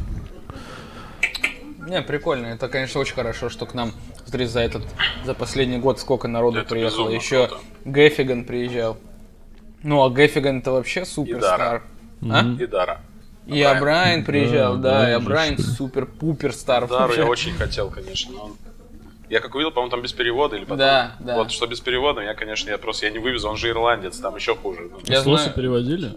Не, 1.88 2.02
прикольно. 2.02 2.46
Это, 2.46 2.68
конечно, 2.68 3.00
очень 3.00 3.14
хорошо, 3.14 3.48
что 3.48 3.64
к 3.64 3.74
нам, 3.74 3.92
смотри, 4.28 4.46
за 4.46 4.60
этот, 4.60 4.82
за 5.24 5.34
последний 5.34 5.78
год 5.78 5.98
сколько 5.98 6.28
народу 6.28 6.58
Это 6.60 6.68
приехало. 6.68 7.08
Еще 7.08 7.46
круто. 7.46 7.62
Гэффиган 7.84 8.44
приезжал. 8.44 8.96
Ну, 9.82 10.02
а 10.04 10.10
Гэффиган 10.10 10.58
это 10.58 10.72
вообще 10.72 11.04
суперстар. 11.04 11.82
А? 12.30 12.44
И 12.58 12.66
Дара. 12.66 13.00
И 13.46 13.62
Абрайн 13.62 14.24
приезжал, 14.24 14.76
Да, 14.76 15.08
и 15.08 15.12
Абрайн 15.12 15.56
супер-пупер 15.58 16.52
стар. 16.52 16.86
Дару 16.86 17.14
я 17.14 17.24
очень 17.26 17.54
хотел, 17.54 17.90
конечно, 17.90 18.32
но 18.34 18.44
он- 18.46 18.56
Я 19.30 19.40
как 19.40 19.54
увидел, 19.54 19.70
по-моему, 19.70 19.90
там 19.90 20.02
без 20.02 20.12
перевода 20.12 20.56
или 20.56 20.64
потом. 20.64 20.78
Да, 20.78 21.16
да. 21.20 21.36
Вот 21.36 21.50
что 21.50 21.66
без 21.66 21.80
перевода, 21.80 22.20
я, 22.22 22.34
конечно, 22.34 22.70
я 22.70 22.78
просто 22.78 23.06
я 23.06 23.12
не 23.12 23.18
вывезу, 23.18 23.48
он 23.48 23.56
же 23.56 23.68
ирландец, 23.68 24.18
там 24.18 24.36
еще 24.36 24.54
хуже. 24.54 24.88
Ну, 24.90 24.98
Я 25.04 25.22
Слосы 25.22 25.44
знаю. 25.44 25.56
переводили? 25.56 26.12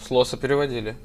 С 0.00 0.10
Лоса 0.10 0.36
переводили. 0.36 0.96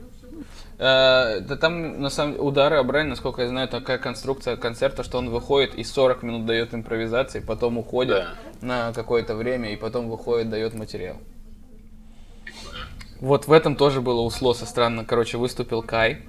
Э, 0.79 1.39
да 1.39 1.55
там, 1.55 2.01
на 2.01 2.09
самом 2.09 2.33
деле, 2.33 2.43
удары 2.43 2.77
Абрайн, 2.77 3.09
насколько 3.09 3.41
я 3.41 3.47
знаю, 3.49 3.67
такая 3.67 3.97
конструкция 3.97 4.57
концерта, 4.57 5.03
что 5.03 5.17
он 5.17 5.29
выходит 5.29 5.73
и 5.75 5.83
40 5.83 6.21
минут 6.23 6.45
дает 6.45 6.73
импровизации, 6.73 7.39
потом 7.39 7.77
уходит 7.79 8.15
Да. 8.17 8.35
на 8.61 8.93
какое-то 8.93 9.35
время, 9.35 9.73
и 9.73 9.75
потом 9.75 10.07
выходит, 10.09 10.49
дает 10.49 10.75
материал. 10.75 11.17
Вот 13.19 13.47
в 13.47 13.51
этом 13.51 13.75
тоже 13.75 14.01
было 14.01 14.21
у 14.21 14.29
Слоса 14.29 14.67
странно. 14.67 15.03
Короче, 15.03 15.37
выступил 15.37 15.81
Кай 15.81 16.21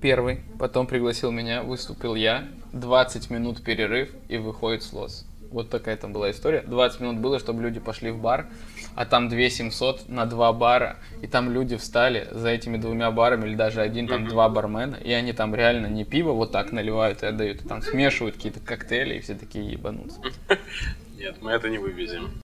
первый, 0.00 0.40
потом 0.58 0.88
пригласил 0.88 1.30
меня, 1.30 1.62
выступил 1.62 2.16
я, 2.16 2.48
20 2.72 3.30
минут 3.30 3.62
перерыв, 3.62 4.10
и 4.28 4.38
выходит 4.38 4.82
Слос. 4.82 5.24
Вот 5.52 5.68
такая 5.68 5.98
там 5.98 6.14
была 6.14 6.30
история. 6.30 6.62
20 6.62 7.00
минут 7.00 7.18
было, 7.18 7.38
чтобы 7.38 7.62
люди 7.62 7.78
пошли 7.78 8.10
в 8.10 8.18
бар, 8.18 8.48
а 8.94 9.04
там 9.04 9.28
2 9.28 9.50
700 9.50 10.08
на 10.08 10.24
два 10.24 10.52
бара, 10.54 10.96
и 11.20 11.26
там 11.26 11.50
люди 11.50 11.76
встали 11.76 12.26
за 12.30 12.48
этими 12.48 12.78
двумя 12.78 13.10
барами, 13.10 13.46
или 13.48 13.54
даже 13.54 13.82
один, 13.82 14.08
там 14.08 14.26
два 14.26 14.48
бармена, 14.48 14.96
и 14.96 15.12
они 15.12 15.34
там 15.34 15.54
реально 15.54 15.88
не 15.88 16.04
пиво 16.04 16.32
вот 16.32 16.52
так 16.52 16.72
наливают 16.72 17.22
и 17.22 17.26
отдают, 17.26 17.60
а 17.64 17.68
там 17.68 17.82
смешивают 17.82 18.36
какие-то 18.36 18.60
коктейли, 18.60 19.16
и 19.16 19.20
все 19.20 19.34
такие 19.34 19.70
ебанутся. 19.70 20.20
Нет, 21.18 21.36
мы 21.42 21.52
это 21.52 21.68
не 21.68 21.78
вывезем. 21.78 22.40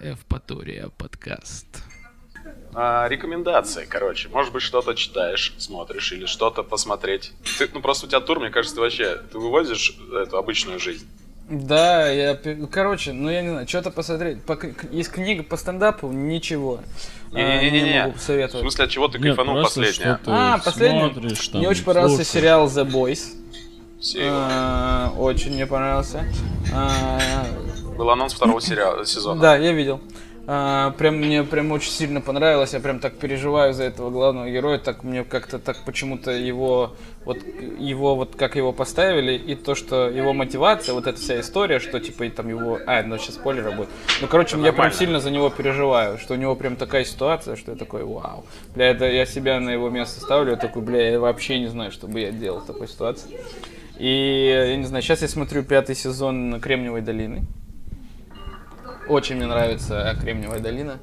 Эвпатория 0.00 0.88
подкаст. 0.96 1.82
А, 2.74 3.06
рекомендации, 3.08 3.84
короче. 3.84 4.28
Может 4.28 4.52
быть, 4.52 4.62
что-то 4.62 4.94
читаешь, 4.94 5.54
смотришь 5.58 6.12
или 6.12 6.26
что-то 6.26 6.62
посмотреть. 6.62 7.32
Ты, 7.58 7.68
ну, 7.72 7.80
просто 7.80 8.06
у 8.06 8.08
тебя 8.08 8.20
тур, 8.20 8.40
мне 8.40 8.50
кажется, 8.50 8.76
ты 8.76 8.80
вообще... 8.80 9.16
Ты 9.30 9.38
вывозишь 9.38 9.96
эту 10.12 10.38
обычную 10.38 10.78
жизнь. 10.78 11.06
Да, 11.48 12.08
я, 12.08 12.38
короче, 12.70 13.12
ну 13.12 13.28
я 13.28 13.42
не 13.42 13.50
знаю, 13.50 13.68
что-то 13.68 13.90
посмотреть. 13.90 14.42
По 14.42 14.58
есть 14.90 15.10
книга 15.10 15.42
по 15.42 15.56
стендапу, 15.56 16.10
ничего. 16.10 16.80
А, 17.32 17.36
Не-не-не-не. 17.36 17.92
не 17.92 18.12
В 18.12 18.20
смысле, 18.50 18.84
от 18.84 18.90
чего 18.90 19.08
ты 19.08 19.18
Нет, 19.18 19.36
кайфанул 19.36 19.62
последнее? 19.62 20.18
А, 20.26 20.58
там, 20.58 21.12
Мне 21.54 21.68
очень 21.68 21.84
понравился 21.84 22.24
сериал 22.24 22.66
The 22.68 22.88
Boys. 22.88 23.36
А, 24.18 25.12
Очень 25.16 25.52
мне 25.54 25.66
понравился. 25.66 26.24
А, 26.74 27.20
Был 27.96 28.10
анонс 28.10 28.32
второго 28.32 28.60
сериала, 28.60 29.04
сезона. 29.04 29.40
Да, 29.40 29.56
я 29.56 29.72
видел. 29.72 30.00
А, 30.46 30.90
Прям 30.92 31.16
мне 31.16 31.44
прям 31.44 31.70
очень 31.72 31.90
сильно 31.90 32.20
понравилось. 32.20 32.72
Я 32.72 32.80
прям 32.80 32.98
так 32.98 33.14
переживаю 33.14 33.74
за 33.74 33.84
этого 33.84 34.10
главного 34.10 34.50
героя. 34.50 34.78
Так 34.78 35.04
мне 35.04 35.24
как-то 35.24 35.58
так 35.58 35.78
почему-то 35.84 36.32
его 36.32 36.94
вот 37.24 37.38
его 37.78 38.16
вот 38.16 38.34
как 38.34 38.56
его 38.56 38.72
поставили 38.72 39.34
и 39.34 39.54
то, 39.54 39.74
что 39.74 40.08
его 40.08 40.32
мотивация, 40.32 40.94
вот 40.94 41.06
эта 41.06 41.18
вся 41.20 41.40
история, 41.40 41.78
что 41.78 42.00
типа 42.00 42.24
и 42.24 42.30
там 42.30 42.48
его, 42.48 42.80
а, 42.86 43.02
ну 43.02 43.18
сейчас 43.18 43.36
спойлеры 43.36 43.70
будет. 43.70 43.88
Ну 44.20 44.26
короче, 44.26 44.58
я 44.58 44.72
прям 44.72 44.92
сильно 44.92 45.20
за 45.20 45.30
него 45.30 45.50
переживаю, 45.50 46.18
что 46.18 46.34
у 46.34 46.36
него 46.36 46.56
прям 46.56 46.76
такая 46.76 47.04
ситуация, 47.04 47.56
что 47.56 47.72
я 47.72 47.76
такой, 47.78 48.04
вау, 48.04 48.44
бля, 48.74 48.90
это 48.90 49.04
я 49.04 49.24
себя 49.26 49.60
на 49.60 49.70
его 49.70 49.88
место 49.90 50.20
ставлю, 50.20 50.52
я 50.52 50.56
такой, 50.56 50.82
бля, 50.82 51.10
я 51.10 51.20
вообще 51.20 51.60
не 51.60 51.68
знаю, 51.68 51.92
что 51.92 52.08
бы 52.08 52.20
я 52.20 52.32
делал 52.32 52.60
в 52.60 52.66
такой 52.66 52.88
ситуации. 52.88 53.30
И 53.98 54.68
я 54.68 54.76
не 54.76 54.84
знаю, 54.84 55.02
сейчас 55.02 55.22
я 55.22 55.28
смотрю 55.28 55.62
пятый 55.62 55.94
сезон 55.94 56.60
Кремниевой 56.60 57.02
долины. 57.02 57.42
Очень 59.08 59.36
мне 59.36 59.46
нравится 59.46 60.16
Кремниевая 60.20 60.60
долина. 60.60 60.98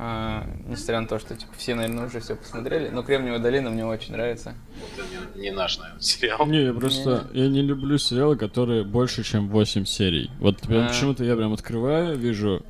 А, 0.00 0.46
несмотря 0.68 1.00
на 1.00 1.08
то, 1.08 1.18
что 1.18 1.34
типа, 1.34 1.52
все, 1.56 1.74
наверное, 1.74 2.06
уже 2.06 2.20
все 2.20 2.36
посмотрели, 2.36 2.88
но 2.88 3.02
Кремниевая 3.02 3.40
долина 3.40 3.70
мне 3.70 3.84
очень 3.84 4.12
нравится. 4.12 4.54
Это 4.96 5.36
не, 5.36 5.42
не 5.42 5.50
наш, 5.50 5.78
наверное, 5.78 6.00
сериал. 6.00 6.46
Не, 6.46 6.62
я 6.66 6.72
просто, 6.72 7.26
я 7.32 7.48
не 7.48 7.62
люблю 7.62 7.98
сериалы, 7.98 8.36
которые 8.36 8.84
больше, 8.84 9.24
чем 9.24 9.48
8 9.48 9.84
серий. 9.86 10.30
Вот 10.38 10.58
А. 10.68 10.86
почему-то 10.88 11.24
я 11.24 11.34
прям 11.34 11.52
открываю, 11.52 12.16
вижу 12.16 12.62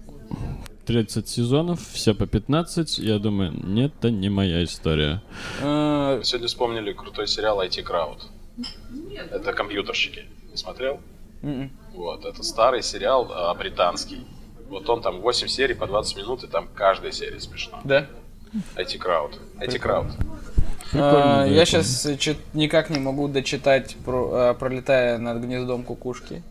30 0.87 1.29
сезонов, 1.29 1.87
все 1.93 2.15
по 2.15 2.27
15, 2.27 2.99
я 2.99 3.19
думаю, 3.19 3.53
нет, 3.63 3.93
это 3.99 4.11
не 4.11 4.31
моя 4.31 4.65
история. 4.65 5.23
А, 5.63 6.21
сегодня 6.23 6.49
вспомнили 6.49 6.93
крутой 6.95 7.29
сериал 7.29 7.61
IT 7.61 7.85
Crowd. 7.85 8.21
Это 9.31 9.53
компьютерщики. 9.53 10.25
Не 10.51 10.57
смотрел? 10.57 11.01
м-м. 11.43 11.71
Вот, 11.93 12.25
это 12.25 12.43
старый 12.43 12.83
сериал 12.83 13.31
а, 13.31 13.53
британский. 13.55 14.25
Вот 14.69 14.89
он 14.91 15.01
там 15.03 15.21
8 15.21 15.49
серий 15.49 15.75
по 15.75 15.87
20 15.87 16.17
минут, 16.17 16.45
и 16.45 16.47
там 16.47 16.69
каждая 16.75 17.13
серия 17.13 17.41
смешно. 17.41 17.81
Да? 17.85 18.07
IT 18.77 18.99
Crowd. 18.99 19.39
IT 19.61 19.81
Crowd. 19.81 20.11
А, 20.95 21.45
я 21.45 21.65
сейчас 21.67 22.07
никак 22.55 22.91
не 22.91 22.99
могу 22.99 23.29
дочитать, 23.29 23.97
про, 24.05 24.31
а, 24.33 24.55
пролетая 24.55 25.19
над 25.19 25.43
гнездом 25.43 25.83
кукушки. 25.83 26.43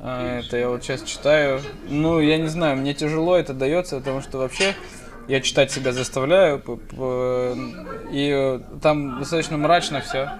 А, 0.00 0.40
это 0.40 0.56
я 0.56 0.68
вот 0.68 0.82
сейчас 0.82 1.02
читаю. 1.02 1.60
Ну, 1.88 2.20
я 2.20 2.36
не 2.38 2.48
знаю, 2.48 2.76
мне 2.76 2.94
тяжело 2.94 3.36
это 3.36 3.54
дается, 3.54 3.98
потому 3.98 4.20
что 4.20 4.38
вообще 4.38 4.74
я 5.28 5.40
читать 5.40 5.72
себя 5.72 5.92
заставляю. 5.92 6.62
И 8.12 8.30
э, 8.32 8.60
там 8.80 9.18
достаточно 9.18 9.56
мрачно 9.56 10.00
все. 10.00 10.30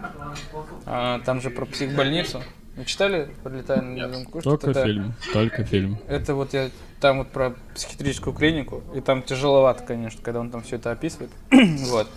Там 0.85 1.41
же 1.41 1.51
про 1.51 1.65
психбольницу. 1.65 2.43
Вы 2.77 2.85
читали 2.85 3.31
«Пролетая 3.43 3.81
над 3.81 3.95
гнездом 3.95 4.25
кукушки»? 4.27 4.45
Только 4.45 4.71
Это- 4.71 4.85
фильм, 4.85 5.15
только 5.33 5.65
фильм. 5.65 5.99
Это 6.07 6.35
вот 6.35 6.53
я 6.53 6.69
там 7.01 7.19
вот 7.19 7.29
про 7.29 7.55
психиатрическую 7.75 8.35
клинику, 8.35 8.83
и 8.95 9.01
там 9.01 9.23
тяжеловато, 9.23 9.85
конечно, 9.85 10.21
когда 10.23 10.41
он 10.41 10.51
там 10.51 10.63
все 10.63 10.77
это 10.77 10.91
описывает. 10.93 11.31
вот. 11.51 12.09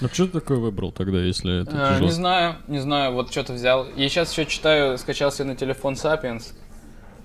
А 0.00 0.08
что 0.08 0.26
ты 0.26 0.32
такое 0.40 0.58
выбрал 0.58 0.92
тогда, 0.92 1.18
если 1.18 1.62
это 1.62 1.70
А, 1.74 1.88
тяжело? 1.94 2.06
не 2.06 2.12
знаю, 2.12 2.56
не 2.68 2.78
знаю, 2.78 3.12
вот 3.14 3.30
что-то 3.32 3.54
взял. 3.54 3.84
И 3.84 4.08
сейчас 4.08 4.30
еще 4.32 4.46
читаю, 4.46 4.96
скачал 4.98 5.32
себе 5.32 5.46
на 5.46 5.56
телефон 5.56 5.94
Sapiens. 5.94 6.52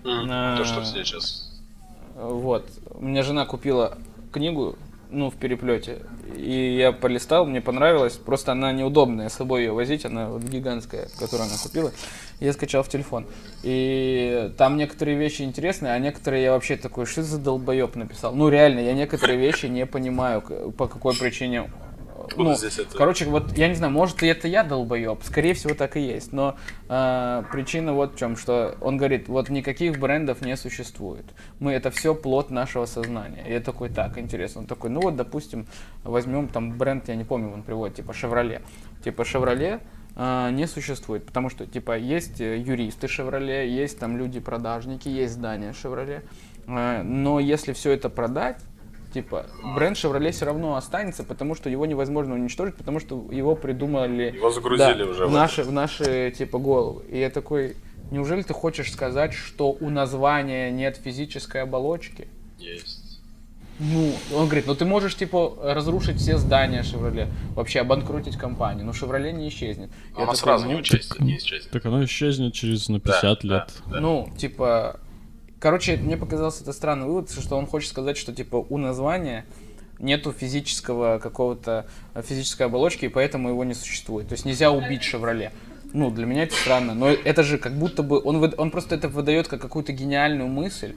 М, 0.03 0.27
А. 0.31 0.57
То, 0.57 0.65
что 0.65 0.81
все 0.81 1.03
сейчас. 1.03 1.51
Вот. 2.15 2.67
Мне 2.99 3.21
жена 3.23 3.45
купила 3.45 3.97
книгу, 4.31 4.77
ну, 5.13 5.29
в 5.29 5.35
переплете. 5.35 5.99
И 6.35 6.75
я 6.77 6.91
полистал, 6.91 7.45
мне 7.45 7.61
понравилось. 7.61 8.13
Просто 8.13 8.51
она 8.51 8.71
неудобная 8.71 9.29
с 9.29 9.33
собой 9.33 9.61
ее 9.61 9.71
возить, 9.71 10.05
она 10.05 10.29
вот 10.29 10.43
гигантская, 10.43 11.07
которую 11.19 11.47
она 11.47 11.57
купила. 11.61 11.91
Я 12.39 12.53
скачал 12.53 12.83
в 12.83 12.89
телефон. 12.89 13.25
И 13.63 14.51
там 14.57 14.77
некоторые 14.77 15.17
вещи 15.17 15.43
интересные, 15.43 15.93
а 15.93 15.99
некоторые 15.99 16.43
я 16.43 16.51
вообще 16.51 16.75
такой, 16.75 17.05
что 17.05 17.23
за 17.23 17.37
долбоеб 17.37 17.95
написал. 17.95 18.35
Ну, 18.35 18.49
реально, 18.49 18.79
я 18.79 18.93
некоторые 18.93 19.37
вещи 19.37 19.67
не 19.67 19.85
понимаю, 19.85 20.41
по 20.41 20.87
какой 20.87 21.15
причине. 21.15 21.69
Откуда 22.23 22.49
Ну, 22.51 22.55
здесь 22.55 22.79
это? 22.79 22.97
Короче, 22.97 23.25
вот 23.25 23.57
я 23.57 23.67
не 23.67 23.75
знаю, 23.75 23.91
может 23.91 24.23
и 24.23 24.27
это 24.27 24.47
я 24.47 24.63
долбоеб, 24.63 25.23
скорее 25.23 25.53
всего 25.53 25.73
так 25.73 25.97
и 25.97 26.01
есть, 26.01 26.31
но 26.31 26.55
э, 26.87 27.43
причина 27.51 27.93
вот 27.93 28.15
в 28.15 28.17
чем, 28.17 28.37
что 28.37 28.77
он 28.79 28.95
говорит, 28.95 29.27
вот 29.27 29.49
никаких 29.49 29.99
брендов 29.99 30.41
не 30.41 30.55
существует, 30.55 31.25
мы 31.59 31.73
это 31.73 31.91
все 31.91 32.15
плод 32.15 32.49
нашего 32.49 32.85
сознания. 32.85 33.43
И 33.45 33.51
я 33.51 33.59
такой, 33.59 33.89
так, 33.89 34.17
интересно, 34.17 34.61
он 34.61 34.67
такой, 34.67 34.89
ну 34.89 35.01
вот, 35.01 35.17
допустим, 35.17 35.67
возьмем 36.03 36.47
там 36.47 36.77
бренд, 36.77 37.09
я 37.09 37.15
не 37.15 37.25
помню, 37.25 37.51
он 37.51 37.63
приводит, 37.63 37.97
типа 37.97 38.11
Chevrolet, 38.11 38.61
типа 39.03 39.23
Chevrolet 39.23 39.81
э, 40.15 40.49
не 40.51 40.65
существует, 40.65 41.25
потому 41.25 41.49
что 41.49 41.65
типа 41.65 41.97
есть 41.97 42.39
э, 42.39 42.57
юристы 42.57 43.07
Chevrolet, 43.07 43.67
есть 43.67 43.99
там 43.99 44.17
люди-продажники, 44.17 45.09
есть 45.09 45.33
здания 45.33 45.71
Chevrolet, 45.71 46.23
э, 46.67 47.01
но 47.03 47.41
если 47.41 47.73
все 47.73 47.91
это 47.91 48.09
продать 48.09 48.61
Типа, 49.13 49.45
бренд 49.75 49.95
Chevrolet 49.95 50.31
все 50.31 50.45
равно 50.45 50.75
останется, 50.75 51.23
потому 51.23 51.53
что 51.53 51.69
его 51.69 51.85
невозможно 51.85 52.33
уничтожить, 52.33 52.75
потому 52.75 52.99
что 52.99 53.27
его 53.31 53.55
придумали... 53.55 54.31
Его 54.35 54.49
загрузили 54.49 55.03
да, 55.03 55.09
уже 55.09 55.27
в 55.27 55.31
наши, 55.31 55.63
в 55.63 55.71
наши, 55.71 56.33
типа, 56.35 56.57
головы. 56.57 57.03
И 57.09 57.19
я 57.19 57.29
такой, 57.29 57.75
неужели 58.09 58.41
ты 58.41 58.53
хочешь 58.55 58.91
сказать, 58.91 59.33
что 59.33 59.71
у 59.71 59.91
названия 59.91 60.71
нет 60.71 60.97
физической 60.97 61.61
оболочки? 61.61 62.27
Есть. 62.57 63.21
Ну, 63.79 64.11
он 64.35 64.45
говорит, 64.45 64.65
ну 64.65 64.75
ты 64.75 64.85
можешь, 64.85 65.15
типа, 65.15 65.57
разрушить 65.61 66.17
все 66.17 66.37
здания 66.37 66.81
Chevrolet, 66.81 67.27
вообще 67.55 67.81
обанкротить 67.81 68.37
компанию, 68.37 68.85
но 68.85 68.91
Chevrolet 68.93 69.31
не 69.31 69.49
исчезнет. 69.49 69.91
Она 70.15 70.25
такой, 70.25 70.37
сразу 70.37 70.65
ну, 70.65 70.73
не 70.73 70.81
исчезнет. 70.81 71.19
Не 71.19 71.37
исчезнет. 71.37 71.71
Так 71.71 71.85
оно 71.85 72.03
исчезнет 72.03 72.53
через 72.53 72.89
на 72.89 72.99
Да, 72.99 73.11
50 73.21 73.39
да, 73.43 73.47
лет. 73.47 73.73
да. 73.87 73.99
Ну, 73.99 74.29
типа, 74.37 74.99
короче, 75.63 75.95
мне 75.95 76.17
показался 76.17 76.63
это 76.63 76.73
странный 76.73 77.07
вывод, 77.07 77.31
что 77.31 77.55
он 77.55 77.67
хочет 77.67 77.89
сказать, 77.89 78.17
что 78.17 78.33
типа 78.33 78.57
у 78.69 78.77
названия 78.77 79.45
нету 79.97 80.33
физического 80.33 81.19
какого-то 81.19 81.85
э, 82.13 82.21
физической 82.21 82.63
оболочки, 82.63 83.05
и 83.05 83.07
поэтому 83.07 83.47
его 83.47 83.63
не 83.63 83.73
существует. 83.73 84.27
То 84.27 84.33
есть 84.33 84.43
нельзя 84.43 84.71
убить 84.71 85.03
Шевроле. 85.03 85.53
Ну, 85.93 86.11
для 86.11 86.25
меня 86.25 86.43
это 86.43 86.53
странно, 86.53 86.93
но 86.93 87.07
это 87.07 87.43
же 87.43 87.57
как 87.57 87.77
будто 87.77 88.03
бы 88.03 88.21
он, 88.21 88.53
он 88.57 88.71
просто 88.71 88.95
это 88.95 89.07
выдает 89.07 89.47
как 89.47 89.61
какую-то 89.61 89.93
гениальную 89.93 90.49
мысль, 90.49 90.95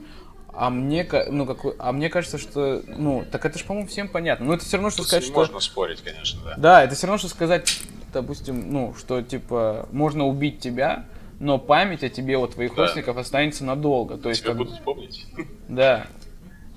а 0.53 0.69
мне, 0.69 1.07
ну, 1.29 1.45
какой, 1.45 1.73
а 1.79 1.93
мне 1.93 2.09
кажется, 2.09 2.37
что, 2.37 2.83
ну, 2.87 3.23
так 3.31 3.45
это 3.45 3.57
же, 3.57 3.63
по-моему, 3.63 3.87
всем 3.87 4.09
понятно. 4.09 4.47
Ну, 4.47 4.53
это 4.53 4.65
все 4.65 4.75
равно, 4.75 4.89
что 4.89 5.03
Тут 5.03 5.07
сказать, 5.07 5.23
не 5.23 5.31
что... 5.31 5.39
можно 5.39 5.59
спорить, 5.61 6.01
конечно, 6.01 6.41
да. 6.43 6.55
Да, 6.57 6.83
это 6.83 6.95
все 6.95 7.07
равно, 7.07 7.19
что 7.19 7.29
сказать, 7.29 7.79
допустим, 8.11 8.69
ну, 8.69 8.93
что, 8.97 9.21
типа, 9.21 9.87
можно 9.93 10.25
убить 10.25 10.59
тебя, 10.59 11.05
но 11.39 11.57
память 11.57 12.03
о 12.03 12.09
тебе, 12.09 12.37
у 12.37 12.47
твоих 12.47 12.75
Да. 12.75 12.81
родственников 12.83 13.17
останется 13.17 13.63
надолго. 13.63 14.17
То 14.17 14.29
есть, 14.29 14.41
Тебя 14.41 14.49
как- 14.51 14.57
будут 14.57 14.81
помнить. 14.83 15.25
да. 15.67 16.07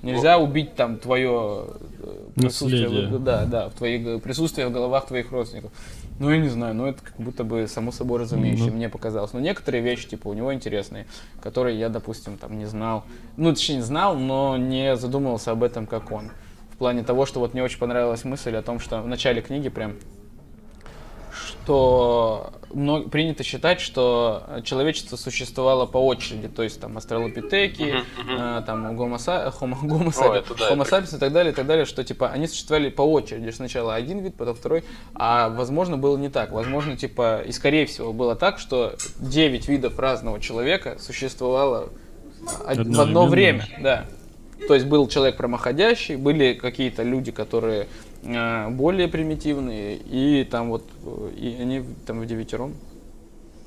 Нельзя 0.03 0.39
убить 0.39 0.73
там 0.75 0.97
твое 0.97 1.67
э, 1.99 2.29
присутствие, 2.35 2.83
Наследие. 2.89 3.07
в- 3.09 3.23
да, 3.23 3.45
да, 3.45 3.69
в 3.69 3.73
твоей, 3.73 3.99
г- 3.99 4.17
присутствие 4.19 4.67
в 4.67 4.71
головах 4.71 5.05
твоих 5.05 5.31
родственников. 5.31 5.71
Ну, 6.19 6.31
я 6.31 6.37
не 6.39 6.49
знаю, 6.49 6.73
ну 6.73 6.87
это 6.87 7.03
как 7.03 7.15
будто 7.17 7.43
бы 7.43 7.67
само 7.67 7.91
собой 7.91 8.19
разумеющее, 8.19 8.71
Ну. 8.71 8.77
мне 8.77 8.89
показалось. 8.89 9.33
Но 9.33 9.39
некоторые 9.39 9.83
вещи, 9.83 10.07
типа, 10.07 10.27
у 10.29 10.33
него 10.33 10.51
интересные, 10.55 11.05
которые 11.41 11.77
я, 11.79 11.89
допустим, 11.89 12.37
там 12.39 12.57
не 12.57 12.65
знал. 12.65 13.03
Ну, 13.37 13.51
точнее, 13.53 13.83
знал, 13.83 14.15
но 14.15 14.57
не 14.57 14.95
задумывался 14.95 15.51
об 15.51 15.61
этом, 15.61 15.85
как 15.85 16.11
он. 16.11 16.31
В 16.73 16.77
плане 16.77 17.03
того, 17.03 17.27
что 17.27 17.39
вот 17.39 17.53
мне 17.53 17.61
очень 17.63 17.77
понравилась 17.77 18.23
мысль 18.23 18.55
о 18.55 18.63
том, 18.63 18.79
что 18.79 19.01
в 19.03 19.07
начале 19.07 19.43
книги 19.43 19.69
прям 19.69 19.93
мно- 22.73 23.09
принято 23.09 23.43
считать, 23.43 23.81
что 23.81 24.43
человечество 24.63 25.15
существовало 25.15 25.85
по 25.85 25.97
очереди, 25.97 26.47
то 26.47 26.63
есть 26.63 26.79
там 26.79 26.97
астралопитеки, 26.97 27.95
э, 28.29 28.61
там 28.65 28.95
гомо, 28.95 29.17
сапиенс 30.85 31.13
и 31.13 31.17
так 31.17 31.31
далее, 31.31 31.51
и 31.51 31.55
так 31.55 31.65
далее, 31.67 31.85
что 31.85 32.03
типа 32.03 32.29
они 32.29 32.47
существовали 32.47 32.89
по 32.89 33.01
очереди, 33.01 33.49
сначала 33.51 33.95
один 33.95 34.19
вид, 34.19 34.35
потом 34.35 34.55
второй, 34.55 34.83
а 35.13 35.49
возможно 35.49 35.97
было 35.97 36.17
не 36.17 36.29
так, 36.29 36.51
возможно 36.51 36.97
типа 36.97 37.41
и 37.45 37.51
скорее 37.51 37.85
всего 37.85 38.13
было 38.13 38.35
так, 38.35 38.59
что 38.59 38.95
9 39.19 39.67
видов 39.67 39.99
разного 39.99 40.39
человека 40.39 40.97
существовало 40.99 41.89
в 42.41 42.99
одно 42.99 43.25
время, 43.27 43.67
да. 43.81 44.05
То 44.67 44.75
есть 44.75 44.85
был 44.85 45.07
человек 45.07 45.37
прямоходящий, 45.37 46.15
были 46.15 46.53
какие-то 46.53 47.01
люди, 47.03 47.31
которые 47.31 47.87
более 48.23 49.07
примитивные, 49.07 49.97
и 49.97 50.43
там 50.43 50.69
вот, 50.69 50.83
э, 51.05 51.31
и 51.37 51.61
они 51.61 51.83
там 52.05 52.19
в 52.21 52.25
девятером, 52.27 52.75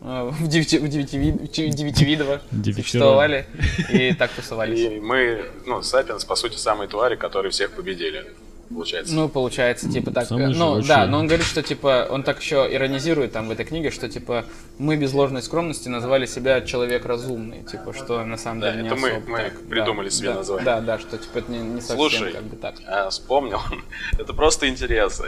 э, 0.01 0.31
в 0.41 0.49
девяти, 0.49 0.79
в 0.79 0.89
девяти, 0.89 1.19
вид- 1.19 1.53
чи- 1.53 1.69
девятивидово 1.71 2.41
существовали 2.83 3.47
и 3.93 4.13
так 4.15 4.31
тусовались. 4.31 4.79
И 4.81 5.01
мы, 5.01 5.45
ну, 5.67 5.83
Сапиенс, 5.83 6.25
по 6.25 6.37
сути, 6.37 6.57
самые 6.57 6.89
твари, 6.89 7.17
которые 7.17 7.51
всех 7.51 7.73
победили, 7.73 8.27
получается. 8.69 9.15
Ну, 9.15 9.29
получается, 9.29 9.91
типа 9.91 10.11
так. 10.11 10.27
Самые 10.27 10.47
э, 10.47 10.51
Ну, 10.51 10.75
живучие. 10.75 10.89
да, 10.89 11.07
но 11.07 11.19
он 11.19 11.27
говорит, 11.27 11.47
что 11.47 11.63
типа, 11.63 12.07
он 12.11 12.23
так 12.23 12.41
еще 12.41 12.69
иронизирует 12.71 13.33
там 13.33 13.49
в 13.49 13.51
этой 13.51 13.65
книге, 13.65 13.91
что 13.91 14.09
типа 14.09 14.45
мы 14.79 14.97
без 14.97 15.13
ложной 15.13 15.43
скромности 15.43 15.89
назвали 15.89 16.27
себя 16.27 16.61
человек 16.61 17.05
разумный, 17.07 17.63
типа, 17.65 17.93
что 17.93 18.25
на 18.25 18.37
самом 18.37 18.61
Да, 18.61 18.71
деле 18.73 18.83
не 18.83 18.89
это 18.89 18.97
мы- 18.97 19.11
особо 19.11 19.31
мы 19.31 19.39
так. 19.39 19.61
придумали 19.69 20.09
Да, 20.09 20.15
себе 20.15 20.29
да, 20.31 20.35
название. 20.35 20.65
Да, 20.65 20.81
да, 20.81 20.99
что 20.99 21.19
типа 21.19 21.39
это 21.39 21.53
не, 21.53 21.59
не 21.59 21.81
совсем 21.81 21.97
Слушай, 21.99 22.33
как 22.33 22.43
бы 22.45 22.57
так. 22.57 22.75
А, 22.87 23.11
вспомнил. 23.11 23.61
это 24.19 24.33
просто 24.35 24.69
интерес. 24.69 25.23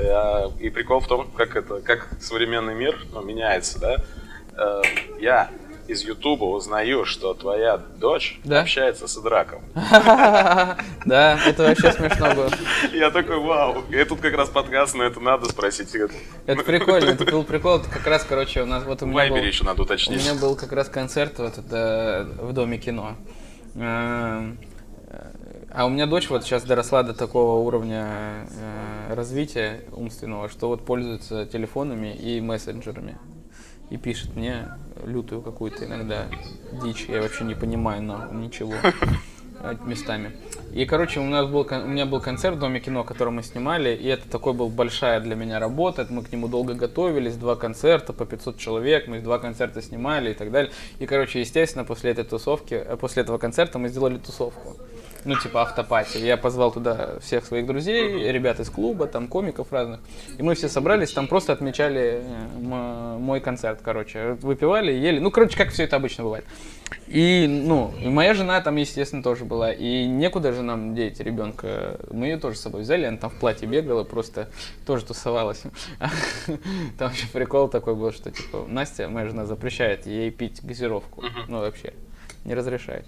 И 0.61 0.71
прикол 0.71 1.01
в 1.01 1.07
том, 1.09 1.31
как 1.37 1.57
это, 1.57 1.81
как 1.81 2.09
современный 2.21 2.75
мир 2.75 2.99
ну, 3.13 3.23
меняется, 3.23 3.79
да. 3.79 3.97
Э, 4.59 4.83
Я 5.21 5.51
из 5.89 6.03
Ютуба 6.05 6.45
узнаю, 6.45 7.05
что 7.05 7.35
твоя 7.35 7.77
дочь 7.79 8.41
Да? 8.45 8.61
общается 8.63 9.07
с 9.09 9.17
Идраком. 9.19 9.63
Да, 11.07 11.39
это 11.47 11.63
вообще 11.63 11.93
смешно 11.93 12.35
было. 12.35 12.51
Я 12.93 13.11
такой, 13.11 13.39
вау. 13.39 13.83
И 13.91 14.05
тут 14.05 14.21
как 14.21 14.35
раз 14.35 14.49
подкаст, 14.49 14.95
но 14.97 15.05
это 15.05 15.21
надо 15.21 15.47
спросить. 15.49 15.95
Это 16.47 16.63
прикольно, 16.65 17.11
это 17.11 17.25
был 17.31 17.45
прикол. 17.45 17.77
Это 17.79 17.89
как 17.89 18.07
раз, 18.07 18.25
короче, 18.29 18.63
у 18.63 18.67
нас 18.67 18.83
вот 18.85 19.03
у 19.03 19.07
меня 19.07 19.17
Вайбере 19.17 19.47
еще 19.47 19.65
надо 19.65 19.83
у 19.83 19.85
уточнить. 19.85 20.21
меня 20.21 20.35
был 20.35 20.57
как 20.57 20.73
раз 20.73 20.89
концерт 20.89 21.39
вот 21.39 21.59
это 21.59 22.29
в 22.41 22.53
Доме 22.53 22.79
кино. 22.79 23.15
Эм, 23.77 24.59
А 25.73 25.85
у 25.87 25.91
меня 25.91 26.07
дочь 26.07 26.29
вот 26.31 26.43
сейчас 26.45 26.65
доросла 26.65 27.03
до 27.03 27.13
такого 27.15 27.61
уровня 27.65 28.47
э, 28.51 29.15
развития 29.15 29.83
умственного, 29.93 30.49
что 30.49 30.69
вот 30.69 30.85
пользуется 30.85 31.45
телефонами 31.47 32.15
и 32.15 32.41
мессенджерами. 32.41 33.19
И 33.91 33.97
пишет 33.97 34.35
мне 34.35 34.69
лютую 35.05 35.43
какую-то 35.43 35.85
иногда 35.85 36.27
дичь. 36.83 37.07
Я 37.09 37.23
вообще 37.23 37.45
не 37.45 37.55
понимаю 37.55 38.03
нахуй 38.03 38.37
ничего. 38.37 38.75
э, 39.61 39.77
местами. 39.85 40.33
И, 40.73 40.85
короче, 40.85 41.21
у 41.21 41.25
нас 41.25 41.47
был, 41.49 41.67
у 41.71 41.87
меня 41.87 42.07
был 42.07 42.21
концерт 42.21 42.57
в 42.57 42.59
Доме 42.59 42.81
кино, 42.81 43.05
который 43.05 43.31
мы 43.31 43.43
снимали, 43.43 43.95
и 43.95 44.07
это 44.09 44.29
такой 44.29 44.53
был 44.53 44.69
большая 44.69 45.21
для 45.21 45.35
меня 45.35 45.59
работа, 45.59 46.07
мы 46.11 46.23
к 46.23 46.33
нему 46.33 46.49
долго 46.49 46.75
готовились, 46.75 47.37
два 47.37 47.57
концерта 47.57 48.13
по 48.13 48.27
500 48.27 48.59
человек, 48.59 49.09
мы 49.09 49.21
два 49.21 49.39
концерта 49.39 49.81
снимали 49.83 50.33
и 50.33 50.35
так 50.35 50.51
далее. 50.51 50.73
И, 50.99 51.07
короче, 51.07 51.41
естественно, 51.41 51.85
после 51.85 52.11
этой 52.11 52.25
тусовки, 52.25 52.75
э, 52.75 52.97
после 52.97 53.23
этого 53.23 53.39
концерта 53.39 53.79
мы 53.79 53.89
сделали 53.89 54.19
тусовку. 54.19 54.77
Ну, 55.27 55.35
типа 55.35 55.63
автопати. 55.63 56.19
Я 56.19 56.37
позвал 56.37 56.71
туда 56.71 57.19
всех 57.21 57.45
своих 57.45 57.67
друзей, 57.67 58.31
ребят 58.31 58.61
из 58.61 58.71
клуба, 58.71 59.09
там 59.09 59.27
комиков 59.27 59.73
разных. 59.73 59.99
И 60.39 60.43
мы 60.43 60.55
все 60.55 60.69
собрались, 60.69 61.13
там 61.13 61.27
просто 61.27 61.53
отмечали 61.53 62.23
э, 62.23 63.19
мой 63.19 63.41
концерт, 63.41 63.81
короче. 63.83 64.39
Выпивали, 64.41 64.93
ели. 64.93 65.19
Ну, 65.19 65.33
короче, 65.33 65.59
как 65.59 65.71
все 65.71 65.83
это 65.83 65.97
обычно 65.97 66.23
бывает. 66.23 66.45
И, 67.09 67.47
ну, 67.49 67.93
и 68.01 68.09
моя 68.09 68.35
жена 68.35 68.61
там, 68.61 68.77
естественно, 68.77 69.21
тоже 69.21 69.45
была. 69.45 69.73
И 69.73 70.07
некуда 70.07 70.53
же 70.53 70.63
нам 70.63 70.95
деть 70.95 71.19
ребенка. 71.19 71.99
Мы 72.11 72.27
ее 72.27 72.37
тоже 72.37 72.57
с 72.57 72.61
собой 72.61 72.83
взяли, 72.83 73.05
она 73.05 73.17
там 73.17 73.31
в 73.31 73.35
платье 73.35 73.67
бегала, 73.67 74.05
просто 74.05 74.49
тоже 74.87 75.05
тусовалась. 75.05 75.63
Там 76.99 77.13
еще 77.13 77.27
прикол 77.33 77.69
такой 77.69 77.97
был, 77.97 78.13
что, 78.13 78.31
типа, 78.31 78.65
Настя, 78.69 79.09
моя 79.09 79.29
жена, 79.29 79.45
запрещает 79.45 80.07
ей 80.07 80.31
пить 80.31 80.65
газировку. 80.65 81.25
Ну, 81.49 81.59
вообще, 81.59 81.95
не 82.45 82.55
разрешает. 82.55 83.07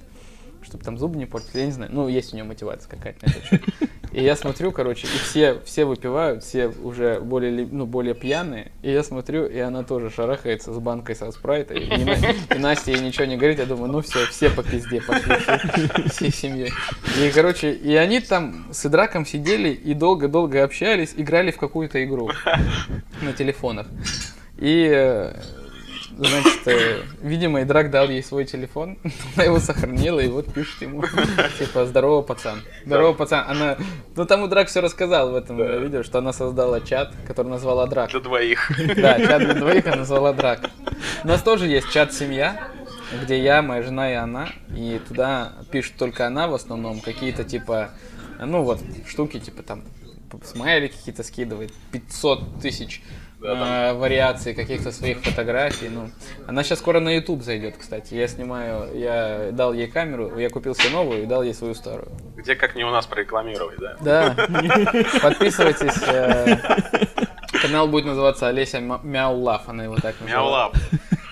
Чтобы 0.68 0.84
там 0.84 0.98
зубы 0.98 1.16
не 1.16 1.24
портили, 1.24 1.60
я 1.60 1.66
не 1.66 1.72
знаю. 1.72 1.90
Ну, 1.94 2.08
есть 2.08 2.34
у 2.34 2.36
нее 2.36 2.44
мотивация 2.44 2.90
какая-то 2.90 3.26
на 3.26 3.30
этот 3.30 3.44
счет. 3.44 3.62
И 4.12 4.22
я 4.22 4.36
смотрю, 4.36 4.70
короче, 4.70 5.06
и 5.06 5.18
все, 5.18 5.60
все 5.64 5.86
выпивают, 5.86 6.44
все 6.44 6.68
уже 6.68 7.20
более, 7.20 7.66
ну, 7.70 7.86
более 7.86 8.14
пьяные. 8.14 8.72
И 8.82 8.90
я 8.90 9.02
смотрю, 9.02 9.46
и 9.46 9.58
она 9.58 9.82
тоже 9.82 10.10
шарахается 10.10 10.74
с 10.74 10.78
банкой 10.78 11.14
со 11.14 11.30
спрайта. 11.32 11.72
И, 11.72 11.84
и 11.84 12.54
и 12.54 12.58
Настя 12.58 12.90
ей 12.90 13.00
ничего 13.00 13.24
не 13.24 13.38
говорит. 13.38 13.58
Я 13.58 13.64
думаю, 13.64 13.90
ну 13.90 14.02
все, 14.02 14.26
все 14.26 14.50
по 14.50 14.62
пизде 14.62 15.00
пошли 15.00 15.36
всей 16.10 16.32
семьей. 16.32 16.72
И, 17.18 17.30
короче, 17.30 17.72
и 17.72 17.94
они 17.96 18.20
там 18.20 18.66
с 18.72 18.84
Идраком 18.84 19.24
сидели 19.24 19.70
и 19.70 19.94
долго-долго 19.94 20.64
общались, 20.64 21.14
играли 21.16 21.50
в 21.50 21.56
какую-то 21.56 22.04
игру 22.04 22.30
на 23.22 23.32
телефонах. 23.32 23.86
И, 24.58 24.86
э, 24.90 25.32
значит, 26.26 26.66
э, 26.66 27.02
видимо, 27.22 27.62
Идрак 27.62 27.90
дал 27.90 28.08
ей 28.08 28.22
свой 28.22 28.44
телефон, 28.44 28.98
она 29.36 29.44
его 29.44 29.60
сохранила, 29.60 30.20
и 30.20 30.28
вот 30.28 30.52
пишет 30.52 30.82
ему, 30.82 31.02
типа, 31.58 31.86
здорово, 31.86 32.22
пацан. 32.22 32.62
Здорово, 32.84 33.12
пацан. 33.12 33.44
Она, 33.48 33.76
ну 34.16 34.24
там 34.26 34.46
Идрак 34.46 34.68
все 34.68 34.80
рассказал 34.80 35.30
в 35.30 35.36
этом 35.36 35.60
э, 35.60 35.80
видео, 35.80 36.02
что 36.02 36.18
она 36.18 36.32
создала 36.32 36.80
чат, 36.80 37.14
который 37.26 37.48
назвала 37.48 37.86
Драк. 37.86 38.10
Для 38.10 38.20
двоих. 38.20 38.70
Да, 38.96 39.18
чат 39.18 39.44
для 39.44 39.54
двоих 39.54 39.86
она 39.86 39.96
назвала 39.96 40.32
Драк. 40.32 40.70
У 41.22 41.28
нас 41.28 41.42
тоже 41.42 41.66
есть 41.66 41.90
чат 41.90 42.12
«Семья», 42.12 42.68
где 43.22 43.40
я, 43.40 43.62
моя 43.62 43.82
жена 43.82 44.10
и 44.10 44.14
она, 44.14 44.48
и 44.74 45.00
туда 45.06 45.52
пишет 45.70 45.96
только 45.96 46.26
она 46.26 46.48
в 46.48 46.54
основном, 46.54 47.00
какие-то 47.00 47.44
типа, 47.44 47.90
ну 48.40 48.62
вот, 48.62 48.80
штуки, 49.06 49.38
типа 49.38 49.62
там, 49.62 49.84
смайли 50.44 50.88
какие-то 50.88 51.22
скидывает, 51.22 51.72
500 51.92 52.60
тысяч 52.60 53.02
Да, 53.40 53.90
э, 53.90 53.94
вариаций 53.94 54.52
каких-то 54.54 54.90
своих 54.90 55.20
фотографий, 55.20 55.88
ну. 55.88 56.10
Она 56.46 56.62
сейчас 56.64 56.80
скоро 56.80 56.98
на 57.00 57.10
YouTube 57.14 57.42
зайдет, 57.42 57.76
кстати. 57.78 58.14
Я 58.14 58.26
снимаю, 58.28 58.98
я 58.98 59.50
дал 59.52 59.72
ей 59.72 59.86
камеру, 59.86 60.38
я 60.38 60.50
купил 60.50 60.74
себе 60.74 60.90
новую 60.90 61.22
и 61.22 61.26
дал 61.26 61.42
ей 61.42 61.54
свою 61.54 61.74
старую. 61.74 62.08
Где 62.36 62.54
как 62.56 62.74
не 62.74 62.84
у 62.84 62.90
нас 62.90 63.06
прорекламировать, 63.06 63.78
да? 63.78 63.96
Да. 64.00 64.36
Подписывайтесь. 65.22 66.02
э, 66.06 66.56
Канал 67.62 67.88
будет 67.88 68.06
называться 68.06 68.48
Олеся 68.48 68.80
Мяулав, 68.80 69.68
она 69.68 69.84
его 69.84 69.94
так 69.96 70.14
называет. 70.20 70.30
Мяулап. 70.36 70.76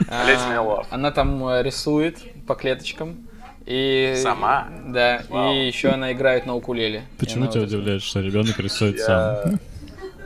А, 0.09 0.23
Олеся 0.23 0.49
Мяулав. 0.49 0.87
Она 0.91 1.11
там 1.11 1.47
э, 1.49 1.63
рисует 1.63 2.19
по 2.47 2.55
клеточкам. 2.55 3.27
И, 3.65 4.15
Сама? 4.23 4.69
Да, 4.87 5.23
Вау. 5.29 5.53
и 5.53 5.67
еще 5.67 5.89
она 5.89 6.13
играет 6.13 6.47
на 6.47 6.55
укулеле. 6.55 7.03
Почему 7.19 7.49
тебя 7.49 7.63
удивляет, 7.63 8.03
что 8.03 8.21
ребенок 8.21 8.59
рисует 8.61 9.01
сам? 9.01 9.59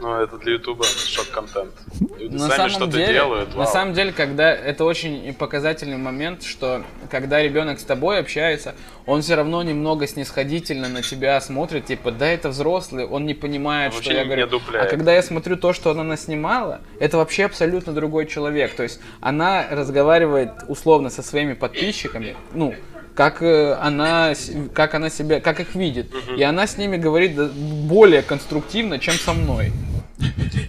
Ну, 0.00 0.14
это 0.14 0.38
для 0.38 0.54
Ютуба 0.54 0.84
шок-контент. 0.84 1.72
Люди 2.18 2.32
На 2.34 2.40
сами 2.48 2.56
самом 2.56 2.70
что-то 2.70 2.92
деле, 2.92 3.12
делают. 3.12 3.50
на 3.50 3.56
вау. 3.64 3.66
самом 3.72 3.94
деле, 3.94 4.12
когда 4.12 4.50
это 4.54 4.84
очень 4.84 5.32
показательный 5.34 5.98
момент, 5.98 6.42
что 6.42 6.82
когда 7.10 7.42
ребенок 7.42 7.78
с 7.80 7.84
тобой 7.84 8.18
общается, 8.18 8.74
он 9.06 9.20
все 9.22 9.34
равно 9.34 9.62
немного 9.62 10.06
снисходительно 10.06 10.88
на 10.88 11.02
тебя 11.02 11.40
смотрит, 11.40 11.86
типа, 11.86 12.12
да, 12.12 12.26
это 12.28 12.48
взрослый, 12.48 13.04
он 13.06 13.26
не 13.26 13.34
понимает, 13.34 13.92
Он 13.94 14.02
что 14.02 14.12
я 14.12 14.24
говорю. 14.24 14.44
одупляет. 14.44 14.86
А 14.86 14.90
когда 14.90 15.12
я 15.14 15.22
смотрю 15.22 15.56
то, 15.56 15.72
что 15.74 15.90
она 15.90 16.02
наснимала, 16.02 16.80
это 16.98 17.18
вообще 17.18 17.44
абсолютно 17.44 17.92
другой 17.92 18.26
человек. 18.26 18.74
То 18.74 18.82
есть 18.82 19.00
она 19.20 19.66
разговаривает 19.70 20.50
условно 20.68 21.10
со 21.10 21.22
своими 21.22 21.52
подписчиками, 21.52 22.36
ну, 22.54 22.74
как 23.14 23.42
э, 23.42 23.74
она, 23.74 24.32
как 24.72 24.94
она 24.94 25.10
себя, 25.10 25.40
как 25.40 25.60
их 25.60 25.74
видит. 25.74 26.06
И 26.36 26.42
она 26.42 26.66
с 26.66 26.78
ними 26.78 26.96
говорит 26.96 27.36
более 27.52 28.22
конструктивно, 28.22 28.98
чем 28.98 29.14
со 29.14 29.34
мной. 29.34 29.72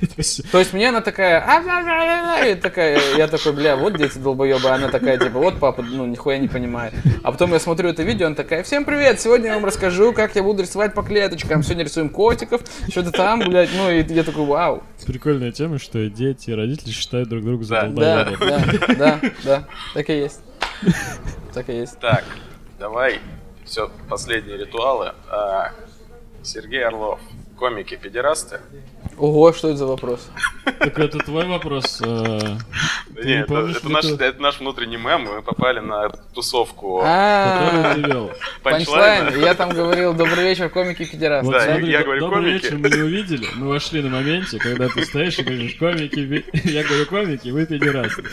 То 0.51 0.59
есть 0.59 0.73
мне 0.73 0.89
она 0.89 1.01
такая, 1.01 1.39
«А-а-а-а-а», 1.39 2.45
и 2.45 2.55
такая, 2.55 2.99
я 3.17 3.27
такой, 3.27 3.53
бля, 3.53 3.75
вот 3.75 3.97
дети 3.97 4.17
долбоебы, 4.17 4.69
она 4.69 4.89
такая, 4.89 5.17
типа, 5.17 5.37
вот 5.39 5.59
папа, 5.59 5.81
ну, 5.83 6.05
нихуя 6.05 6.37
не 6.39 6.47
понимает. 6.47 6.93
А 7.23 7.31
потом 7.31 7.53
я 7.53 7.59
смотрю 7.59 7.89
это 7.89 8.03
видео, 8.03 8.27
она 8.27 8.35
такая, 8.35 8.63
всем 8.63 8.85
привет, 8.85 9.19
сегодня 9.21 9.47
я 9.47 9.55
вам 9.55 9.65
расскажу, 9.65 10.13
как 10.13 10.35
я 10.35 10.43
буду 10.43 10.63
рисовать 10.63 10.93
по 10.93 11.03
клеточкам, 11.03 11.63
сегодня 11.63 11.83
рисуем 11.83 12.09
котиков, 12.09 12.61
что-то 12.89 13.11
там, 13.11 13.39
блядь, 13.39 13.69
ну, 13.75 13.91
и 13.91 14.03
я 14.13 14.23
такой, 14.23 14.45
вау. 14.45 14.83
Прикольная 15.05 15.51
тема, 15.51 15.77
что 15.79 16.09
дети 16.09 16.49
и 16.49 16.53
родители 16.53 16.91
считают 16.91 17.29
друг 17.29 17.43
друга 17.43 17.63
за 17.63 17.81
Да. 17.83 18.25
Да, 18.31 18.37
да, 18.39 18.95
да, 18.95 19.19
да, 19.43 19.67
так 19.93 20.09
и 20.09 20.13
есть. 20.13 20.41
Так 21.53 21.69
и 21.69 21.73
есть. 21.73 21.99
Так, 21.99 22.23
давай 22.79 23.19
все 23.65 23.91
последние 24.09 24.57
ритуалы. 24.57 25.13
А, 25.29 25.71
Сергей 26.43 26.83
Орлов. 26.83 27.19
Комики 27.57 27.95
педерасты? 27.95 28.59
Ого, 29.17 29.53
что 29.53 29.69
это 29.69 29.77
за 29.77 29.85
вопрос? 29.85 30.29
Так 30.63 30.97
это 30.97 31.19
твой 31.19 31.45
вопрос. 31.45 32.01
э, 32.03 32.57
нет, 33.23 33.49
это, 33.51 34.41
наш, 34.41 34.59
внутренний 34.59 34.97
мем, 34.97 35.23
мы 35.23 35.41
попали 35.41 35.79
на 35.79 36.09
тусовку 36.33 37.01
А, 37.03 37.95
панчлайн, 38.63 39.39
я 39.41 39.53
там 39.53 39.69
говорил, 39.69 40.13
добрый 40.13 40.43
вечер, 40.43 40.69
комики 40.69 41.05
педерасты. 41.05 41.45
Вот 41.45 41.55
Да, 41.55 41.77
я 41.77 42.03
говорю, 42.03 42.21
добрый 42.21 42.53
вечер, 42.53 42.77
мы 42.77 42.89
не 42.89 43.01
увидели, 43.01 43.47
мы 43.55 43.67
вошли 43.69 44.01
на 44.01 44.09
моменте, 44.09 44.57
когда 44.57 44.87
ты 44.87 45.05
стоишь 45.05 45.39
и 45.39 45.43
говоришь, 45.43 45.75
комики, 45.75 46.19
ви-» 46.19 46.45
я 46.63 46.83
говорю, 46.83 47.05
комики, 47.05 47.49
вы 47.49 47.65
педерасты. 47.65 48.23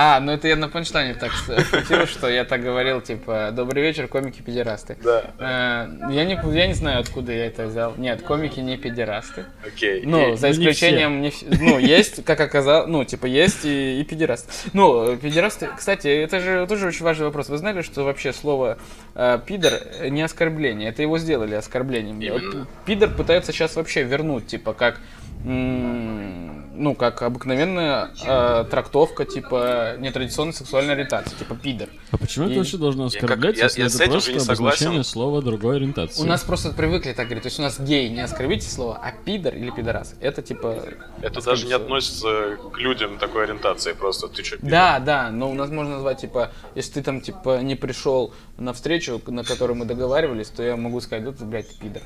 А, 0.00 0.20
ну 0.20 0.30
это 0.30 0.46
я 0.46 0.54
на 0.54 0.68
панчлайне 0.68 1.14
так 1.14 1.32
шутил, 1.32 2.06
что 2.06 2.28
я 2.28 2.44
так 2.44 2.62
говорил, 2.62 3.00
типа, 3.00 3.50
добрый 3.52 3.82
вечер, 3.82 4.06
комики 4.06 4.40
педерасты. 4.40 4.96
Да. 5.02 5.24
Э, 5.40 6.12
Я 6.12 6.24
не, 6.24 6.38
я 6.56 6.66
не 6.68 6.74
знаю, 6.74 7.00
откуда 7.00 7.32
я 7.32 7.46
это 7.46 7.66
взял. 7.66 7.94
Нет, 7.96 8.22
комики 8.22 8.60
не 8.60 8.76
педерасты. 8.76 9.46
Окей. 9.66 10.02
Ну, 10.06 10.34
И- 10.34 10.36
за 10.36 10.50
не 10.50 10.52
исключением, 10.54 11.20
не 11.20 11.32
ну, 11.60 11.80
есть, 11.80 12.24
как 12.24 12.38
оказалось, 12.40 12.88
ну, 12.88 13.04
типа, 13.04 13.26
есть 13.26 13.64
и, 13.64 14.00
и 14.00 14.04
педерасты. 14.04 14.48
Ну, 14.72 15.16
педерасты, 15.16 15.68
кстати, 15.76 16.06
это 16.06 16.38
же 16.38 16.66
тоже 16.68 16.86
очень 16.86 17.04
важный 17.04 17.24
вопрос. 17.26 17.48
Вы 17.48 17.58
знали, 17.58 17.82
что 17.82 18.04
вообще 18.04 18.32
слово 18.32 18.78
э, 19.16 19.40
пидор 19.44 19.72
не 20.10 20.22
оскорбление, 20.22 20.90
это 20.90 21.02
его 21.02 21.18
сделали 21.18 21.56
оскорблением. 21.56 22.20
Именно. 22.20 22.68
Пидор 22.86 23.10
пытаются 23.10 23.50
сейчас 23.50 23.74
вообще 23.74 24.04
вернуть, 24.04 24.46
типа, 24.46 24.74
как, 24.74 25.00
м, 25.44 26.67
ну, 26.78 26.94
как 26.94 27.22
обыкновенная 27.22 28.10
э, 28.24 28.64
трактовка, 28.70 29.24
типа, 29.24 29.96
нетрадиционной 29.98 30.54
сексуальной 30.54 30.94
ориентации, 30.94 31.34
типа, 31.36 31.54
пидор. 31.56 31.88
А 32.12 32.16
почему 32.16 32.46
И- 32.46 32.50
это 32.50 32.58
вообще 32.60 32.76
должно 32.78 33.04
Я 33.04 33.10
как- 33.10 33.22
оскорблять, 33.22 33.56
я- 33.58 33.64
если 33.64 33.82
я 33.82 33.88
с 33.88 33.94
это 33.96 34.04
этим 34.04 34.12
просто 34.12 34.32
не 34.32 34.38
согласен. 34.40 34.64
обозначение 34.64 35.04
слова 35.04 35.42
другой 35.42 35.76
ориентации? 35.76 36.22
У 36.22 36.26
нас 36.26 36.42
просто 36.42 36.72
привыкли 36.72 37.12
так 37.12 37.26
говорить. 37.26 37.42
То 37.42 37.48
есть 37.48 37.58
у 37.58 37.62
нас 37.62 37.78
гей, 37.80 38.08
не 38.08 38.20
оскорбите 38.20 38.68
слово, 38.68 38.98
а 39.02 39.12
пидор 39.12 39.54
или 39.54 39.70
пидорас. 39.70 40.14
Это 40.20 40.40
типа... 40.42 40.76
Это 41.20 41.42
даже 41.44 41.66
не 41.66 41.72
относится 41.72 42.56
к 42.72 42.78
людям 42.78 43.18
такой 43.18 43.44
ориентации, 43.44 43.92
просто 43.92 44.28
ты 44.28 44.44
что, 44.44 44.56
Да, 44.62 44.98
да, 45.00 45.30
но 45.30 45.50
у 45.50 45.54
нас 45.54 45.70
можно 45.70 45.94
назвать, 45.94 46.20
типа, 46.20 46.52
если 46.74 46.92
ты 46.94 47.02
там, 47.02 47.20
типа, 47.20 47.60
не 47.62 47.74
пришел 47.74 48.32
на 48.56 48.72
встречу, 48.72 49.20
на 49.26 49.44
которой 49.44 49.72
мы 49.76 49.84
договаривались, 49.84 50.48
то 50.48 50.62
я 50.62 50.76
могу 50.76 51.00
сказать, 51.00 51.24
да 51.24 51.32
ты, 51.32 51.44
блядь, 51.44 51.68
ты 51.68 51.74
пидор. 51.78 52.02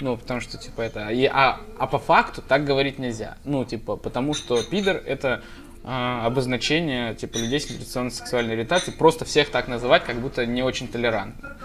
Ну, 0.00 0.16
потому 0.16 0.40
что, 0.40 0.56
типа, 0.58 0.80
это... 0.82 1.08
и- 1.10 1.26
а, 1.26 1.60
а 1.78 1.86
по 1.86 1.98
факту 1.98 2.42
так 2.46 2.64
говорить 2.64 2.98
нельзя. 2.98 3.36
Ну, 3.44 3.64
типа, 3.64 3.96
потому 3.96 4.34
что 4.34 4.62
пидор— 4.62 4.96
это 5.06 5.42
а, 5.84 6.26
обозначение, 6.26 7.14
типа, 7.14 7.36
людей 7.38 7.60
с 7.60 7.68
нетрадиционной 7.70 8.10
сексуальной 8.10 8.54
ориентацией. 8.54 8.96
Просто 8.96 9.24
всех 9.24 9.50
так 9.50 9.68
называть, 9.68 10.04
как 10.04 10.16
будто 10.16 10.46
не 10.46 10.62
очень 10.62 10.88
толерантно. 10.88 11.56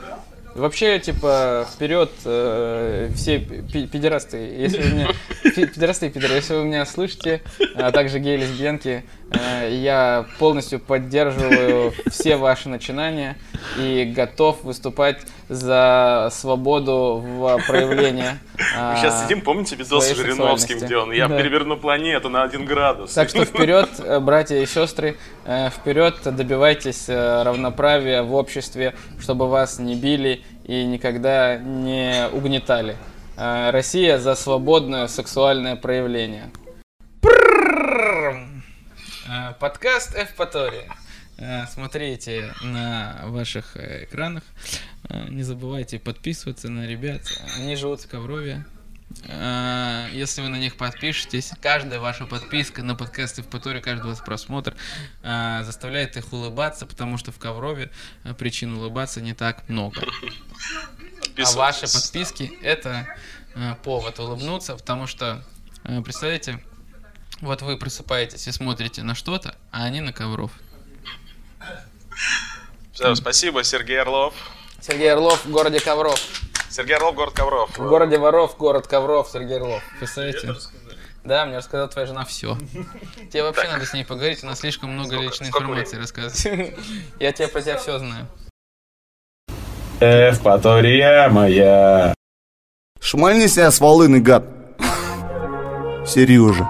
Вообще, 0.56 1.00
типа, 1.00 1.68
вперед 1.70 2.10
э, 2.24 3.10
все 3.14 3.40
пидерасты, 3.40 4.38
если 4.38 4.82
вы 4.84 4.90
меня... 4.90 5.08
Пидерасты 5.44 6.08
и 6.08 6.10
пидоры, 6.10 6.36
если 6.36 6.54
вы 6.54 6.64
меня 6.64 6.86
слышите, 6.86 7.42
а 7.76 7.92
также 7.92 8.20
геи-лесбиянки, 8.20 9.04
э, 9.32 9.70
я 9.70 10.26
полностью 10.40 10.80
поддерживаю 10.80 11.94
все 12.10 12.38
ваши 12.38 12.70
начинания 12.70 13.36
и 13.78 14.10
готов 14.16 14.64
выступать 14.64 15.24
за 15.50 16.30
свободу 16.32 17.22
в 17.22 17.60
проявлении. 17.68 18.40
Мы 18.78 18.98
сейчас 18.98 19.24
сидим, 19.24 19.42
помните 19.42 19.76
видос 19.76 20.06
с 20.06 20.16
Жириновским, 20.16 20.80
где 20.80 20.98
он 20.98 21.12
«Я 21.12 21.28
Да. 21.28 21.38
переверну 21.38 21.78
планету 21.78 22.30
на 22.30 22.44
один 22.44 22.66
градус». 22.66 23.14
Так 23.14 23.30
что 23.30 23.46
вперед, 23.46 23.90
э, 24.00 24.20
братья 24.20 24.58
и 24.58 24.66
сестры, 24.66 25.18
э, 25.46 25.70
вперед, 25.70 26.16
добивайтесь 26.26 27.06
э, 27.08 27.44
равноправия 27.44 28.24
в 28.24 28.34
обществе, 28.34 28.96
чтобы 29.20 29.48
вас 29.50 29.80
не 29.80 29.96
били 29.96 30.44
и 30.66 30.84
никогда 30.86 31.58
не 31.58 32.28
угнетали. 32.32 32.96
Россия 33.38 34.18
за 34.18 34.34
свободное 34.36 35.08
сексуальное 35.08 35.76
проявление. 35.76 36.52
Подкаст 39.60 40.16
Эвпатория. 40.18 40.86
Э, 41.38 41.66
Смотрите 41.68 42.54
на 42.62 43.22
ваших 43.26 43.76
э, 43.76 44.06
экранах. 44.06 44.44
Э, 45.10 45.28
Не 45.30 45.44
забывайте 45.44 46.00
подписываться 46.00 46.70
на 46.70 46.86
ребят. 46.88 47.22
Они 47.58 47.76
живут 47.76 48.02
в 48.02 48.08
Коврове. 48.08 48.66
Если 49.22 50.42
вы 50.42 50.50
на 50.50 50.58
них 50.58 50.78
подпишетесь, 50.78 51.52
каждая 51.62 52.00
ваша 52.00 52.26
подписка 52.26 52.82
на 52.82 52.96
подкасты 52.96 53.44
в 53.44 53.48
Паторе, 53.48 53.80
каждый 53.80 54.08
ваш 54.08 54.20
просмотр 54.20 54.76
заставляет 55.22 56.18
их 56.18 56.34
улыбаться, 56.34 56.88
потому 56.88 57.18
что 57.18 57.32
в 57.32 57.38
Коврове 57.38 57.92
причин 58.38 58.76
улыбаться 58.76 59.22
не 59.22 59.34
так 59.34 59.70
много. 59.70 60.02
А 61.38 61.52
ваши 61.52 61.82
подписки 61.82 62.52
это 62.64 63.08
повод 63.84 64.20
улыбнуться, 64.20 64.76
потому 64.76 65.06
что, 65.06 65.46
представляете, 65.84 66.60
вот 67.42 67.62
вы 67.62 67.78
просыпаетесь 67.78 68.48
и 68.48 68.52
смотрите 68.52 69.04
на 69.04 69.14
что-то, 69.14 69.56
а 69.72 69.84
они 69.84 70.02
на 70.02 70.14
ковров. 70.14 70.52
Всё, 72.94 73.14
спасибо, 73.16 73.64
Сергей 73.64 74.00
Орлов. 74.02 74.34
Сергей 74.82 75.12
Орлов 75.12 75.46
в 75.46 75.52
городе 75.52 75.80
Ковров. 75.80 76.20
Сергей 76.70 76.96
Орлов, 76.96 77.16
город 77.16 77.34
Ковров. 77.34 77.78
В 77.78 77.88
городе 77.88 78.18
Воров, 78.18 78.58
город 78.58 78.88
Ковров, 78.88 79.30
Сергей 79.32 79.58
Орлов. 79.58 79.82
Представляете? 79.98 80.56
Да, 81.24 81.46
мне 81.46 81.58
рассказала 81.58 81.88
твоя 81.88 82.06
жена 82.06 82.24
все. 82.26 82.58
Тебе 83.32 83.44
вообще 83.44 83.68
надо 83.68 83.86
с 83.86 83.94
ней 83.94 84.06
поговорить, 84.06 84.44
она 84.44 84.56
слишком 84.56 84.92
много 84.92 85.16
личной 85.18 85.48
сколько 85.48 85.66
информации 85.66 85.98
рассказывает. 85.98 86.78
Я 87.20 87.32
тебе 87.32 87.48
про 87.48 87.62
тебя 87.62 87.78
все 87.78 87.98
знаю. 87.98 88.28
Эвпатория 90.00 91.30
моя. 91.30 92.14
Шмальни 93.00 93.48
себя 93.48 93.72
с 93.72 93.80
волыны, 93.80 94.20
гад. 94.20 94.44
Сережа. 96.06 96.70